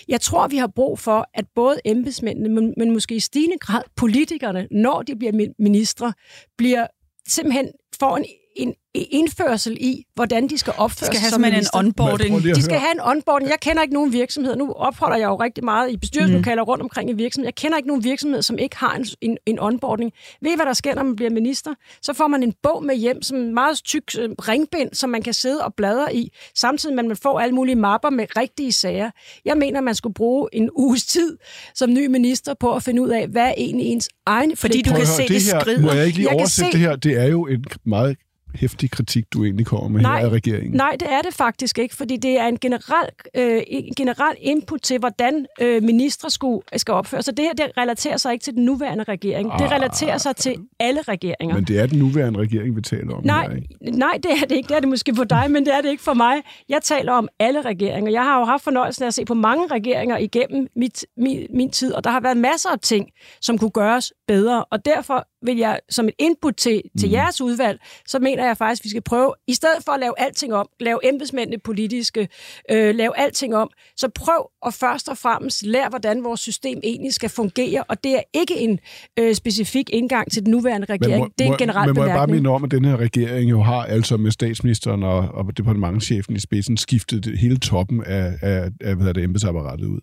Jeg 0.09 0.21
tror, 0.21 0.49
vi 0.49 0.57
har 0.57 0.67
brug 0.67 0.99
for, 0.99 1.27
at 1.35 1.45
både 1.55 1.77
embedsmændene, 1.85 2.49
men, 2.49 2.75
men 2.77 2.93
måske 2.93 3.15
i 3.15 3.21
stigende 3.21 3.59
grad 3.59 3.83
politikerne, 3.97 4.69
når 4.71 5.03
de 5.03 5.17
bliver 5.17 5.49
ministre, 5.59 6.13
bliver 6.59 6.87
simpelthen 7.29 7.69
får 8.01 8.17
en 8.17 8.25
en 8.57 8.75
indførsel 8.95 9.77
i, 9.81 10.05
hvordan 10.15 10.49
de 10.49 10.59
skal 10.59 10.73
opføre 10.77 11.07
sig 11.07 11.17
skal 11.17 11.31
som 11.31 11.45
en 11.45 11.65
onboarding. 11.75 12.43
De 12.43 12.63
skal 12.63 12.79
have 12.79 12.93
en 12.93 13.01
onboarding. 13.01 13.51
Jeg 13.51 13.61
kender 13.61 13.83
ikke 13.83 13.95
nogen 13.95 14.13
virksomhed. 14.13 14.57
Nu 14.57 14.73
opholder 14.73 15.17
jeg 15.17 15.27
jo 15.27 15.37
rigtig 15.37 15.65
meget 15.65 15.91
i 15.91 15.97
bestyrelseslokaler 15.97 16.63
mm. 16.63 16.69
rundt 16.69 16.83
omkring 16.83 17.11
i 17.11 17.13
virksomheder. 17.13 17.49
Jeg 17.49 17.55
kender 17.55 17.77
ikke 17.77 17.89
nogen 17.89 18.05
virksomhed, 18.05 18.43
som 18.43 18.59
ikke 18.59 18.77
har 18.77 18.95
en, 18.95 19.07
en, 19.21 19.39
en 19.47 19.59
onboarding. 19.61 20.13
Ved 20.43 20.53
I, 20.53 20.55
hvad 20.57 20.67
der 20.67 20.73
sker, 20.73 20.95
når 20.95 21.03
man 21.03 21.17
bliver 21.17 21.31
minister? 21.31 21.75
Så 22.03 22.13
får 22.13 22.27
man 22.27 22.43
en 22.43 22.53
bog 22.63 22.85
med 22.85 22.97
hjem, 22.97 23.23
som 23.23 23.39
en 23.39 23.55
meget 23.55 23.81
tyk 23.85 24.03
øh, 24.19 24.31
ringbind, 24.31 24.89
som 24.93 25.11
man 25.11 25.23
kan 25.23 25.35
sidde 25.35 25.65
og 25.65 25.75
bladre 25.75 26.17
i, 26.17 26.33
samtidig 26.55 26.95
med, 26.95 27.05
at 27.05 27.09
man 27.09 27.17
får 27.17 27.41
alle 27.41 27.55
mulige 27.55 27.77
mapper 27.77 28.11
med 28.11 28.27
rigtige 28.37 28.73
sager. 28.73 29.11
Jeg 29.45 29.57
mener, 29.57 29.81
man 29.81 29.95
skulle 29.95 30.15
bruge 30.15 30.49
en 30.53 30.71
uges 30.77 31.07
tid 31.07 31.37
som 31.75 31.93
ny 31.93 32.07
minister 32.07 32.55
på 32.61 32.75
at 32.75 32.83
finde 32.83 33.03
ud 33.03 33.09
af, 33.09 33.29
hvad 33.29 33.43
er 33.43 33.55
egentlig 33.57 33.87
ens 33.87 34.09
egen 34.27 34.57
Fordi 34.57 34.83
du 34.83 34.95
kan 34.95 35.07
se, 35.07 35.23
det, 35.23 35.29
det 35.29 35.43
skrider. 35.43 35.81
Må 35.81 35.93
jeg 35.93 36.07
ikke 36.07 36.19
lige 36.19 36.31
oversætte 36.31 36.73
se... 36.73 36.79
det 36.79 36.81
her? 36.81 36.97
Det 36.97 37.21
er 37.21 37.27
jo 37.27 37.47
en 37.47 37.65
meget 37.85 38.17
hæftig 38.55 38.91
kritik, 38.91 39.33
du 39.33 39.45
egentlig 39.45 39.67
kommer 39.67 39.89
med 39.89 40.03
nej, 40.03 40.19
her 40.19 40.27
af 40.27 40.31
regeringen. 40.31 40.77
Nej, 40.77 40.97
det 41.01 41.13
er 41.13 41.23
det 41.23 41.35
faktisk 41.35 41.79
ikke, 41.79 41.97
fordi 41.97 42.17
det 42.17 42.39
er 42.39 42.47
en 42.47 42.59
generel, 42.59 43.09
øh, 43.37 43.63
en 43.67 43.95
generel 43.95 44.37
input 44.41 44.81
til, 44.81 44.99
hvordan 44.99 45.47
øh, 45.61 45.83
ministre 45.83 46.31
skulle, 46.31 46.61
skal 46.77 46.95
opføre 46.95 47.23
sig. 47.23 47.37
Det 47.37 47.45
her 47.45 47.53
det 47.53 47.73
relaterer 47.77 48.17
sig 48.17 48.33
ikke 48.33 48.43
til 48.43 48.55
den 48.55 48.65
nuværende 48.65 49.05
regering. 49.05 49.53
Ah, 49.53 49.59
det 49.59 49.71
relaterer 49.71 50.19
sig 50.19 50.37
til 50.37 50.57
alle 50.81 51.03
regeringer. 51.03 51.55
Men 51.57 51.65
det 51.65 51.81
er 51.81 51.87
den 51.87 51.99
nuværende 51.99 52.39
regering, 52.41 52.77
vi 52.77 52.83
taler 52.83 53.15
om 53.15 53.25
nej, 53.25 53.49
her, 53.49 53.57
ikke? 53.57 53.99
Nej, 53.99 54.19
det 54.23 54.31
er 54.43 54.47
det 54.49 54.57
ikke. 54.57 54.69
Det 54.69 54.77
er 54.77 54.81
det 54.81 54.89
måske 54.89 55.15
for 55.15 55.25
dig, 55.25 55.51
men 55.51 55.67
det 55.67 55.75
er 55.75 55.81
det 55.81 55.91
ikke 55.91 56.03
for 56.03 56.15
mig. 56.15 56.43
Jeg 56.69 56.83
taler 56.83 57.13
om 57.13 57.29
alle 57.39 57.63
regeringer. 57.63 58.13
Jeg 58.13 58.23
har 58.23 58.39
jo 58.39 58.45
haft 58.45 58.65
fornøjelsen 58.65 59.03
af 59.03 59.07
at 59.07 59.15
se 59.15 59.25
på 59.25 59.35
mange 59.35 59.67
regeringer 59.67 60.17
igennem 60.19 60.69
mit, 60.77 61.07
min, 61.17 61.47
min 61.55 61.71
tid, 61.71 61.93
og 61.93 62.05
der 62.05 62.11
har 62.11 62.21
været 62.21 62.37
masser 62.37 62.69
af 62.71 62.79
ting, 62.81 63.11
som 63.41 63.59
kunne 63.59 63.71
gøres 63.71 64.13
bedre, 64.29 64.65
og 64.65 64.85
derfor 64.85 65.27
vil 65.45 65.57
jeg 65.57 65.81
som 65.91 66.09
et 66.09 66.15
input 66.19 66.57
til, 66.57 66.83
til 66.99 67.09
mm. 67.09 67.13
jeres 67.13 67.41
udvalg, 67.41 67.81
så 68.07 68.19
mener 68.19 68.47
jeg 68.47 68.57
faktisk, 68.57 68.81
at 68.81 68.85
vi 68.85 68.89
skal 68.89 69.03
prøve, 69.03 69.35
i 69.47 69.55
stedet 69.55 69.85
for 69.85 69.93
at 69.93 70.01
lave 70.01 70.15
alting 70.19 70.55
om, 70.55 70.69
lave 70.81 71.09
embedsmændene 71.09 71.59
politiske, 71.59 72.29
øh, 72.71 72.95
lave 72.95 73.19
alting 73.19 73.57
om, 73.57 73.71
så 73.97 74.09
prøv 74.09 74.51
at 74.67 74.75
først 74.75 75.09
og 75.09 75.19
fremmest 75.19 75.63
lære, 75.63 75.89
hvordan 75.89 76.25
vores 76.25 76.41
system 76.41 76.81
egentlig 76.85 77.15
skal 77.15 77.31
fungere, 77.31 77.85
og 77.89 78.05
det 78.05 78.15
er 78.15 78.23
ikke 78.35 78.59
en 78.59 78.79
øh, 79.19 79.35
specifik 79.35 79.91
indgang 79.91 80.33
til 80.33 80.43
den 80.43 80.51
nuværende 80.51 80.87
regering. 80.91 81.19
Må, 81.19 81.29
det 81.39 81.47
er 81.47 81.53
en 81.53 81.59
generel 81.59 81.87
men 81.87 81.89
må 81.89 81.95
bemærkning. 81.95 82.09
jeg 82.09 82.19
bare 82.19 82.35
minde 82.35 82.51
om, 82.51 82.65
at 82.65 82.71
den 82.71 82.85
her 82.85 82.97
regering 82.97 83.51
jo 83.51 83.63
har 83.63 83.83
altså 83.85 84.17
med 84.17 84.31
statsministeren 84.31 85.03
og, 85.03 85.19
og 85.19 85.57
departementchefen 85.57 86.37
i 86.37 86.41
spidsen 86.41 86.77
skiftet 86.77 87.39
hele 87.39 87.59
toppen 87.59 88.05
af, 88.05 88.39
af, 88.43 88.71
af 88.81 88.97
hvad 88.97 89.15
det, 89.15 89.25
embedsapparatet 89.25 89.87
ud. 89.87 90.01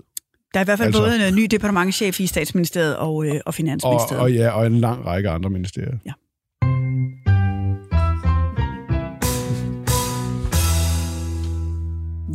Der 0.53 0.59
er 0.59 0.63
i 0.63 0.65
hvert 0.65 0.77
fald 0.77 0.87
altså, 0.87 1.01
både 1.01 1.27
en 1.27 1.35
ny 1.35 1.47
departementchef 1.51 2.19
i 2.19 2.27
statsministeriet 2.27 2.97
og, 2.97 3.25
øh, 3.25 3.41
og 3.45 3.53
finansministeriet. 3.53 4.19
Og, 4.19 4.23
og 4.23 4.33
ja, 4.33 4.49
og 4.49 4.67
en 4.67 4.79
lang 4.79 5.05
række 5.05 5.29
andre 5.29 5.49
ministerier. 5.49 5.97
Ja. 6.05 6.11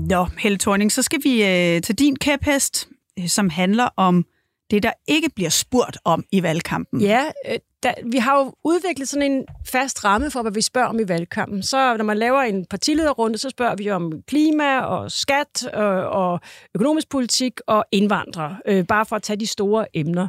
Nå, 0.08 0.26
Helle 0.38 0.58
Thorning, 0.58 0.92
så 0.92 1.02
skal 1.02 1.20
vi 1.24 1.44
øh, 1.44 1.82
til 1.82 1.94
din 1.94 2.16
kæphest, 2.16 2.88
øh, 3.18 3.28
som 3.28 3.50
handler 3.50 3.88
om 3.96 4.24
det, 4.70 4.82
der 4.82 4.92
ikke 5.08 5.30
bliver 5.34 5.50
spurgt 5.50 5.98
om 6.04 6.24
i 6.32 6.42
valgkampen. 6.42 7.00
Ja, 7.00 7.24
øh, 7.50 7.58
der, 7.82 7.94
vi 8.04 8.18
har 8.18 8.38
jo 8.38 8.52
udviklet 8.64 9.08
sådan 9.08 9.32
en 9.32 9.44
fast 9.66 10.04
ramme 10.04 10.30
for, 10.30 10.42
hvad 10.42 10.52
vi 10.52 10.60
spørger 10.60 10.88
om 10.88 11.00
i 11.00 11.08
valgkampen. 11.08 11.62
Så 11.62 11.96
når 11.96 12.04
man 12.04 12.18
laver 12.18 12.40
en 12.40 12.64
partilederrunde, 12.64 13.38
så 13.38 13.50
spørger 13.50 13.76
vi 13.76 13.90
om 13.90 14.12
klima 14.26 14.78
og 14.78 15.12
skat 15.12 15.66
og, 15.66 16.08
og 16.08 16.40
økonomisk 16.74 17.08
politik 17.08 17.52
og 17.66 17.84
indvandrere, 17.92 18.56
øh, 18.66 18.86
bare 18.86 19.06
for 19.06 19.16
at 19.16 19.22
tage 19.22 19.40
de 19.40 19.46
store 19.46 19.86
emner. 19.94 20.28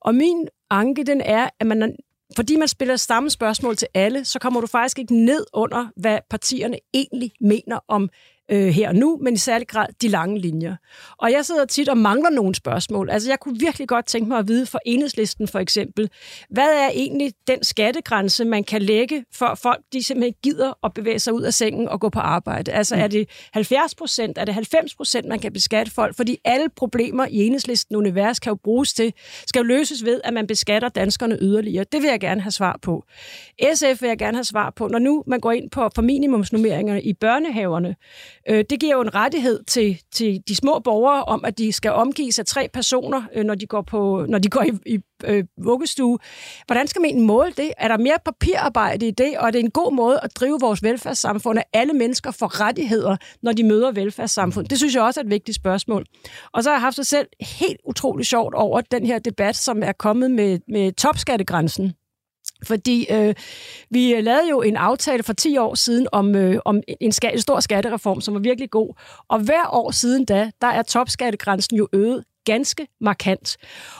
Og 0.00 0.14
min 0.14 0.48
anke, 0.70 1.04
den 1.04 1.20
er, 1.20 1.48
at 1.60 1.66
man 1.66 1.96
fordi 2.36 2.56
man 2.56 2.68
spiller 2.68 2.96
samme 2.96 3.30
spørgsmål 3.30 3.76
til 3.76 3.88
alle, 3.94 4.24
så 4.24 4.38
kommer 4.38 4.60
du 4.60 4.66
faktisk 4.66 4.98
ikke 4.98 5.14
ned 5.14 5.46
under, 5.52 5.86
hvad 5.96 6.18
partierne 6.30 6.78
egentlig 6.94 7.32
mener 7.40 7.78
om 7.88 8.08
øh, 8.50 8.68
her 8.68 8.88
og 8.88 8.94
nu, 8.94 9.18
men 9.22 9.34
i 9.34 9.36
særlig 9.36 9.68
grad 9.68 9.86
de 10.02 10.08
lange 10.08 10.38
linjer. 10.38 10.76
Og 11.18 11.32
jeg 11.32 11.44
sidder 11.44 11.64
tit 11.64 11.88
og 11.88 11.98
mangler 11.98 12.30
nogle 12.30 12.54
spørgsmål. 12.54 13.10
Altså, 13.10 13.30
jeg 13.30 13.40
kunne 13.40 13.58
virkelig 13.58 13.88
godt 13.88 14.06
tænke 14.06 14.28
mig 14.28 14.38
at 14.38 14.48
vide 14.48 14.66
for 14.66 14.80
enhedslisten 14.86 15.48
for 15.48 15.58
eksempel, 15.58 16.10
hvad 16.50 16.68
er 16.68 16.90
egentlig 16.94 17.32
den 17.46 17.64
skattegrænse, 17.64 18.44
man 18.44 18.64
kan 18.64 18.82
lægge, 18.82 19.24
for 19.34 19.58
folk 19.62 19.80
de 19.92 20.04
simpelthen 20.04 20.34
gider 20.42 20.72
at 20.84 20.94
bevæge 20.94 21.18
sig 21.18 21.32
ud 21.32 21.42
af 21.42 21.54
sengen 21.54 21.88
og 21.88 22.00
gå 22.00 22.08
på 22.08 22.20
arbejde? 22.20 22.72
Altså, 22.72 22.96
mm. 22.96 23.02
er 23.02 23.06
det 23.06 23.28
70 23.52 23.94
procent, 23.94 24.38
er 24.38 24.44
det 24.44 24.54
90 24.54 24.94
procent, 24.94 25.28
man 25.28 25.38
kan 25.38 25.52
beskatte 25.52 25.92
folk? 25.92 26.16
Fordi 26.16 26.38
alle 26.44 26.68
problemer 26.76 27.26
i 27.30 27.36
enhedslisten 27.36 27.96
univers 27.96 28.38
kan 28.38 28.50
jo 28.50 28.58
bruges 28.64 28.94
til, 28.94 29.12
skal 29.46 29.60
jo 29.60 29.64
løses 29.64 30.04
ved, 30.04 30.20
at 30.24 30.34
man 30.34 30.46
beskatter 30.46 30.88
danskerne 30.88 31.38
yderligere. 31.40 31.84
Det 31.92 32.02
vil 32.02 32.08
jeg 32.08 32.20
gerne 32.20 32.40
have 32.40 32.52
svar 32.52 32.78
på. 32.82 33.04
SF 33.74 34.02
vil 34.02 34.08
jeg 34.08 34.18
gerne 34.18 34.36
have 34.36 34.44
svar 34.44 34.70
på. 34.70 34.88
Når 34.88 34.98
nu 34.98 35.24
man 35.26 35.40
går 35.40 35.52
ind 35.52 35.70
på 35.70 35.90
for 35.94 36.02
minimumsnummeringerne 36.02 37.02
i 37.02 37.12
børnehaverne, 37.12 37.96
Øh, 38.48 38.64
det 38.70 38.80
giver 38.80 38.94
jo 38.94 39.00
en 39.00 39.14
rettighed 39.14 39.64
til, 39.64 40.00
til 40.12 40.42
de 40.48 40.56
små 40.56 40.78
borgere 40.78 41.24
om, 41.24 41.44
at 41.44 41.58
de 41.58 41.72
skal 41.72 41.90
omgives 41.92 42.38
af 42.38 42.46
tre 42.46 42.68
personer, 42.72 43.22
øh, 43.34 43.44
når 43.44 43.54
de 43.54 43.66
går, 43.66 43.82
på, 43.82 44.26
når 44.28 44.38
de 44.38 44.48
går 44.48 44.62
i, 44.62 44.94
i 44.94 44.98
øh, 45.24 45.44
vuggestue. 45.58 46.18
Hvordan 46.66 46.86
skal 46.86 47.02
man 47.02 47.20
måle 47.20 47.52
det? 47.56 47.72
Er 47.78 47.88
der 47.88 47.98
mere 47.98 48.18
papirarbejde 48.24 49.08
i 49.08 49.10
det, 49.10 49.38
og 49.38 49.46
er 49.46 49.50
det 49.50 49.60
en 49.60 49.70
god 49.70 49.92
måde 49.92 50.20
at 50.22 50.36
drive 50.36 50.58
vores 50.60 50.82
velfærdssamfund, 50.82 51.58
at 51.58 51.64
alle 51.72 51.92
mennesker 51.92 52.30
får 52.30 52.60
rettigheder, 52.60 53.16
når 53.42 53.52
de 53.52 53.64
møder 53.64 53.92
velfærdssamfund? 53.92 54.66
Det 54.66 54.78
synes 54.78 54.94
jeg 54.94 55.02
også 55.02 55.20
er 55.20 55.24
et 55.24 55.30
vigtigt 55.30 55.56
spørgsmål. 55.56 56.04
Og 56.52 56.62
så 56.62 56.70
har 56.70 56.76
jeg 56.76 56.80
haft 56.82 56.96
sig 56.96 57.06
selv 57.06 57.26
helt 57.40 57.80
utrolig 57.84 58.26
sjovt 58.26 58.54
over 58.54 58.80
den 58.80 59.06
her 59.06 59.18
debat, 59.18 59.56
som 59.56 59.82
er 59.82 59.92
kommet 59.92 60.30
med, 60.30 60.58
med 60.68 60.92
topskattegrænsen. 60.92 61.92
Fordi 62.64 63.06
øh, 63.10 63.34
vi 63.90 64.14
øh, 64.14 64.24
lavede 64.24 64.48
jo 64.50 64.62
en 64.62 64.76
aftale 64.76 65.22
for 65.22 65.32
10 65.32 65.58
år 65.58 65.74
siden 65.74 66.06
om, 66.12 66.36
øh, 66.36 66.60
om 66.64 66.76
en, 67.00 67.12
en 67.32 67.40
stor 67.40 67.60
skattereform, 67.60 68.20
som 68.20 68.34
var 68.34 68.40
virkelig 68.40 68.70
god. 68.70 68.94
Og 69.28 69.38
hver 69.40 69.74
år 69.74 69.90
siden 69.90 70.24
da, 70.24 70.50
der 70.60 70.66
er 70.66 70.82
topskattegrænsen 70.82 71.76
jo 71.76 71.88
øget 71.92 72.24
ganske 72.44 72.86
markant. 73.00 73.56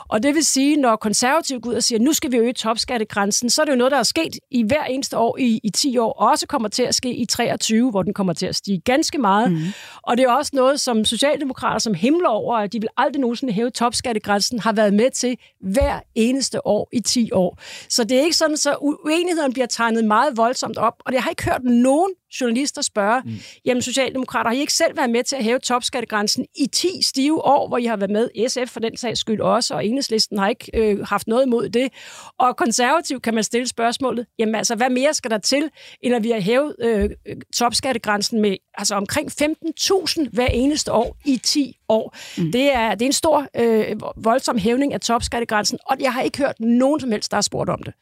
Og 0.09 0.23
det 0.23 0.35
vil 0.35 0.45
sige, 0.45 0.75
når 0.75 0.95
konservative 0.95 1.59
går 1.59 1.69
ud 1.69 1.75
og 1.75 1.83
siger, 1.83 1.99
nu 1.99 2.13
skal 2.13 2.31
vi 2.31 2.37
øge 2.37 2.53
topskattegrænsen, 2.53 3.49
så 3.49 3.61
er 3.61 3.65
det 3.65 3.71
jo 3.71 3.77
noget, 3.77 3.91
der 3.91 3.97
er 3.97 4.03
sket 4.03 4.35
i 4.51 4.63
hver 4.63 4.83
eneste 4.83 5.17
år 5.17 5.37
i, 5.37 5.59
i 5.63 5.69
10 5.69 5.97
år, 5.97 6.11
og 6.13 6.29
også 6.29 6.47
kommer 6.47 6.69
til 6.69 6.83
at 6.83 6.95
ske 6.95 7.13
i 7.13 7.25
23, 7.25 7.91
hvor 7.91 8.03
den 8.03 8.13
kommer 8.13 8.33
til 8.33 8.45
at 8.45 8.55
stige 8.55 8.81
ganske 8.85 9.17
meget. 9.17 9.51
Mm. 9.51 9.57
Og 10.03 10.17
det 10.17 10.23
er 10.25 10.31
også 10.31 10.51
noget, 10.53 10.79
som 10.79 11.05
Socialdemokrater, 11.05 11.79
som 11.79 11.93
himler 11.93 12.29
over, 12.29 12.57
at 12.57 12.73
de 12.73 12.79
vil 12.81 12.89
aldrig 12.97 13.21
nogensinde 13.21 13.53
hæve 13.53 13.69
topskattegrænsen, 13.69 14.59
har 14.59 14.73
været 14.73 14.93
med 14.93 15.11
til 15.11 15.37
hver 15.61 15.99
eneste 16.15 16.67
år 16.67 16.89
i 16.93 16.99
10 16.99 17.31
år. 17.31 17.59
Så 17.89 18.03
det 18.03 18.17
er 18.17 18.21
ikke 18.21 18.35
sådan, 18.35 18.57
så 18.57 18.75
uenigheden 18.81 19.53
bliver 19.53 19.67
tegnet 19.67 20.05
meget 20.05 20.37
voldsomt 20.37 20.77
op, 20.77 20.93
og 21.05 21.13
jeg 21.13 21.23
har 21.23 21.29
ikke 21.29 21.45
hørt 21.45 21.63
nogen 21.63 22.11
journalister 22.41 22.81
spørge, 22.81 23.21
mm. 23.25 23.31
jamen 23.65 23.81
Socialdemokrater, 23.81 24.49
har 24.49 24.55
I 24.55 24.59
ikke 24.59 24.73
selv 24.73 24.97
været 24.97 25.09
med 25.09 25.23
til 25.23 25.35
at 25.35 25.43
hæve 25.43 25.59
topskattegrænsen 25.59 26.45
i 26.55 26.67
10 26.67 26.87
stive 27.01 27.45
år, 27.45 27.67
hvor 27.67 27.77
I 27.77 27.85
har 27.85 27.97
været 27.97 28.11
med, 28.11 28.49
SF 28.49 28.73
for 28.73 28.79
den 28.79 28.97
sags 28.97 29.19
skyld 29.19 29.41
også, 29.41 29.73
og 29.73 29.85
enhedslisten 29.85 30.37
har 30.37 30.49
ikke 30.49 30.71
øh, 30.73 30.99
haft 30.99 31.27
noget 31.27 31.45
imod 31.45 31.69
det. 31.69 31.91
Og 32.39 32.57
konservativ 32.57 33.21
kan 33.21 33.33
man 33.33 33.43
stille 33.43 33.67
spørgsmålet, 33.67 34.25
jamen 34.39 34.55
altså, 34.55 34.75
hvad 34.75 34.89
mere 34.89 35.13
skal 35.13 35.31
der 35.31 35.37
til, 35.37 35.69
end 36.01 36.15
at 36.15 36.23
vi 36.23 36.31
har 36.31 36.39
hævet 36.39 36.75
øh, 36.79 37.09
topskattegrænsen 37.55 38.41
med 38.41 38.57
altså 38.77 38.95
omkring 38.95 39.31
15.000 39.41 40.29
hver 40.33 40.47
eneste 40.47 40.91
år 40.91 41.17
i 41.25 41.37
10 41.37 41.77
år. 41.89 42.15
Mm. 42.37 42.51
Det, 42.51 42.75
er, 42.75 42.91
det 42.91 43.01
er 43.01 43.05
en 43.05 43.13
stor, 43.13 43.47
øh, 43.59 43.95
voldsom 44.15 44.57
hævning 44.57 44.93
af 44.93 45.01
topskattegrænsen, 45.01 45.77
og 45.85 45.97
jeg 45.99 46.13
har 46.13 46.21
ikke 46.21 46.37
hørt 46.37 46.59
nogen 46.59 46.99
som 46.99 47.11
helst, 47.11 47.31
der 47.31 47.37
har 47.37 47.41
spurgt 47.41 47.69
om 47.69 47.83
det. 47.83 47.93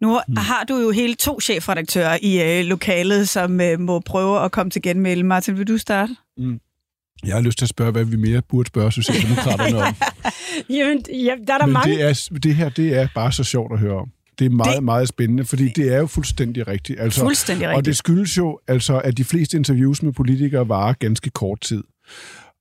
Nu 0.00 0.20
mm. 0.28 0.36
har 0.36 0.64
du 0.64 0.76
jo 0.76 0.90
hele 0.90 1.14
to 1.14 1.40
chefredaktører 1.40 2.18
i 2.22 2.42
øh, 2.42 2.64
lokalet, 2.64 3.28
som 3.28 3.60
øh, 3.60 3.80
må 3.80 4.00
prøve 4.00 4.44
at 4.44 4.52
komme 4.52 4.70
til 4.70 4.82
genmelde. 4.82 5.22
Martin, 5.22 5.58
vil 5.58 5.68
du 5.68 5.78
starte? 5.78 6.16
Mm. 6.38 6.60
Jeg 7.24 7.34
har 7.34 7.40
lyst 7.40 7.58
til 7.58 7.64
at 7.64 7.68
spørge, 7.68 7.92
hvad 7.92 8.04
vi 8.04 8.16
mere 8.16 8.42
burde 8.42 8.66
spørge 8.66 8.92
Socialdemokraterne 8.92 9.82
om. 9.82 9.94
Jamen, 10.76 11.04
ja, 11.12 11.34
der 11.46 11.54
er 11.54 11.58
der 11.58 11.66
Men 11.66 11.72
mange... 11.72 11.94
Det, 11.94 12.02
er, 12.02 12.38
det 12.42 12.54
her 12.54 12.68
det 12.68 12.96
er 12.96 13.08
bare 13.14 13.32
så 13.32 13.44
sjovt 13.44 13.72
at 13.72 13.78
høre 13.78 13.96
om. 13.96 14.08
Det 14.38 14.46
er 14.46 14.50
meget, 14.50 14.76
det... 14.76 14.84
meget 14.84 15.08
spændende, 15.08 15.44
fordi 15.44 15.68
det 15.68 15.94
er 15.94 15.98
jo 15.98 16.06
fuldstændig 16.06 16.68
rigtigt. 16.68 17.00
Altså, 17.00 17.20
fuldstændig 17.20 17.68
rigtigt. 17.68 17.78
Og 17.78 17.84
det 17.84 17.96
skyldes 17.96 18.36
jo, 18.36 18.58
altså, 18.68 18.98
at 18.98 19.16
de 19.16 19.24
fleste 19.24 19.56
interviews 19.56 20.02
med 20.02 20.12
politikere 20.12 20.68
varer 20.68 20.92
ganske 20.92 21.30
kort 21.30 21.60
tid. 21.60 21.84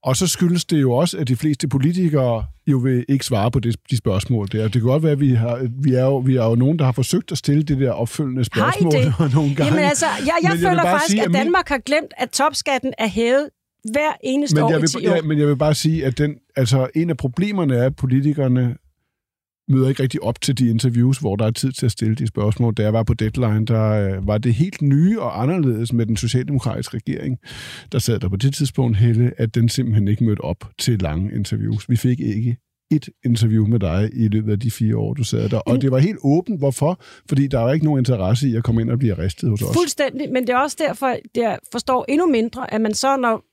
Og 0.03 0.15
så 0.15 0.27
skyldes 0.27 0.65
det 0.65 0.81
jo 0.81 0.91
også, 0.91 1.17
at 1.17 1.27
de 1.27 1.35
fleste 1.35 1.67
politikere 1.67 2.45
jo 2.67 2.77
vil 2.77 3.05
ikke 3.09 3.25
svare 3.25 3.51
på 3.51 3.59
det, 3.59 3.75
de 3.91 3.97
spørgsmål 3.97 4.47
der. 4.51 4.63
Det 4.63 4.71
kan 4.71 4.81
godt 4.81 5.03
være, 5.03 5.12
at 5.12 5.19
vi, 5.19 5.33
har, 5.33 5.67
vi, 5.83 5.93
er 5.93 6.03
jo, 6.03 6.17
vi 6.17 6.35
er 6.35 6.45
jo 6.45 6.55
nogen, 6.55 6.79
der 6.79 6.85
har 6.85 6.91
forsøgt 6.91 7.31
at 7.31 7.38
stille 7.38 7.63
det 7.63 7.77
der 7.77 7.91
opfølgende 7.91 8.43
spørgsmål 8.43 8.93
har 8.93 8.99
I 8.99 9.05
det? 9.05 9.33
nogle 9.35 9.55
gange. 9.55 9.65
Jamen 9.65 9.85
altså, 9.89 10.05
jeg, 10.05 10.33
jeg 10.43 10.51
men 10.51 10.59
føler 10.59 10.73
jeg 10.73 10.81
faktisk, 10.83 11.12
sige, 11.12 11.23
at 11.23 11.33
Danmark 11.33 11.69
har 11.69 11.77
glemt, 11.77 12.13
at 12.17 12.29
topskatten 12.29 12.93
er 12.97 13.07
hævet 13.07 13.49
hver 13.91 14.12
eneste 14.23 14.55
men 14.55 14.63
år 14.63 14.71
jeg 14.71 14.81
vil, 14.81 14.85
i 14.85 15.01
10 15.01 15.07
år. 15.07 15.15
Ja, 15.15 15.21
men 15.21 15.39
jeg 15.39 15.47
vil 15.47 15.55
bare 15.57 15.73
sige, 15.73 16.05
at 16.05 16.17
den, 16.17 16.35
altså, 16.55 16.88
en 16.95 17.09
af 17.09 17.17
problemerne 17.17 17.75
er, 17.75 17.85
at 17.85 17.95
politikerne 17.95 18.75
møder 19.69 19.89
ikke 19.89 20.03
rigtig 20.03 20.23
op 20.23 20.41
til 20.41 20.58
de 20.58 20.69
interviews, 20.69 21.17
hvor 21.17 21.36
der 21.36 21.45
er 21.45 21.51
tid 21.51 21.71
til 21.71 21.86
at 21.86 21.91
stille 21.91 22.15
de 22.15 22.27
spørgsmål. 22.27 22.73
Da 22.73 22.84
jeg 22.84 22.93
var 22.93 23.03
på 23.03 23.13
Deadline, 23.13 23.65
der 23.65 23.89
øh, 23.89 24.27
var 24.27 24.38
det 24.38 24.53
helt 24.53 24.82
nye 24.82 25.19
og 25.19 25.41
anderledes 25.41 25.93
med 25.93 26.05
den 26.05 26.17
socialdemokratiske 26.17 26.97
regering. 26.97 27.38
Der 27.91 27.99
sad 27.99 28.19
der 28.19 28.29
på 28.29 28.36
det 28.36 28.53
tidspunkt, 28.53 28.97
Helle, 28.97 29.32
at 29.38 29.55
den 29.55 29.69
simpelthen 29.69 30.08
ikke 30.08 30.23
mødte 30.23 30.41
op 30.41 30.69
til 30.79 30.99
lange 30.99 31.36
interviews. 31.36 31.89
Vi 31.89 31.95
fik 31.95 32.19
ikke 32.19 32.58
et 32.91 33.10
interview 33.25 33.67
med 33.67 33.79
dig 33.79 34.10
i 34.13 34.27
løbet 34.27 34.51
af 34.51 34.60
de 34.60 34.71
fire 34.71 34.97
år, 34.97 35.13
du 35.13 35.23
sad 35.23 35.49
der. 35.49 35.58
Og 35.58 35.82
det 35.82 35.91
var 35.91 35.97
helt 35.97 36.17
åbent. 36.23 36.60
Hvorfor? 36.60 37.01
Fordi 37.29 37.47
der 37.47 37.60
var 37.60 37.73
ikke 37.73 37.86
nogen 37.86 37.99
interesse 37.99 38.49
i 38.49 38.55
at 38.55 38.63
komme 38.63 38.82
ind 38.82 38.89
og 38.89 38.99
blive 38.99 39.13
arrestet 39.13 39.49
hos 39.49 39.62
os. 39.62 39.73
Fuldstændig, 39.73 40.32
men 40.32 40.47
det 40.47 40.53
er 40.53 40.58
også 40.58 40.77
derfor, 40.88 41.15
jeg 41.36 41.60
forstår 41.71 42.05
endnu 42.10 42.27
mindre, 42.27 42.73
at 42.73 42.82
man 42.82 42.93
så, 42.93 43.17
når 43.17 43.48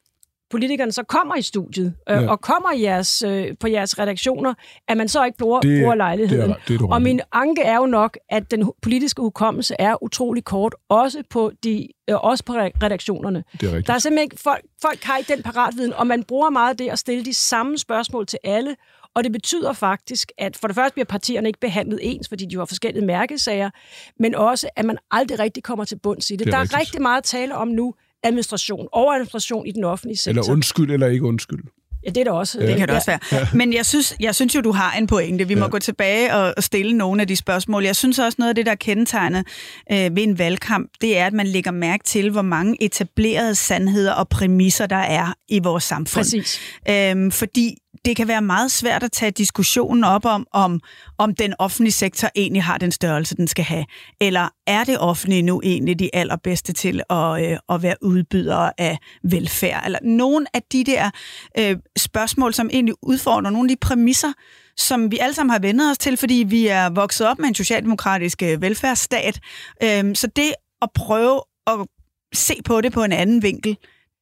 politikerne 0.50 0.92
så 0.92 1.02
kommer 1.02 1.36
i 1.36 1.42
studiet 1.42 1.94
øh, 2.10 2.22
ja. 2.22 2.30
og 2.30 2.40
kommer 2.40 2.72
i 2.72 2.82
jeres, 2.82 3.22
øh, 3.22 3.54
på 3.60 3.68
jeres 3.68 3.98
redaktioner, 3.98 4.54
at 4.88 4.96
man 4.96 5.08
så 5.08 5.24
ikke 5.24 5.38
bruger, 5.38 5.60
det, 5.60 5.82
bruger 5.82 5.94
lejligheden. 5.94 6.50
Det 6.50 6.56
er, 6.56 6.78
det 6.78 6.80
er 6.80 6.92
og 6.92 7.02
min 7.02 7.20
anke 7.32 7.62
er 7.62 7.76
jo 7.76 7.86
nok, 7.86 8.18
at 8.28 8.50
den 8.50 8.72
politiske 8.82 9.22
hukommelse 9.22 9.74
er 9.78 10.02
utrolig 10.02 10.44
kort, 10.44 10.74
også 10.88 11.22
på, 11.30 11.52
de, 11.64 11.88
øh, 12.10 12.24
også 12.24 12.44
på 12.44 12.52
redaktionerne. 12.52 13.44
Det 13.60 13.74
er 13.74 13.80
Der 13.80 13.94
er 13.94 13.98
simpelthen 13.98 14.24
ikke, 14.24 14.36
folk, 14.42 14.64
folk 14.82 15.02
har 15.02 15.16
ikke 15.16 15.34
den 15.34 15.42
paratviden, 15.42 15.92
og 15.92 16.06
man 16.06 16.24
bruger 16.24 16.50
meget 16.50 16.78
det 16.78 16.88
at 16.90 16.98
stille 16.98 17.24
de 17.24 17.34
samme 17.34 17.78
spørgsmål 17.78 18.26
til 18.26 18.38
alle, 18.44 18.76
og 19.16 19.24
det 19.24 19.32
betyder 19.32 19.72
faktisk, 19.72 20.32
at 20.38 20.56
for 20.56 20.68
det 20.68 20.74
første 20.74 20.92
bliver 20.92 21.04
partierne 21.04 21.48
ikke 21.48 21.60
behandlet 21.60 21.98
ens, 22.02 22.28
fordi 22.28 22.44
de 22.44 22.56
har 22.56 22.64
forskellige 22.64 23.06
mærkesager, 23.06 23.70
men 24.18 24.34
også, 24.34 24.68
at 24.76 24.84
man 24.84 24.98
aldrig 25.10 25.38
rigtig 25.38 25.62
kommer 25.62 25.84
til 25.84 25.98
bunds 25.98 26.30
i 26.30 26.36
det. 26.36 26.38
det 26.38 26.46
er 26.46 26.50
der 26.50 26.60
rigtigt. 26.60 26.74
er 26.74 26.80
rigtig 26.80 27.02
meget 27.02 27.18
at 27.18 27.24
tale 27.24 27.54
om 27.54 27.68
nu, 27.68 27.94
administration, 28.26 28.88
overadministration 28.92 29.66
i 29.66 29.72
den 29.72 29.84
offentlige 29.84 30.18
sektor. 30.18 30.40
Eller 30.40 30.52
undskyld 30.52 30.90
eller 30.90 31.06
ikke 31.06 31.24
undskyld. 31.24 31.62
Ja, 32.06 32.10
det 32.10 32.20
er 32.20 32.24
det 32.24 32.32
også. 32.32 32.60
Det 32.60 32.76
kan 32.76 32.88
det 32.88 32.96
også 32.96 33.10
være. 33.10 33.18
Ja. 33.32 33.48
Men 33.54 33.72
jeg 33.72 33.86
synes, 33.86 34.16
jeg 34.20 34.34
synes 34.34 34.54
jo, 34.54 34.60
du 34.60 34.72
har 34.72 34.92
en 34.92 35.06
pointe. 35.06 35.48
Vi 35.48 35.54
må 35.54 35.64
ja. 35.64 35.68
gå 35.70 35.78
tilbage 35.78 36.34
og 36.34 36.62
stille 36.62 36.96
nogle 36.96 37.20
af 37.20 37.28
de 37.28 37.36
spørgsmål. 37.36 37.84
Jeg 37.84 37.96
synes 37.96 38.18
også, 38.18 38.36
noget 38.38 38.48
af 38.48 38.54
det, 38.54 38.66
der 38.66 38.72
er 38.72 38.76
kendetegnet 38.76 39.46
øh, 39.92 40.16
ved 40.16 40.22
en 40.22 40.38
valgkamp, 40.38 40.90
det 41.00 41.18
er, 41.18 41.26
at 41.26 41.32
man 41.32 41.46
lægger 41.46 41.70
mærke 41.70 42.04
til, 42.04 42.30
hvor 42.30 42.42
mange 42.42 42.82
etablerede 42.82 43.54
sandheder 43.54 44.12
og 44.12 44.28
præmisser, 44.28 44.86
der 44.86 44.96
er 44.96 45.34
i 45.48 45.58
vores 45.58 45.84
samfund. 45.84 46.24
Præcis. 46.24 46.60
Øhm, 46.88 47.30
fordi 47.30 47.78
det 48.04 48.16
kan 48.16 48.28
være 48.28 48.42
meget 48.42 48.70
svært 48.70 49.02
at 49.02 49.12
tage 49.12 49.30
diskussionen 49.30 50.04
op 50.04 50.24
om, 50.24 50.46
om, 50.52 50.80
om 51.18 51.34
den 51.34 51.54
offentlige 51.58 51.92
sektor 51.92 52.28
egentlig 52.36 52.62
har 52.62 52.78
den 52.78 52.92
størrelse, 52.92 53.36
den 53.36 53.48
skal 53.48 53.64
have. 53.64 53.84
Eller 54.20 54.48
er 54.66 54.84
det 54.84 54.98
offentlige 54.98 55.42
nu 55.42 55.60
egentlig 55.64 55.98
de 55.98 56.10
allerbedste 56.14 56.72
til 56.72 57.02
at, 57.10 57.50
øh, 57.50 57.58
at 57.68 57.82
være 57.82 57.96
udbydere 58.02 58.80
af 58.80 58.98
velfærd? 59.22 59.82
Eller 59.84 59.98
nogle 60.02 60.46
af 60.54 60.62
de 60.72 60.84
der 60.84 61.10
øh, 61.58 61.76
spørgsmål, 61.98 62.54
som 62.54 62.70
egentlig 62.72 62.94
udfordrer 63.02 63.50
nogle 63.50 63.66
af 63.72 63.76
de 63.76 63.80
præmisser, 63.80 64.32
som 64.76 65.10
vi 65.10 65.18
alle 65.18 65.34
sammen 65.34 65.50
har 65.50 65.58
vendet 65.58 65.90
os 65.90 65.98
til, 65.98 66.16
fordi 66.16 66.44
vi 66.48 66.66
er 66.66 66.90
vokset 66.90 67.28
op 67.28 67.38
med 67.38 67.48
en 67.48 67.54
socialdemokratisk 67.54 68.42
øh, 68.42 68.62
velfærdsstat. 68.62 69.40
Øh, 69.82 70.14
så 70.14 70.26
det 70.36 70.54
at 70.82 70.88
prøve 70.94 71.40
at 71.66 71.86
se 72.34 72.54
på 72.64 72.80
det 72.80 72.92
på 72.92 73.04
en 73.04 73.12
anden 73.12 73.42
vinkel, 73.42 73.76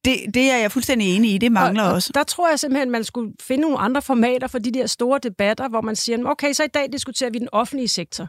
det, 0.05 0.33
det 0.33 0.51
er 0.51 0.57
jeg 0.57 0.71
fuldstændig 0.71 1.15
enig 1.15 1.33
i. 1.33 1.37
Det 1.37 1.51
mangler 1.51 1.83
og, 1.83 1.93
også. 1.93 2.11
Der 2.13 2.23
tror 2.23 2.49
jeg 2.49 2.59
simpelthen, 2.59 2.91
man 2.91 3.03
skulle 3.03 3.33
finde 3.41 3.61
nogle 3.61 3.77
andre 3.77 4.01
formater 4.01 4.47
for 4.47 4.59
de 4.59 4.71
der 4.71 4.87
store 4.87 5.19
debatter, 5.23 5.69
hvor 5.69 5.81
man 5.81 5.95
siger, 5.95 6.17
okay, 6.25 6.53
så 6.53 6.63
i 6.63 6.67
dag 6.67 6.91
diskuterer 6.91 7.29
vi 7.29 7.39
den 7.39 7.49
offentlige 7.51 7.87
sektor. 7.87 8.27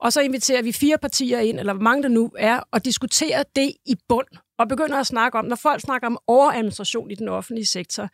Og 0.00 0.12
så 0.12 0.20
inviterer 0.20 0.62
vi 0.62 0.72
fire 0.72 0.98
partier 0.98 1.38
ind, 1.38 1.58
eller 1.60 1.72
hvor 1.72 1.82
mange 1.82 2.02
der 2.02 2.08
nu 2.08 2.30
er, 2.38 2.60
og 2.72 2.84
diskuterer 2.84 3.42
det 3.56 3.72
i 3.86 3.94
bund 4.08 4.26
og 4.58 4.68
begynder 4.68 4.96
at 4.96 5.06
snakke 5.06 5.38
om, 5.38 5.44
når 5.44 5.56
folk 5.56 5.80
snakker 5.80 6.06
om 6.06 6.18
overadministration 6.26 7.10
i 7.10 7.14
den 7.14 7.28
offentlige 7.28 7.66
sektor, 7.66 8.08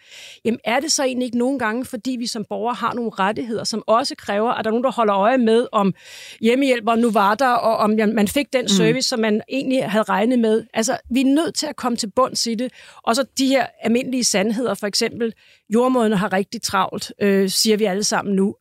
jamen 0.44 0.60
er 0.64 0.80
det 0.80 0.92
så 0.92 1.04
egentlig 1.04 1.26
ikke 1.26 1.38
nogle 1.38 1.58
gange, 1.58 1.84
fordi 1.84 2.16
vi 2.18 2.26
som 2.26 2.44
borgere 2.48 2.74
har 2.74 2.94
nogle 2.94 3.10
rettigheder, 3.10 3.64
som 3.64 3.82
også 3.86 4.14
kræver, 4.16 4.50
at 4.50 4.64
der 4.64 4.70
er 4.70 4.72
nogen, 4.72 4.84
der 4.84 4.92
holder 4.92 5.16
øje 5.16 5.38
med, 5.38 5.66
om 5.72 5.94
hjemmehjælper 6.40 6.94
nu 6.94 7.10
var 7.10 7.34
der, 7.34 7.48
og 7.48 7.76
om 7.76 7.90
man 7.90 8.28
fik 8.28 8.52
den 8.52 8.62
mm. 8.62 8.68
service, 8.68 8.96
mm. 8.96 9.02
som 9.02 9.20
man 9.20 9.42
egentlig 9.48 9.90
havde 9.90 10.04
regnet 10.04 10.38
med. 10.38 10.64
Altså, 10.74 10.98
vi 11.10 11.20
er 11.20 11.24
nødt 11.24 11.54
til 11.54 11.66
at 11.66 11.76
komme 11.76 11.96
til 11.96 12.10
bunds 12.16 12.46
i 12.46 12.54
det. 12.54 12.72
Og 13.02 13.16
så 13.16 13.24
de 13.38 13.46
her 13.46 13.66
almindelige 13.80 14.24
sandheder, 14.24 14.74
for 14.74 14.86
eksempel, 14.86 15.32
jordmådene 15.70 16.16
har 16.16 16.32
rigtig 16.32 16.62
travlt, 16.62 17.12
øh, 17.20 17.50
siger 17.50 17.76
vi 17.76 17.84
alle 17.84 18.04
sammen 18.04 18.34
nu 18.34 18.54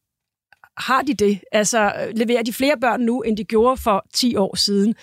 har 0.77 1.01
de 1.01 1.13
det? 1.13 1.39
Altså, 1.51 1.93
leverer 2.15 2.43
de 2.43 2.53
flere 2.53 2.77
børn 2.81 3.01
nu, 3.01 3.21
end 3.21 3.37
de 3.37 3.43
gjorde 3.43 3.77
for 3.77 4.05
10 4.13 4.35
år 4.35 4.55
siden? 4.55 4.95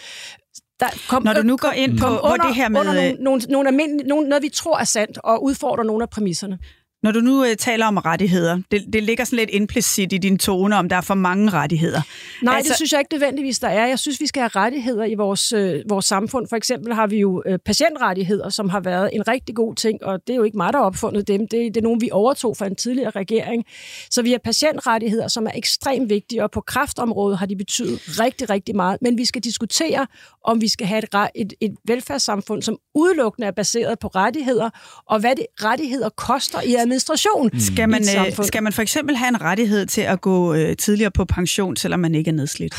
Der 0.80 0.86
kom, 1.08 1.22
Når 1.22 1.32
du 1.32 1.42
nu 1.42 1.56
går 1.56 1.70
ind 1.70 1.98
på, 1.98 2.06
under, 2.06 2.36
på 2.36 2.46
det 2.46 2.54
her 2.54 2.68
med... 2.68 2.80
Under 2.80 2.92
nogle, 2.94 3.16
nogle, 3.20 3.40
nogle 3.48 3.68
almindelige, 3.68 4.08
nogle, 4.08 4.28
noget, 4.28 4.42
vi 4.42 4.48
tror 4.48 4.78
er 4.78 4.84
sandt, 4.84 5.18
og 5.24 5.44
udfordrer 5.44 5.84
nogle 5.84 6.02
af 6.02 6.10
præmisserne. 6.10 6.58
Når 7.02 7.12
du 7.12 7.20
nu 7.20 7.40
uh, 7.40 7.46
taler 7.58 7.86
om 7.86 7.96
rettigheder, 7.96 8.60
det, 8.70 8.84
det 8.92 9.02
ligger 9.02 9.24
sådan 9.24 9.36
lidt 9.36 9.50
implicit 9.52 10.12
i 10.12 10.18
din 10.18 10.38
tone, 10.38 10.76
om 10.76 10.88
der 10.88 10.96
er 10.96 11.00
for 11.00 11.14
mange 11.14 11.50
rettigheder. 11.50 12.02
Nej, 12.42 12.56
altså... 12.56 12.68
det 12.68 12.76
synes 12.76 12.92
jeg 12.92 13.00
ikke 13.00 13.12
nødvendigvis, 13.12 13.58
der 13.58 13.68
er. 13.68 13.86
Jeg 13.86 13.98
synes, 13.98 14.20
vi 14.20 14.26
skal 14.26 14.40
have 14.40 14.48
rettigheder 14.48 15.04
i 15.04 15.14
vores, 15.14 15.52
øh, 15.52 15.82
vores 15.88 16.04
samfund. 16.04 16.46
For 16.48 16.56
eksempel 16.56 16.94
har 16.94 17.06
vi 17.06 17.18
jo 17.18 17.42
øh, 17.46 17.58
patientrettigheder, 17.58 18.48
som 18.48 18.68
har 18.68 18.80
været 18.80 19.10
en 19.12 19.28
rigtig 19.28 19.54
god 19.54 19.74
ting, 19.74 20.04
og 20.04 20.20
det 20.26 20.32
er 20.32 20.36
jo 20.36 20.42
ikke 20.42 20.56
mig, 20.56 20.72
der 20.72 20.78
har 20.78 20.86
opfundet 20.86 21.28
dem. 21.28 21.40
Det, 21.40 21.50
det 21.50 21.76
er 21.76 21.82
nogen, 21.82 22.00
vi 22.00 22.08
overtog 22.12 22.56
fra 22.56 22.66
en 22.66 22.76
tidligere 22.76 23.10
regering. 23.10 23.64
Så 24.10 24.22
vi 24.22 24.30
har 24.30 24.38
patientrettigheder, 24.44 25.28
som 25.28 25.46
er 25.46 25.50
ekstremt 25.54 26.10
vigtige, 26.10 26.42
og 26.42 26.50
på 26.50 26.60
kraftområdet 26.60 27.38
har 27.38 27.46
de 27.46 27.56
betydet 27.56 28.20
rigtig, 28.20 28.50
rigtig 28.50 28.76
meget. 28.76 28.98
Men 29.02 29.18
vi 29.18 29.24
skal 29.24 29.42
diskutere, 29.42 30.06
om 30.44 30.60
vi 30.60 30.68
skal 30.68 30.86
have 30.86 30.98
et, 30.98 31.32
et, 31.34 31.52
et 31.60 31.74
velfærdssamfund, 31.84 32.62
som 32.62 32.78
udelukkende 32.94 33.46
er 33.46 33.52
baseret 33.52 33.98
på 33.98 34.08
rettigheder, 34.08 34.70
og 35.06 35.20
hvad 35.20 35.36
det 35.36 35.46
rettigheder 35.64 36.08
koster 36.08 36.60
i 36.60 36.74
administration 36.92 37.50
mm. 37.52 37.60
skal 37.60 37.88
man, 37.88 38.02
øh, 38.02 38.44
Skal 38.46 38.62
man 38.62 38.72
for 38.72 38.82
eksempel 38.82 39.16
have 39.16 39.28
en 39.28 39.40
rettighed 39.40 39.86
til 39.86 40.00
at 40.00 40.20
gå 40.20 40.54
øh, 40.54 40.76
tidligere 40.76 41.10
på 41.10 41.24
pension, 41.24 41.76
selvom 41.76 42.00
man 42.00 42.14
ikke 42.14 42.28
er 42.28 42.34
nedslidt? 42.34 42.74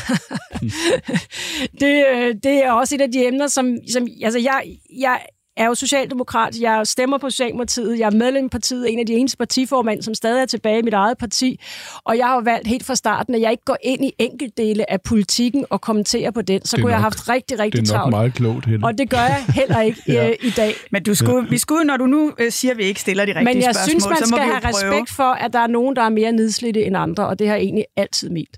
det, 1.80 2.04
øh, 2.14 2.34
det 2.42 2.64
er 2.64 2.70
også 2.72 2.94
et 2.94 3.00
af 3.00 3.12
de 3.12 3.26
emner, 3.26 3.46
som, 3.46 3.76
som 3.92 4.06
altså 4.22 4.38
jeg, 4.38 4.62
jeg 4.98 5.20
er 5.56 5.66
jo 5.66 5.74
socialdemokrat, 5.74 6.60
jeg 6.60 6.86
stemmer 6.86 7.18
på 7.18 7.30
Socialdemokratiet, 7.30 7.98
jeg 7.98 8.06
er 8.06 8.10
medlem 8.10 8.44
af 8.44 8.50
partiet, 8.50 8.92
en 8.92 8.98
af 8.98 9.06
de 9.06 9.12
eneste 9.12 9.36
partiformænd, 9.36 10.02
som 10.02 10.14
stadig 10.14 10.42
er 10.42 10.46
tilbage 10.46 10.78
i 10.78 10.82
mit 10.82 10.94
eget 10.94 11.18
parti, 11.18 11.60
og 12.04 12.18
jeg 12.18 12.26
har 12.26 12.34
jo 12.34 12.40
valgt 12.44 12.66
helt 12.66 12.86
fra 12.86 12.94
starten, 12.94 13.34
at 13.34 13.40
jeg 13.40 13.50
ikke 13.50 13.64
går 13.64 13.76
ind 13.82 14.04
i 14.04 14.12
enkeltdele 14.18 14.90
af 14.90 15.02
politikken 15.02 15.64
og 15.70 15.80
kommenterer 15.80 16.30
på 16.30 16.42
den. 16.42 16.64
Så 16.64 16.76
kunne 16.76 16.82
nok, 16.82 16.90
jeg 16.90 16.96
have 16.96 17.02
haft 17.02 17.28
rigtig, 17.28 17.58
rigtig 17.58 17.86
travlt. 17.86 17.88
Det 17.88 17.94
er 17.94 17.96
nok 17.96 18.02
travlt. 18.02 18.10
meget 18.10 18.34
klogt, 18.34 18.66
Helle. 18.66 18.86
Og 18.86 18.98
det 18.98 19.10
gør 19.10 19.18
jeg 19.18 19.44
heller 19.54 19.80
ikke 19.80 20.02
ja. 20.08 20.28
øh, 20.28 20.34
i 20.42 20.50
dag. 20.50 20.74
Men 20.92 21.02
du 21.02 21.14
skulle, 21.14 21.48
vi 21.50 21.58
skulle, 21.58 21.84
når 21.84 21.96
du 21.96 22.06
nu 22.06 22.32
øh, 22.38 22.52
siger, 22.52 22.72
at 22.72 22.78
vi 22.78 22.82
ikke 22.82 23.00
stiller 23.00 23.24
de 23.24 23.30
rigtige 23.34 23.44
spørgsmål, 23.44 23.54
Men 23.54 23.66
jeg 23.66 23.74
spørgsmål, 23.74 24.00
synes, 24.00 24.20
man 24.20 24.26
skal 24.28 24.38
have 24.38 24.68
respekt 24.68 25.10
for, 25.16 25.32
at 25.32 25.52
der 25.52 25.58
er 25.58 25.66
nogen, 25.66 25.96
der 25.96 26.02
er 26.02 26.08
mere 26.10 26.32
nedslidte 26.32 26.84
end 26.84 26.96
andre, 26.96 27.26
og 27.26 27.38
det 27.38 27.48
har 27.48 27.54
jeg 27.54 27.62
egentlig 27.62 27.84
altid 27.96 28.30
ment. 28.30 28.56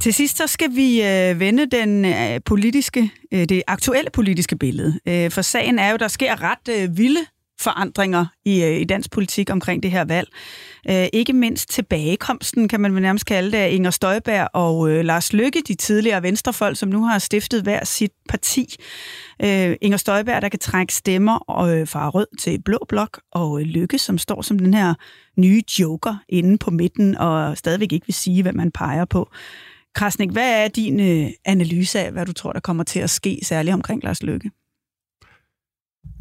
Til 0.00 0.14
sidst 0.14 0.36
så 0.36 0.46
skal 0.46 0.76
vi 0.76 1.02
øh, 1.02 1.40
vende 1.40 1.66
den 1.66 2.04
øh, 2.04 2.40
politiske, 2.44 3.10
øh, 3.32 3.44
det 3.44 3.62
aktuelle 3.66 4.10
politiske 4.10 4.56
billede. 4.56 5.00
Øh, 5.06 5.30
for 5.30 5.42
sagen 5.42 5.78
er 5.78 5.90
jo, 5.90 5.96
der 5.96 6.08
sker 6.08 6.42
ret 6.42 6.68
øh, 6.82 6.98
vilde 6.98 7.20
forandringer 7.60 8.26
i, 8.44 8.62
øh, 8.62 8.80
i 8.80 8.84
dansk 8.84 9.10
politik 9.10 9.50
omkring 9.50 9.82
det 9.82 9.90
her 9.90 10.04
valg. 10.04 10.28
Øh, 10.90 11.06
ikke 11.12 11.32
mindst 11.32 11.70
tilbagekomsten, 11.70 12.68
kan 12.68 12.80
man 12.80 12.92
nærmest 12.92 13.26
kalde 13.26 13.52
det, 13.52 13.58
af 13.58 13.70
Inger 13.70 13.90
Støjberg 13.90 14.48
og 14.54 14.90
øh, 14.90 15.04
Lars 15.04 15.32
Lykke, 15.32 15.62
de 15.68 15.74
tidligere 15.74 16.22
venstrefolk, 16.22 16.76
som 16.76 16.88
nu 16.88 17.04
har 17.04 17.18
stiftet 17.18 17.62
hver 17.62 17.84
sit 17.84 18.12
parti. 18.28 18.76
Øh, 19.44 19.76
Inger 19.80 19.98
Støjberg, 19.98 20.42
der 20.42 20.48
kan 20.48 20.60
trække 20.60 20.94
stemmer 20.94 21.64
øh, 21.68 21.88
fra 21.88 22.08
rød 22.08 22.26
til 22.38 22.62
blå 22.62 22.78
blok, 22.88 23.20
og 23.32 23.60
øh, 23.60 23.66
Lykke, 23.66 23.98
som 23.98 24.18
står 24.18 24.42
som 24.42 24.58
den 24.58 24.74
her 24.74 24.94
nye 25.36 25.62
joker 25.80 26.16
inde 26.28 26.58
på 26.58 26.70
midten, 26.70 27.16
og 27.16 27.58
stadigvæk 27.58 27.92
ikke 27.92 28.06
vil 28.06 28.14
sige, 28.14 28.42
hvad 28.42 28.52
man 28.52 28.70
peger 28.70 29.04
på. 29.04 29.30
Krasnik, 29.94 30.30
hvad 30.30 30.64
er 30.64 30.68
din 30.68 31.00
øh, 31.00 31.30
analyse 31.44 32.00
af, 32.00 32.12
hvad 32.12 32.26
du 32.26 32.32
tror, 32.32 32.52
der 32.52 32.60
kommer 32.60 32.84
til 32.84 33.00
at 33.00 33.10
ske, 33.10 33.38
særligt 33.42 33.74
omkring 33.74 34.04
Lars 34.04 34.22
Lykke? 34.22 34.50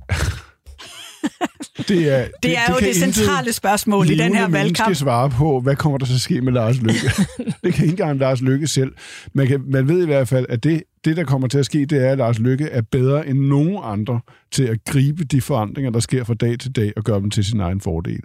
det 1.88 2.14
er, 2.14 2.24
det, 2.24 2.32
det 2.44 2.58
er 2.58 2.66
det 2.68 2.74
jo 2.74 2.88
det 2.88 2.96
centrale 2.96 3.54
spørgsmål 3.54 4.10
i 4.10 4.18
den 4.18 4.36
her 4.36 4.48
valgkamp. 4.48 4.96
svare 4.96 5.30
på, 5.30 5.60
hvad 5.60 5.76
kommer 5.76 5.98
der 5.98 6.06
at 6.06 6.22
ske 6.22 6.42
med 6.42 6.54
Lars 6.54 6.78
Lykke? 6.78 7.12
det 7.64 7.74
kan 7.74 7.86
ikke 7.86 7.88
engang 7.88 8.20
Lars 8.20 8.42
Lykke 8.42 8.68
selv. 8.68 8.92
Man, 9.34 9.48
kan, 9.48 9.64
man 9.68 9.88
ved 9.88 10.04
i 10.04 10.06
hvert 10.06 10.28
fald, 10.28 10.46
at 10.50 10.64
det, 10.64 10.84
det, 11.06 11.18
der 11.18 11.24
kommer 11.24 11.48
til 11.48 11.58
at 11.58 11.66
ske, 11.66 11.86
det 11.86 12.06
er, 12.06 12.12
at 12.12 12.18
Lars 12.18 12.40
Lykke 12.40 12.66
er 12.66 12.82
bedre 12.82 13.28
end 13.28 13.40
nogen 13.40 13.80
andre 13.84 14.20
til 14.52 14.64
at 14.64 14.78
gribe 14.86 15.24
de 15.24 15.42
forandringer, 15.42 15.92
der 15.92 16.00
sker 16.00 16.24
fra 16.24 16.34
dag 16.34 16.60
til 16.60 16.76
dag, 16.76 16.94
og 16.98 17.04
gøre 17.04 17.20
dem 17.20 17.30
til 17.30 17.46
sin 17.46 17.60
egen 17.60 17.82
fordel 17.82 18.22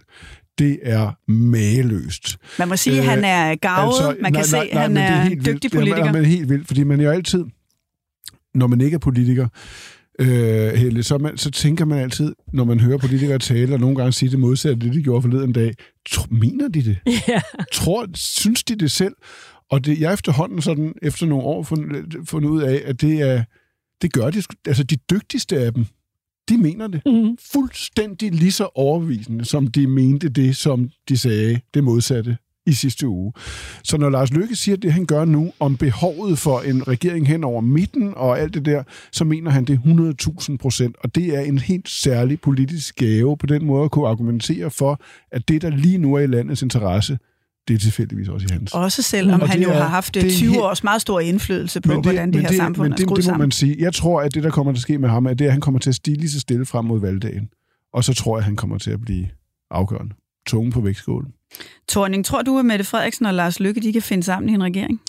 det 0.59 0.79
er 0.83 1.31
mageløst. 1.31 2.37
Man 2.59 2.69
må 2.69 2.77
sige, 2.77 2.99
at 2.99 3.05
han 3.05 3.25
er 3.25 3.55
gavet. 3.55 3.87
Altså, 3.87 4.17
man 4.21 4.33
kan 4.33 4.41
nej, 4.41 4.43
se, 4.43 4.57
at 4.57 4.81
han 4.81 4.97
er, 4.97 5.03
er 5.03 5.29
dygtig 5.29 5.47
vildt. 5.47 5.73
politiker. 5.73 6.13
Det 6.13 6.21
er, 6.21 6.27
helt 6.27 6.49
vildt, 6.49 6.67
fordi 6.67 6.85
man 6.85 7.01
jo 7.01 7.11
altid, 7.11 7.45
når 8.55 8.67
man 8.67 8.81
ikke 8.81 8.95
er 8.95 8.99
politiker, 8.99 9.49
øh, 10.19 10.73
Helle, 10.73 11.03
så, 11.03 11.19
man, 11.19 11.39
så 11.39 11.51
tænker 11.51 11.85
man 11.85 11.99
altid, 11.99 12.35
når 12.53 12.65
man 12.65 12.81
hører 12.81 12.99
politikere 12.99 13.39
tale, 13.39 13.75
og 13.75 13.81
nogle 13.81 13.97
gange 13.97 14.13
sige 14.13 14.31
det 14.31 14.39
modsatte, 14.39 14.87
det 14.87 14.95
de 14.95 15.03
gjorde 15.03 15.23
forleden 15.23 15.53
dag, 15.53 15.75
tro, 16.09 16.27
mener 16.31 16.69
de 16.69 16.85
det? 16.85 16.99
Ja. 17.29 17.41
Tror, 17.73 18.07
synes 18.15 18.65
de 18.65 18.77
det 18.77 18.91
selv? 18.91 19.15
Og 19.71 19.85
det, 19.85 20.01
jeg 20.01 20.13
efterhånden 20.13 20.63
sådan, 20.63 20.95
efter 21.03 21.27
nogle 21.27 21.45
år 21.45 21.63
fundet, 21.63 22.17
fundet 22.29 22.49
ud 22.49 22.63
af, 22.63 22.83
at 22.85 23.01
det 23.01 23.21
er, 23.21 23.45
det 24.03 24.13
gør 24.13 24.31
de, 24.31 24.43
altså 24.67 24.83
de 24.83 24.97
dygtigste 25.11 25.59
af 25.59 25.75
dem, 25.75 25.87
de 26.49 26.59
mener 26.59 26.87
det. 26.87 27.03
Mm. 27.07 27.37
Fuldstændig 27.53 28.33
lige 28.33 28.53
så 28.53 28.69
overbevisende, 28.75 29.45
som 29.45 29.67
de 29.67 29.87
mente 29.87 30.29
det, 30.29 30.57
som 30.57 30.91
de 31.09 31.19
sagde 31.19 31.61
det 31.75 31.85
modsatte 31.85 32.37
i 32.67 32.73
sidste 32.73 33.09
uge. 33.09 33.33
Så 33.85 33.97
når 33.97 34.11
Lars 34.11 34.33
Løkke 34.33 34.57
siger 34.57 34.77
det, 34.77 34.93
han 34.93 35.07
gør 35.07 35.25
nu, 35.25 35.53
om 35.61 35.77
behovet 35.77 36.39
for 36.39 36.61
en 36.61 36.89
regering 36.89 37.29
hen 37.29 37.45
over 37.45 37.61
midten 37.61 38.13
og 38.17 38.41
alt 38.41 38.55
det 38.55 38.65
der, 38.65 38.83
så 39.13 39.25
mener 39.25 39.51
han 39.51 39.65
det 39.65 39.81
100.000 39.85 40.57
procent. 40.57 40.97
Og 41.01 41.15
det 41.15 41.37
er 41.37 41.41
en 41.41 41.59
helt 41.59 41.89
særlig 41.89 42.41
politisk 42.41 42.97
gave 42.97 43.37
på 43.37 43.47
den 43.47 43.65
måde 43.65 43.85
at 43.85 43.91
kunne 43.91 44.09
argumentere 44.09 44.71
for, 44.71 45.01
at 45.33 45.49
det, 45.49 45.63
der 45.63 45.71
lige 45.71 45.99
nu 45.99 46.15
er 46.15 46.21
i 46.21 46.27
landets 46.27 46.63
interesse, 46.63 47.19
det 47.69 47.75
er 47.75 47.79
tilfældigvis 47.79 48.29
også 48.29 48.47
i 48.51 48.53
hans. 48.53 48.73
Også 48.73 49.03
selvom 49.03 49.41
han 49.41 49.63
jo 49.63 49.71
er, 49.71 49.75
har 49.75 49.89
haft 49.89 50.15
20 50.15 50.31
helt, 50.31 50.57
års 50.63 50.85
meget 50.85 51.01
stor 51.01 51.21
indflydelse 51.21 51.81
på, 51.81 51.93
det, 51.93 52.03
hvordan 52.03 52.33
det 52.33 52.41
her 52.41 52.49
det, 52.49 52.57
samfund 52.57 52.93
er 52.93 52.97
skruet 52.97 53.17
det, 53.17 53.25
det 53.25 53.33
må 53.33 53.39
man 53.39 53.51
sige. 53.51 53.77
Jeg 53.79 53.95
tror, 53.95 54.21
at 54.21 54.35
det, 54.35 54.43
der 54.43 54.51
kommer 54.51 54.73
til 54.73 54.79
at 54.79 54.83
ske 54.83 54.99
med 54.99 55.09
ham, 55.09 55.27
er, 55.27 55.35
det, 55.35 55.45
at 55.45 55.53
han 55.53 55.61
kommer 55.61 55.81
til 55.81 55.91
at 55.91 55.95
stige 55.95 56.17
lige 56.17 56.31
så 56.31 56.41
stille 56.41 56.67
frem 56.67 56.85
mod 56.85 57.01
valgdagen. 57.01 57.49
Og 57.93 58.05
så 58.05 58.15
tror 58.15 58.37
jeg, 58.37 58.39
at 58.39 58.45
han 58.45 58.57
kommer 58.57 58.79
til 58.79 58.91
at 58.91 59.01
blive 59.01 59.29
afgørende. 59.71 60.15
Tunge 60.47 60.73
på 60.73 60.81
vægtskålen. 60.81 61.33
Torning, 61.89 62.25
tror 62.25 62.43
du, 62.43 62.59
at 62.59 62.65
Mette 62.65 62.85
Frederiksen 62.85 63.27
og 63.27 63.35
Lars 63.35 63.61
Lykke 63.61 63.81
de 63.81 63.93
kan 63.93 64.03
finde 64.03 64.23
sammen 64.23 64.49
i 64.49 64.53
en 64.53 64.63
regering? 64.63 65.01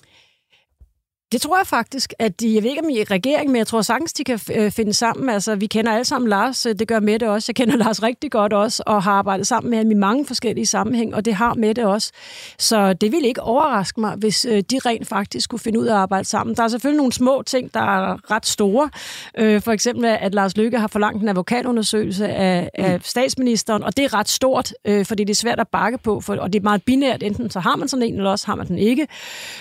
Det 1.31 1.41
tror 1.41 1.57
jeg 1.57 1.67
faktisk, 1.67 2.13
at 2.19 2.39
de, 2.41 2.55
jeg 2.55 2.63
ved 2.63 2.69
ikke 2.69 2.81
om 2.83 2.89
I 2.89 2.99
er 2.99 3.11
regering, 3.11 3.51
men 3.51 3.55
jeg 3.55 3.67
tror 3.67 3.81
sagtens, 3.81 4.13
de 4.13 4.23
kan 4.23 4.39
øh, 4.55 4.71
finde 4.71 4.93
sammen. 4.93 5.29
Altså, 5.29 5.55
vi 5.55 5.65
kender 5.65 5.91
alle 5.91 6.05
sammen 6.05 6.29
Lars, 6.29 6.65
øh, 6.65 6.75
det 6.79 6.87
gør 6.87 6.99
Mette 6.99 7.29
også. 7.29 7.45
Jeg 7.49 7.55
kender 7.55 7.75
Lars 7.85 8.03
rigtig 8.03 8.31
godt 8.31 8.53
også, 8.53 8.83
og 8.85 9.03
har 9.03 9.11
arbejdet 9.11 9.47
sammen 9.47 9.69
med 9.69 9.77
ham 9.77 9.91
i 9.91 9.93
mange 9.93 10.25
forskellige 10.25 10.65
sammenhæng, 10.65 11.15
og 11.15 11.25
det 11.25 11.33
har 11.33 11.53
Mette 11.53 11.87
også. 11.87 12.11
Så 12.59 12.93
det 12.93 13.11
ville 13.11 13.27
ikke 13.27 13.41
overraske 13.41 13.99
mig, 14.01 14.15
hvis 14.17 14.45
øh, 14.45 14.63
de 14.71 14.79
rent 14.85 15.07
faktisk 15.07 15.49
kunne 15.49 15.59
finde 15.59 15.79
ud 15.79 15.85
af 15.85 15.93
at 15.93 15.99
arbejde 15.99 16.25
sammen. 16.27 16.55
Der 16.55 16.63
er 16.63 16.67
selvfølgelig 16.67 16.97
nogle 16.97 17.13
små 17.13 17.43
ting, 17.45 17.73
der 17.73 17.79
er 17.79 18.31
ret 18.31 18.45
store. 18.45 18.89
For 19.37 19.71
eksempel, 19.71 20.05
at 20.05 20.33
Lars 20.33 20.57
Lykke 20.57 20.79
har 20.79 20.87
forlangt 20.87 21.21
en 21.21 21.29
advokatundersøgelse 21.29 22.27
af, 22.27 22.69
af 22.73 22.99
statsministeren, 23.03 23.83
og 23.83 23.97
det 23.97 24.05
er 24.05 24.13
ret 24.13 24.29
stort, 24.29 24.73
fordi 25.03 25.23
det 25.23 25.29
er 25.29 25.35
svært 25.35 25.59
at 25.59 25.67
bakke 25.67 25.97
på, 25.97 26.21
for, 26.21 26.35
og 26.35 26.53
det 26.53 26.59
er 26.59 26.63
meget 26.63 26.83
binært. 26.83 27.23
Enten 27.23 27.49
så 27.49 27.59
har 27.59 27.75
man 27.75 27.87
sådan 27.87 28.03
en, 28.03 28.15
eller 28.15 28.31
også 28.31 28.45
har 28.45 28.55
man 28.55 28.67
den 28.67 28.77
ikke. 28.77 29.07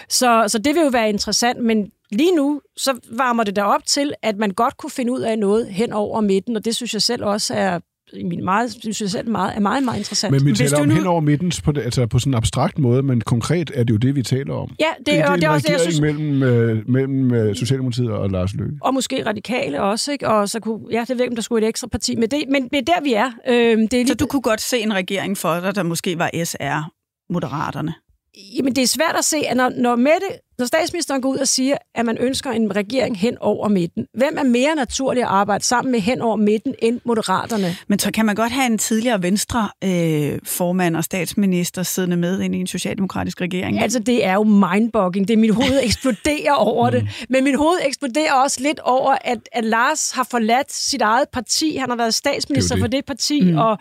Så, 0.09 0.45
så 0.49 0.59
det 0.59 0.75
vil 0.75 0.83
jo 0.83 0.89
være 0.89 1.09
interessant 1.09 1.54
men 1.61 1.91
lige 2.13 2.37
nu, 2.37 2.61
så 2.77 2.99
varmer 3.11 3.45
det 3.45 3.57
der 3.57 3.63
op 3.63 3.85
til, 3.87 4.13
at 4.23 4.37
man 4.37 4.51
godt 4.51 4.77
kunne 4.77 4.91
finde 4.91 5.13
ud 5.13 5.21
af 5.21 5.39
noget 5.39 5.67
hen 5.67 5.93
over 5.93 6.21
midten, 6.21 6.57
og 6.57 6.65
det 6.65 6.77
synes 6.77 6.95
jeg 6.95 7.03
selv 7.03 7.25
også 7.25 7.55
er 7.55 7.81
i 8.13 8.23
min 8.23 8.45
meget, 8.45 8.71
synes 8.71 9.01
jeg 9.01 9.11
selv 9.11 9.29
meget, 9.29 9.57
er 9.57 9.61
meget, 9.61 9.85
meget 9.85 9.99
interessant. 9.99 10.33
Men 10.33 10.47
vi 10.47 10.53
taler 10.53 10.81
om 10.81 10.89
nu... 10.89 10.95
hen 10.95 11.07
over 11.07 11.21
midten 11.21 11.53
på, 11.65 11.73
det, 11.73 11.83
altså 11.83 12.07
på 12.07 12.19
sådan 12.19 12.31
en 12.31 12.35
abstrakt 12.35 12.79
måde, 12.79 13.03
men 13.03 13.21
konkret 13.21 13.71
er 13.75 13.85
det 13.85 13.91
jo 13.91 13.97
det, 13.97 14.15
vi 14.15 14.23
taler 14.23 14.55
om. 14.55 14.75
Ja, 14.81 14.85
det, 14.99 15.07
det, 15.07 15.15
det, 15.15 15.25
og 15.25 15.37
det 15.37 15.45
er 15.45 15.49
også 15.49 15.67
det, 15.67 15.73
jeg 15.73 15.81
synes... 15.81 16.01
mellem, 16.01 16.43
øh, 16.43 16.89
mellem 16.89 17.35
øh, 17.35 17.57
Socialdemokratiet 17.57 18.11
og 18.11 18.31
Lars 18.31 18.55
Løkke. 18.55 18.79
Og 18.81 18.95
måske 18.95 19.27
radikale 19.27 19.83
også, 19.83 20.13
ikke? 20.13 20.29
Og 20.29 20.49
så 20.49 20.61
kunne, 20.61 20.81
ja, 20.91 21.01
det 21.01 21.09
ved 21.09 21.21
ikke, 21.21 21.33
om 21.33 21.37
der 21.37 21.43
skulle 21.43 21.67
et 21.67 21.69
ekstra 21.69 21.89
parti, 21.89 22.17
men 22.17 22.31
det, 22.31 22.45
men 22.49 22.69
det 22.69 22.79
er 22.79 22.95
der, 22.95 23.03
vi 23.03 23.15
er. 23.15 23.31
Øh, 23.49 23.55
det 23.55 23.93
er 23.93 23.97
lige... 23.99 24.09
Så 24.09 24.15
du 24.15 24.27
kunne 24.27 24.43
godt 24.43 24.61
se 24.61 24.79
en 24.79 24.95
regering 24.95 25.39
for 25.39 25.61
dig, 25.61 25.75
der 25.75 25.83
måske 25.83 26.19
var 26.19 26.31
SR, 26.45 26.91
Moderaterne? 27.33 27.95
Jamen, 28.37 28.77
det 28.77 28.83
er 28.83 28.87
svært 28.87 29.15
at 29.19 29.25
se, 29.25 29.37
at 29.37 29.57
når, 29.57 29.73
når, 29.77 29.97
Mette, 29.97 30.27
når 30.59 30.67
statsministeren 30.67 31.23
går 31.23 31.29
ud 31.29 31.37
og 31.37 31.49
siger, 31.49 31.77
at 31.95 32.07
man 32.07 32.19
ønsker 32.19 32.51
en 32.51 32.77
regering 32.77 33.19
hen 33.19 33.39
over 33.41 33.69
midten, 33.69 34.07
hvem 34.15 34.39
er 34.39 34.43
mere 34.43 34.75
naturlig 34.75 35.23
at 35.23 35.29
arbejde 35.29 35.65
sammen 35.65 35.93
med 35.93 36.01
hen 36.01 36.21
over 36.21 36.37
midten 36.37 36.75
end 36.79 37.01
moderaterne? 37.05 37.77
Men 37.89 37.99
så 37.99 38.11
kan 38.13 38.27
man 38.27 38.35
godt 38.35 38.53
have 38.53 38.67
en 38.67 38.79
tidligere 38.79 39.23
venstre 39.23 39.69
øh, 39.85 40.39
formand 40.45 40.97
og 40.97 41.05
statsminister 41.05 41.83
siddende 41.83 42.17
med 42.17 42.41
ind 42.41 42.55
i 42.55 42.59
en 42.59 42.67
socialdemokratisk 42.67 43.41
regering? 43.41 43.81
Altså, 43.81 43.99
det 43.99 44.25
er 44.25 44.35
jo 44.35 44.43
mindbogging. 44.43 45.29
Det 45.29 45.35
er 45.35 45.39
mit 45.39 45.55
hoved 45.55 45.81
eksploderer 45.89 46.53
over 46.53 46.91
det. 46.91 47.03
Mm. 47.03 47.09
Men 47.29 47.45
mit 47.45 47.57
hoved 47.57 47.79
eksploderer 47.87 48.33
også 48.33 48.63
lidt 48.63 48.81
over, 48.81 49.17
at, 49.21 49.39
at 49.53 49.65
Lars 49.65 50.11
har 50.11 50.27
forladt 50.31 50.73
sit 50.73 51.03
eget 51.03 51.29
parti. 51.33 51.77
Han 51.77 51.89
har 51.89 51.97
været 51.97 52.15
statsminister 52.15 52.75
det 52.75 52.83
det. 52.83 52.91
for 52.91 52.97
det 52.97 53.05
parti, 53.05 53.41
mm. 53.53 53.59
og 53.59 53.79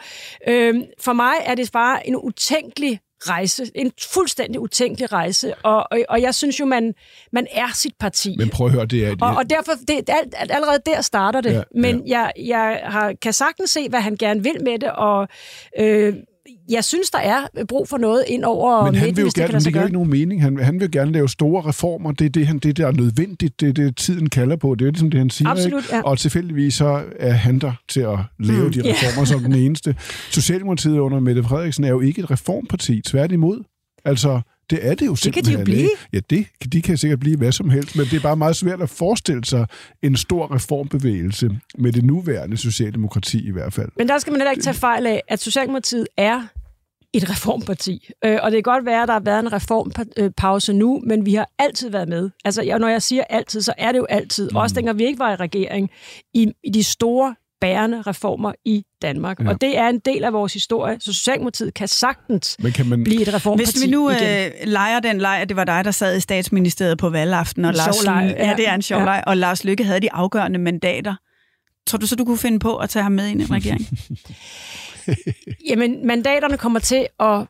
øh, 0.47 0.75
for 0.99 1.13
mig 1.13 1.33
er 1.45 1.55
det 1.55 1.69
bare 1.71 2.07
en 2.07 2.15
utænkelig 2.15 2.99
rejse. 3.29 3.71
En 3.75 3.91
fuldstændig 4.13 4.59
utænkelig 4.59 5.11
rejse. 5.11 5.53
Og, 5.55 5.87
og, 5.91 5.99
og 6.09 6.21
jeg 6.21 6.35
synes 6.35 6.59
jo, 6.59 6.65
man, 6.65 6.93
man 7.31 7.47
er 7.51 7.67
sit 7.73 7.93
parti. 7.99 8.35
Men 8.37 8.49
prøv 8.49 8.67
at 8.67 8.73
høre, 8.73 8.85
det 8.85 9.07
er... 9.07 9.15
Og, 9.21 9.35
og 9.35 9.49
derfor, 9.49 9.71
det, 9.87 10.09
alt, 10.09 10.35
allerede 10.39 10.79
der 10.85 11.01
starter 11.01 11.41
det. 11.41 11.53
Ja, 11.53 11.61
Men 11.75 12.07
ja. 12.07 12.19
jeg, 12.19 12.31
jeg 12.37 12.81
har, 12.83 13.13
kan 13.21 13.33
sagtens 13.33 13.69
se, 13.69 13.89
hvad 13.89 14.01
han 14.01 14.15
gerne 14.17 14.43
vil 14.43 14.63
med 14.63 14.79
det, 14.79 14.91
og 14.91 15.27
øh, 15.79 16.13
jeg 16.69 16.83
synes, 16.83 17.09
der 17.09 17.19
er 17.19 17.47
brug 17.67 17.87
for 17.89 17.97
noget 17.97 18.23
ind 18.27 18.43
over 18.43 18.85
Men 18.85 18.95
han 18.95 19.07
midten, 19.07 19.15
vil 19.15 19.21
jo 19.21 19.25
hvis 19.25 19.33
det 19.33 19.41
gerne, 19.41 19.51
lade 19.51 19.63
det 19.63 19.73
giver 19.73 19.83
ikke 19.83 19.93
nogen 19.93 20.09
mening. 20.09 20.41
Han, 20.41 20.57
han 20.57 20.79
vil 20.79 20.91
gerne 20.91 21.11
lave 21.11 21.29
store 21.29 21.61
reformer. 21.61 22.11
Det 22.11 22.25
er 22.25 22.29
det, 22.29 22.47
han, 22.47 22.59
det 22.59 22.77
der 22.77 22.87
er 22.87 22.91
nødvendigt. 22.91 23.59
Det 23.59 23.69
er 23.69 23.73
det, 23.73 23.97
tiden 23.97 24.29
kalder 24.29 24.55
på. 24.55 24.75
Det 24.75 24.81
er 24.81 24.85
jo 24.85 24.91
ligesom 24.91 25.11
det, 25.11 25.19
han 25.19 25.29
siger. 25.29 25.49
Absolut, 25.49 25.83
ikke? 25.83 25.95
ja. 25.95 26.01
Og 26.01 26.17
tilfældigvis 26.17 26.73
så 26.73 27.03
er 27.19 27.31
han 27.31 27.59
der 27.59 27.71
til 27.89 27.99
at 27.99 28.19
lave 28.39 28.65
Mm, 28.65 28.73
de 28.73 28.81
reformer 28.85 29.25
som 29.25 29.39
den 29.39 29.55
eneste. 29.55 29.95
Socialdemokratiet 30.31 30.97
under 30.97 31.19
Mette 31.19 31.43
Frederiksen 31.43 31.83
er 31.83 31.89
jo 31.89 31.99
ikke 31.99 32.21
et 32.21 32.31
reformparti. 32.31 33.01
Tværtimod. 33.01 33.63
Altså, 34.05 34.41
det 34.69 34.87
er 34.87 34.95
det 34.95 35.05
jo 35.05 35.11
kan 35.11 35.17
simpelthen. 35.17 35.55
de 35.55 35.59
jo 35.59 35.65
blive. 35.65 35.89
Ja, 36.13 36.19
det, 36.29 36.47
de 36.73 36.81
kan 36.81 36.97
sikkert 36.97 37.19
blive 37.19 37.37
hvad 37.37 37.51
som 37.51 37.69
helst, 37.69 37.95
men 37.95 38.05
det 38.05 38.13
er 38.13 38.21
bare 38.21 38.35
meget 38.35 38.55
svært 38.55 38.81
at 38.81 38.89
forestille 38.89 39.45
sig 39.45 39.65
en 40.03 40.15
stor 40.15 40.55
reformbevægelse 40.55 41.49
med 41.77 41.91
det 41.91 42.05
nuværende 42.05 42.57
socialdemokrati 42.57 43.47
i 43.47 43.51
hvert 43.51 43.73
fald. 43.73 43.89
Men 43.97 44.07
der 44.07 44.17
skal 44.17 44.31
man 44.31 44.39
heller 44.41 44.51
ikke 44.51 44.63
tage 44.63 44.73
fejl 44.73 45.07
af, 45.07 45.21
at 45.27 45.39
Socialdemokratiet 45.39 46.07
er 46.17 46.47
et 47.13 47.29
reformparti. 47.29 48.09
Øh, 48.25 48.39
og 48.43 48.51
det 48.51 48.57
kan 48.57 48.73
godt 48.73 48.85
være, 48.85 49.01
at 49.01 49.07
der 49.07 49.13
har 49.13 49.19
været 49.19 49.39
en 49.39 49.53
reformpause 49.53 50.73
nu, 50.73 51.01
men 51.05 51.25
vi 51.25 51.33
har 51.33 51.49
altid 51.59 51.89
været 51.89 52.09
med. 52.09 52.29
Altså, 52.45 52.77
når 52.79 52.87
jeg 52.87 53.01
siger 53.01 53.23
altid, 53.29 53.61
så 53.61 53.73
er 53.77 53.91
det 53.91 53.99
jo 53.99 54.05
altid. 54.05 54.49
Mm. 54.49 54.55
Også 54.55 54.75
dengang 54.75 54.97
vi 54.97 55.05
ikke 55.05 55.19
var 55.19 55.31
i 55.31 55.35
regering, 55.35 55.89
i, 56.33 56.51
i 56.63 56.69
de 56.69 56.83
store 56.83 57.35
bærende 57.63 58.01
reformer 58.01 58.53
i 58.65 58.83
Danmark. 59.01 59.39
Ja. 59.39 59.49
Og 59.49 59.61
det 59.61 59.77
er 59.77 59.87
en 59.89 59.99
del 59.99 60.23
af 60.23 60.33
vores 60.33 60.53
historie, 60.53 60.97
så 60.99 61.13
Socialdemokratiet 61.13 61.73
kan 61.73 61.87
sagtens 61.87 62.55
Men 62.59 62.71
kan 62.71 62.85
man, 62.89 63.03
blive 63.03 63.21
et 63.21 63.33
reformparti 63.33 63.71
Hvis 63.71 63.83
vi 63.85 63.91
nu 63.91 64.09
igen. 64.09 64.45
øh, 64.45 64.51
leger 64.67 64.99
den 64.99 65.17
leg, 65.17 65.37
at 65.41 65.49
det 65.49 65.55
var 65.57 65.63
dig, 65.63 65.85
der 65.85 65.91
sad 65.91 66.17
i 66.17 66.19
statsministeriet 66.19 66.97
på 66.97 67.09
valgaften, 67.09 67.65
og 67.65 67.69
En 67.71 67.75
Lars, 67.75 68.03
leg, 68.05 68.35
ja, 68.37 68.47
ja. 68.49 68.55
det 68.55 68.67
er 68.67 68.73
en 68.75 68.81
sjov 68.81 68.99
Ja. 68.99 69.05
leg, 69.05 69.23
og 69.27 69.37
Lars 69.37 69.63
Lykke 69.63 69.83
havde 69.83 69.99
de 69.99 70.11
afgørende 70.13 70.59
mandater. 70.59 71.15
Tror 71.87 71.97
du 71.97 72.07
så, 72.07 72.15
du 72.15 72.25
kunne 72.25 72.37
finde 72.37 72.59
på 72.59 72.77
at 72.77 72.89
tage 72.89 73.03
ham 73.03 73.11
med 73.11 73.27
ind 73.27 73.41
i 73.41 73.43
en 73.43 73.51
regering? 73.51 73.87
Jamen, 75.69 76.07
mandaterne 76.07 76.57
kommer 76.57 76.79
til 76.79 77.07
at 77.19 77.45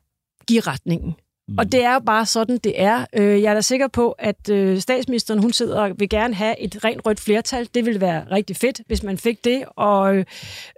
give 0.47 0.59
retningen. 0.59 1.15
Mm. 1.47 1.57
Og 1.57 1.71
det 1.71 1.83
er 1.83 1.93
jo 1.93 1.99
bare 1.99 2.25
sådan, 2.25 2.57
det 2.63 2.81
er. 2.81 3.05
Øh, 3.15 3.41
Jeg 3.41 3.49
er 3.49 3.53
da 3.53 3.61
sikker 3.61 3.87
på, 3.87 4.11
at 4.11 4.49
øh, 4.49 4.79
statsministeren, 4.79 5.39
hun 5.41 5.53
sidder 5.53 5.81
og 5.81 5.91
vil 5.97 6.09
gerne 6.09 6.33
have 6.33 6.59
et 6.59 6.83
rent 6.83 7.05
rødt 7.05 7.19
flertal. 7.19 7.67
Det 7.73 7.85
ville 7.85 8.01
være 8.01 8.23
rigtig 8.31 8.55
fedt, 8.55 8.81
hvis 8.87 9.03
man 9.03 9.17
fik 9.17 9.43
det. 9.43 9.63
Og, 9.77 10.25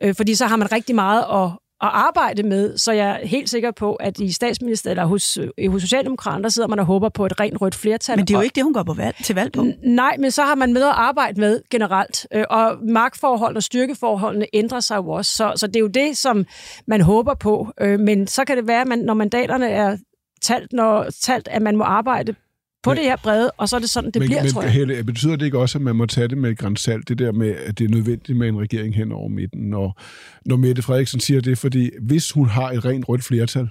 øh, 0.03 0.15
fordi 0.15 0.35
så 0.35 0.45
har 0.45 0.55
man 0.55 0.71
rigtig 0.71 0.95
meget 0.95 1.23
at, 1.33 1.45
at 1.81 1.89
arbejde 1.93 2.43
med. 2.43 2.77
Så 2.77 2.91
jeg 2.91 3.19
er 3.21 3.27
helt 3.27 3.49
sikker 3.49 3.71
på, 3.71 3.93
at 3.93 4.19
i 4.19 4.31
statsministeriet 4.31 4.91
eller 4.93 5.05
hos, 5.05 5.37
hos 5.67 5.81
Socialdemokraterne, 5.81 6.43
der 6.43 6.49
sidder 6.49 6.67
man 6.67 6.79
og 6.79 6.85
håber 6.85 7.09
på 7.09 7.25
et 7.25 7.39
rent 7.39 7.61
rødt 7.61 7.75
flertal. 7.75 8.17
Men 8.17 8.27
det 8.27 8.33
er 8.33 8.37
jo 8.37 8.43
ikke 8.43 8.55
det, 8.55 8.63
hun 8.63 8.73
går 8.73 8.83
på 8.83 8.93
valg, 8.93 9.15
til 9.23 9.35
valg 9.35 9.51
på. 9.51 9.65
Nej, 9.83 10.15
men 10.19 10.31
så 10.31 10.41
har 10.43 10.55
man 10.55 10.73
med 10.73 10.83
at 10.83 10.93
arbejde 10.95 11.39
med 11.41 11.61
generelt. 11.71 12.27
Og 12.49 12.77
magtforhold 12.83 13.55
og 13.55 13.63
styrkeforholdene 13.63 14.45
ændrer 14.53 14.79
sig 14.79 14.97
jo 14.97 15.09
også. 15.09 15.35
Så, 15.35 15.53
så 15.55 15.67
det 15.67 15.75
er 15.75 15.79
jo 15.79 15.87
det, 15.87 16.17
som 16.17 16.45
man 16.87 17.01
håber 17.01 17.33
på. 17.33 17.71
Men 17.79 18.27
så 18.27 18.45
kan 18.45 18.57
det 18.57 18.67
være, 18.67 18.81
at 18.81 18.87
man, 18.87 18.99
når 18.99 19.13
mandaterne 19.13 19.69
er 19.69 19.97
talt, 20.45 20.73
når, 20.73 21.07
talt, 21.21 21.47
at 21.51 21.61
man 21.61 21.77
må 21.77 21.83
arbejde 21.83 22.35
på 22.83 22.89
Men- 22.89 22.97
det 22.97 23.05
her 23.05 23.15
brede, 23.15 23.51
og 23.57 23.69
så 23.69 23.75
er 23.75 23.79
det 23.79 23.89
sådan, 23.89 24.11
det 24.11 24.19
men, 24.19 24.27
bliver, 24.29 24.43
men, 24.43 24.51
tror 24.51 24.61
jeg. 24.61 24.71
Helle, 24.71 25.03
betyder 25.03 25.35
det 25.35 25.45
ikke 25.45 25.59
også, 25.59 25.77
at 25.77 25.81
man 25.81 25.95
må 25.95 26.05
tage 26.05 26.27
det 26.27 26.37
med 26.37 26.49
et 26.51 26.57
grænsalt, 26.57 27.09
det 27.09 27.19
der 27.19 27.31
med, 27.31 27.55
at 27.55 27.79
det 27.79 27.85
er 27.85 27.89
nødvendigt 27.89 28.37
med 28.37 28.47
en 28.47 28.59
regering 28.59 28.95
hen 28.95 29.11
over 29.11 29.29
midten, 29.29 29.69
når, 29.69 30.01
når 30.45 30.55
Mette 30.57 30.81
Frederiksen 30.81 31.19
siger 31.19 31.41
det, 31.41 31.57
fordi 31.57 31.89
hvis 32.01 32.31
hun 32.31 32.49
har 32.49 32.71
et 32.71 32.85
rent 32.85 33.09
rødt 33.09 33.23
flertal, 33.23 33.69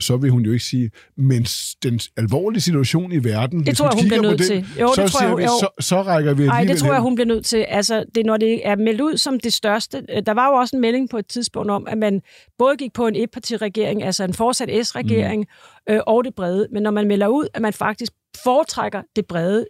så 0.00 0.16
vil 0.16 0.30
hun 0.30 0.42
jo 0.42 0.52
ikke 0.52 0.64
sige, 0.64 0.90
men 1.16 1.42
den 1.82 2.00
alvorlige 2.16 2.60
situation 2.60 3.12
i 3.12 3.24
verden, 3.24 3.66
Det 3.66 3.76
tror 3.76 3.86
jeg, 3.86 3.94
hun 4.02 4.08
bliver 4.08 4.22
nødt 4.22 4.38
den, 4.38 4.46
til. 4.46 4.66
Jo, 4.80 4.92
så, 4.94 5.02
det 5.02 5.10
tror 5.10 5.20
jeg, 5.20 5.28
siger 5.28 5.28
hun- 5.30 5.38
vi, 5.38 5.42
jo. 5.44 5.48
så, 5.60 5.68
så 5.80 6.02
rækker 6.02 6.34
vi 6.34 6.46
Nej, 6.46 6.64
det 6.64 6.78
tror 6.78 6.92
jeg, 6.92 7.00
hun 7.00 7.14
bliver 7.14 7.26
nødt 7.26 7.44
til. 7.46 7.56
Altså, 7.68 8.04
det, 8.14 8.26
når 8.26 8.36
det 8.36 8.66
er 8.68 8.76
meldt 8.76 9.00
ud 9.00 9.16
som 9.16 9.40
det 9.40 9.52
største... 9.52 10.02
øh, 10.16 10.22
Der 10.26 10.32
var 10.34 10.46
jo 10.48 10.52
også 10.54 10.76
en 10.76 10.80
melding 10.80 11.10
på 11.10 11.18
et 11.18 11.26
tidspunkt 11.26 11.70
om, 11.70 11.86
at 11.88 11.98
man 11.98 12.20
både 12.58 12.76
gik 12.76 12.92
på 12.92 13.06
en 13.06 13.16
etpartiregering, 13.16 14.02
altså 14.02 14.24
en 14.24 14.34
fortsat 14.34 14.86
S-regering, 14.86 15.46
mm. 15.88 15.94
øh, 15.94 16.00
og 16.06 16.24
det 16.24 16.34
brede. 16.34 16.68
Men 16.72 16.82
når 16.82 16.90
man 16.90 17.06
melder 17.06 17.26
ud, 17.28 17.46
at 17.54 17.62
man 17.62 17.72
faktisk 17.72 18.12
foretrækker 18.44 19.02
det 19.16 19.26
brede 19.26 19.66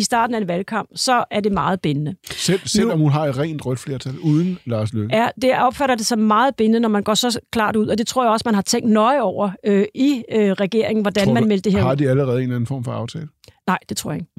i 0.00 0.02
starten 0.02 0.34
af 0.34 0.40
en 0.40 0.48
valgkamp, 0.48 0.88
så 0.94 1.24
er 1.30 1.40
det 1.40 1.52
meget 1.52 1.80
bindende. 1.80 2.14
Selv, 2.30 2.60
selvom 2.64 2.98
hun 2.98 3.10
har 3.10 3.26
et 3.26 3.38
rent 3.38 3.66
rødt 3.66 3.78
flertal, 3.78 4.18
uden 4.18 4.58
Lars 4.64 4.92
Løkke. 4.92 5.16
Ja, 5.16 5.28
det 5.42 5.58
opfatter 5.58 5.94
det 5.94 6.06
som 6.06 6.18
meget 6.18 6.56
bindende, 6.56 6.80
når 6.80 6.88
man 6.88 7.02
går 7.02 7.14
så 7.14 7.40
klart 7.52 7.76
ud, 7.76 7.86
og 7.86 7.98
det 7.98 8.06
tror 8.06 8.24
jeg 8.24 8.32
også, 8.32 8.42
man 8.46 8.54
har 8.54 8.62
tænkt 8.62 8.88
nøje 8.88 9.20
over 9.20 9.50
øh, 9.66 9.84
i 9.94 10.22
øh, 10.32 10.52
regeringen, 10.52 11.02
hvordan 11.02 11.24
Tror 11.24 11.34
man 11.34 11.42
du, 11.42 11.48
meldte 11.48 11.70
det 11.70 11.78
her 11.78 11.86
Har 11.86 11.94
de 11.94 12.08
allerede 12.08 12.36
en 12.36 12.42
eller 12.42 12.56
anden 12.56 12.66
form 12.66 12.84
for 12.84 12.92
aftale? 12.92 13.28
Nej, 13.66 13.78
det 13.88 13.96
tror 13.96 14.10
jeg 14.10 14.20
ikke. 14.20 14.30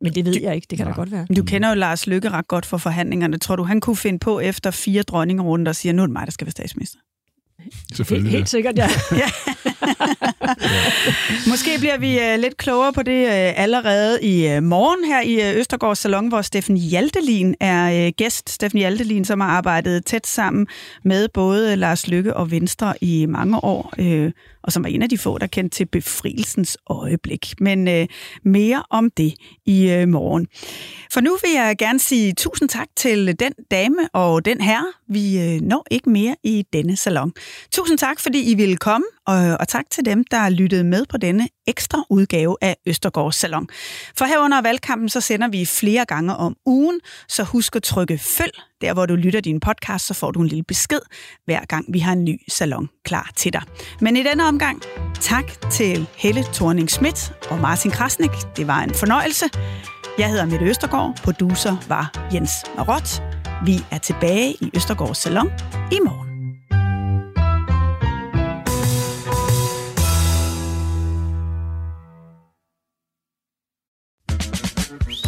Men 0.00 0.14
det 0.14 0.24
ved 0.24 0.40
jeg 0.42 0.54
ikke, 0.54 0.66
det 0.70 0.78
kan 0.78 0.86
da 0.86 0.92
godt 0.92 1.12
være. 1.12 1.26
Du 1.36 1.44
kender 1.44 1.68
jo 1.68 1.74
Lars 1.74 2.06
Lykke 2.06 2.28
ret 2.28 2.48
godt 2.48 2.66
for 2.66 2.78
forhandlingerne. 2.78 3.38
Tror 3.38 3.56
du, 3.56 3.62
han 3.62 3.80
kunne 3.80 3.96
finde 3.96 4.18
på 4.18 4.40
efter 4.40 4.70
fire 4.70 5.02
dronningerunder 5.02 5.70
og 5.70 5.76
sige, 5.76 5.92
nu 5.92 6.02
er 6.02 6.06
det 6.06 6.12
mig, 6.12 6.26
der 6.26 6.32
skal 6.32 6.46
være 6.46 6.50
statsminister? 6.50 6.98
Helt, 7.58 7.96
Selvfølgelig. 7.96 8.32
helt 8.32 8.48
sikkert, 8.48 8.78
ja. 8.78 8.88
Måske 11.48 11.70
bliver 11.78 11.98
vi 11.98 12.16
uh, 12.16 12.40
lidt 12.40 12.56
klogere 12.56 12.92
på 12.92 13.02
det 13.02 13.24
uh, 13.24 13.62
allerede 13.62 14.18
i 14.22 14.56
uh, 14.56 14.62
morgen 14.62 15.04
her 15.04 15.22
i 15.22 15.52
uh, 15.52 15.58
Østergaards 15.58 15.98
Salon, 15.98 16.28
hvor 16.28 16.42
Steffen 16.42 16.76
Hjaltelin 16.76 17.54
er 17.60 18.10
gæst. 18.10 18.50
Steffen 18.50 18.78
Hjaltelin, 18.78 19.24
som 19.24 19.40
har 19.40 19.48
arbejdet 19.48 20.06
tæt 20.06 20.26
sammen 20.26 20.66
med 21.04 21.28
både 21.28 21.76
Lars 21.76 22.08
Lykke 22.08 22.36
og 22.36 22.50
Venstre 22.50 22.94
i 23.00 23.26
mange 23.26 23.64
år, 23.64 23.94
og 24.64 24.72
som 24.72 24.84
er 24.84 24.88
en 24.88 25.02
af 25.02 25.08
de 25.08 25.18
få, 25.18 25.38
der 25.38 25.46
kendte 25.46 25.76
til 25.76 25.86
befrielsens 25.86 26.78
øjeblik. 26.86 27.54
Men 27.60 27.88
øh, 27.88 28.06
mere 28.44 28.82
om 28.90 29.10
det 29.10 29.34
i 29.66 29.90
øh, 29.90 30.08
morgen. 30.08 30.46
For 31.12 31.20
nu 31.20 31.30
vil 31.42 31.52
jeg 31.54 31.76
gerne 31.78 31.98
sige 31.98 32.32
tusind 32.32 32.68
tak 32.68 32.88
til 32.96 33.38
den 33.38 33.52
dame 33.70 34.08
og 34.12 34.44
den 34.44 34.60
herre. 34.60 34.92
Vi 35.08 35.40
øh, 35.40 35.60
når 35.60 35.86
ikke 35.90 36.10
mere 36.10 36.36
i 36.42 36.64
denne 36.72 36.96
salon. 36.96 37.32
Tusind 37.72 37.98
tak, 37.98 38.20
fordi 38.20 38.50
I 38.50 38.54
ville 38.54 38.76
komme, 38.76 39.06
og, 39.26 39.56
og 39.60 39.68
tak 39.68 39.84
til 39.90 40.04
dem, 40.04 40.24
der 40.30 40.48
lyttede 40.48 40.84
med 40.84 41.04
på 41.06 41.16
denne 41.16 41.48
ekstra 41.66 42.04
udgave 42.10 42.56
af 42.60 42.76
Østergaards 42.86 43.36
Salon. 43.36 43.68
For 44.18 44.24
her 44.24 44.38
under 44.38 44.62
valgkampen, 44.62 45.08
så 45.08 45.20
sender 45.20 45.48
vi 45.48 45.64
flere 45.64 46.04
gange 46.04 46.36
om 46.36 46.56
ugen, 46.66 47.00
så 47.28 47.42
husk 47.42 47.76
at 47.76 47.82
trykke 47.82 48.18
følg. 48.18 48.52
Der, 48.80 48.92
hvor 48.92 49.06
du 49.06 49.14
lytter 49.14 49.40
din 49.40 49.60
podcast, 49.60 50.06
så 50.06 50.14
får 50.14 50.30
du 50.30 50.40
en 50.40 50.48
lille 50.48 50.64
besked, 50.64 51.00
hver 51.44 51.64
gang 51.64 51.84
vi 51.88 51.98
har 51.98 52.12
en 52.12 52.24
ny 52.24 52.40
salon 52.48 52.88
klar 53.04 53.30
til 53.36 53.52
dig. 53.52 53.62
Men 54.00 54.16
i 54.16 54.22
denne 54.22 54.44
omgang, 54.44 54.82
tak 55.20 55.70
til 55.70 56.06
Helle 56.16 56.44
thorning 56.52 56.90
Schmidt 56.90 57.32
og 57.50 57.58
Martin 57.58 57.90
Krasnik. 57.90 58.30
Det 58.56 58.66
var 58.66 58.80
en 58.80 58.94
fornøjelse. 58.94 59.44
Jeg 60.18 60.30
hedder 60.30 60.46
Mette 60.46 60.66
Østergaard, 60.66 61.20
producer 61.22 61.76
var 61.88 62.28
Jens 62.34 62.52
Marot. 62.76 63.22
Vi 63.64 63.84
er 63.90 63.98
tilbage 63.98 64.52
i 64.60 64.70
Østergaards 64.76 65.18
Salon 65.18 65.50
i 65.92 65.98
morgen. 66.04 66.33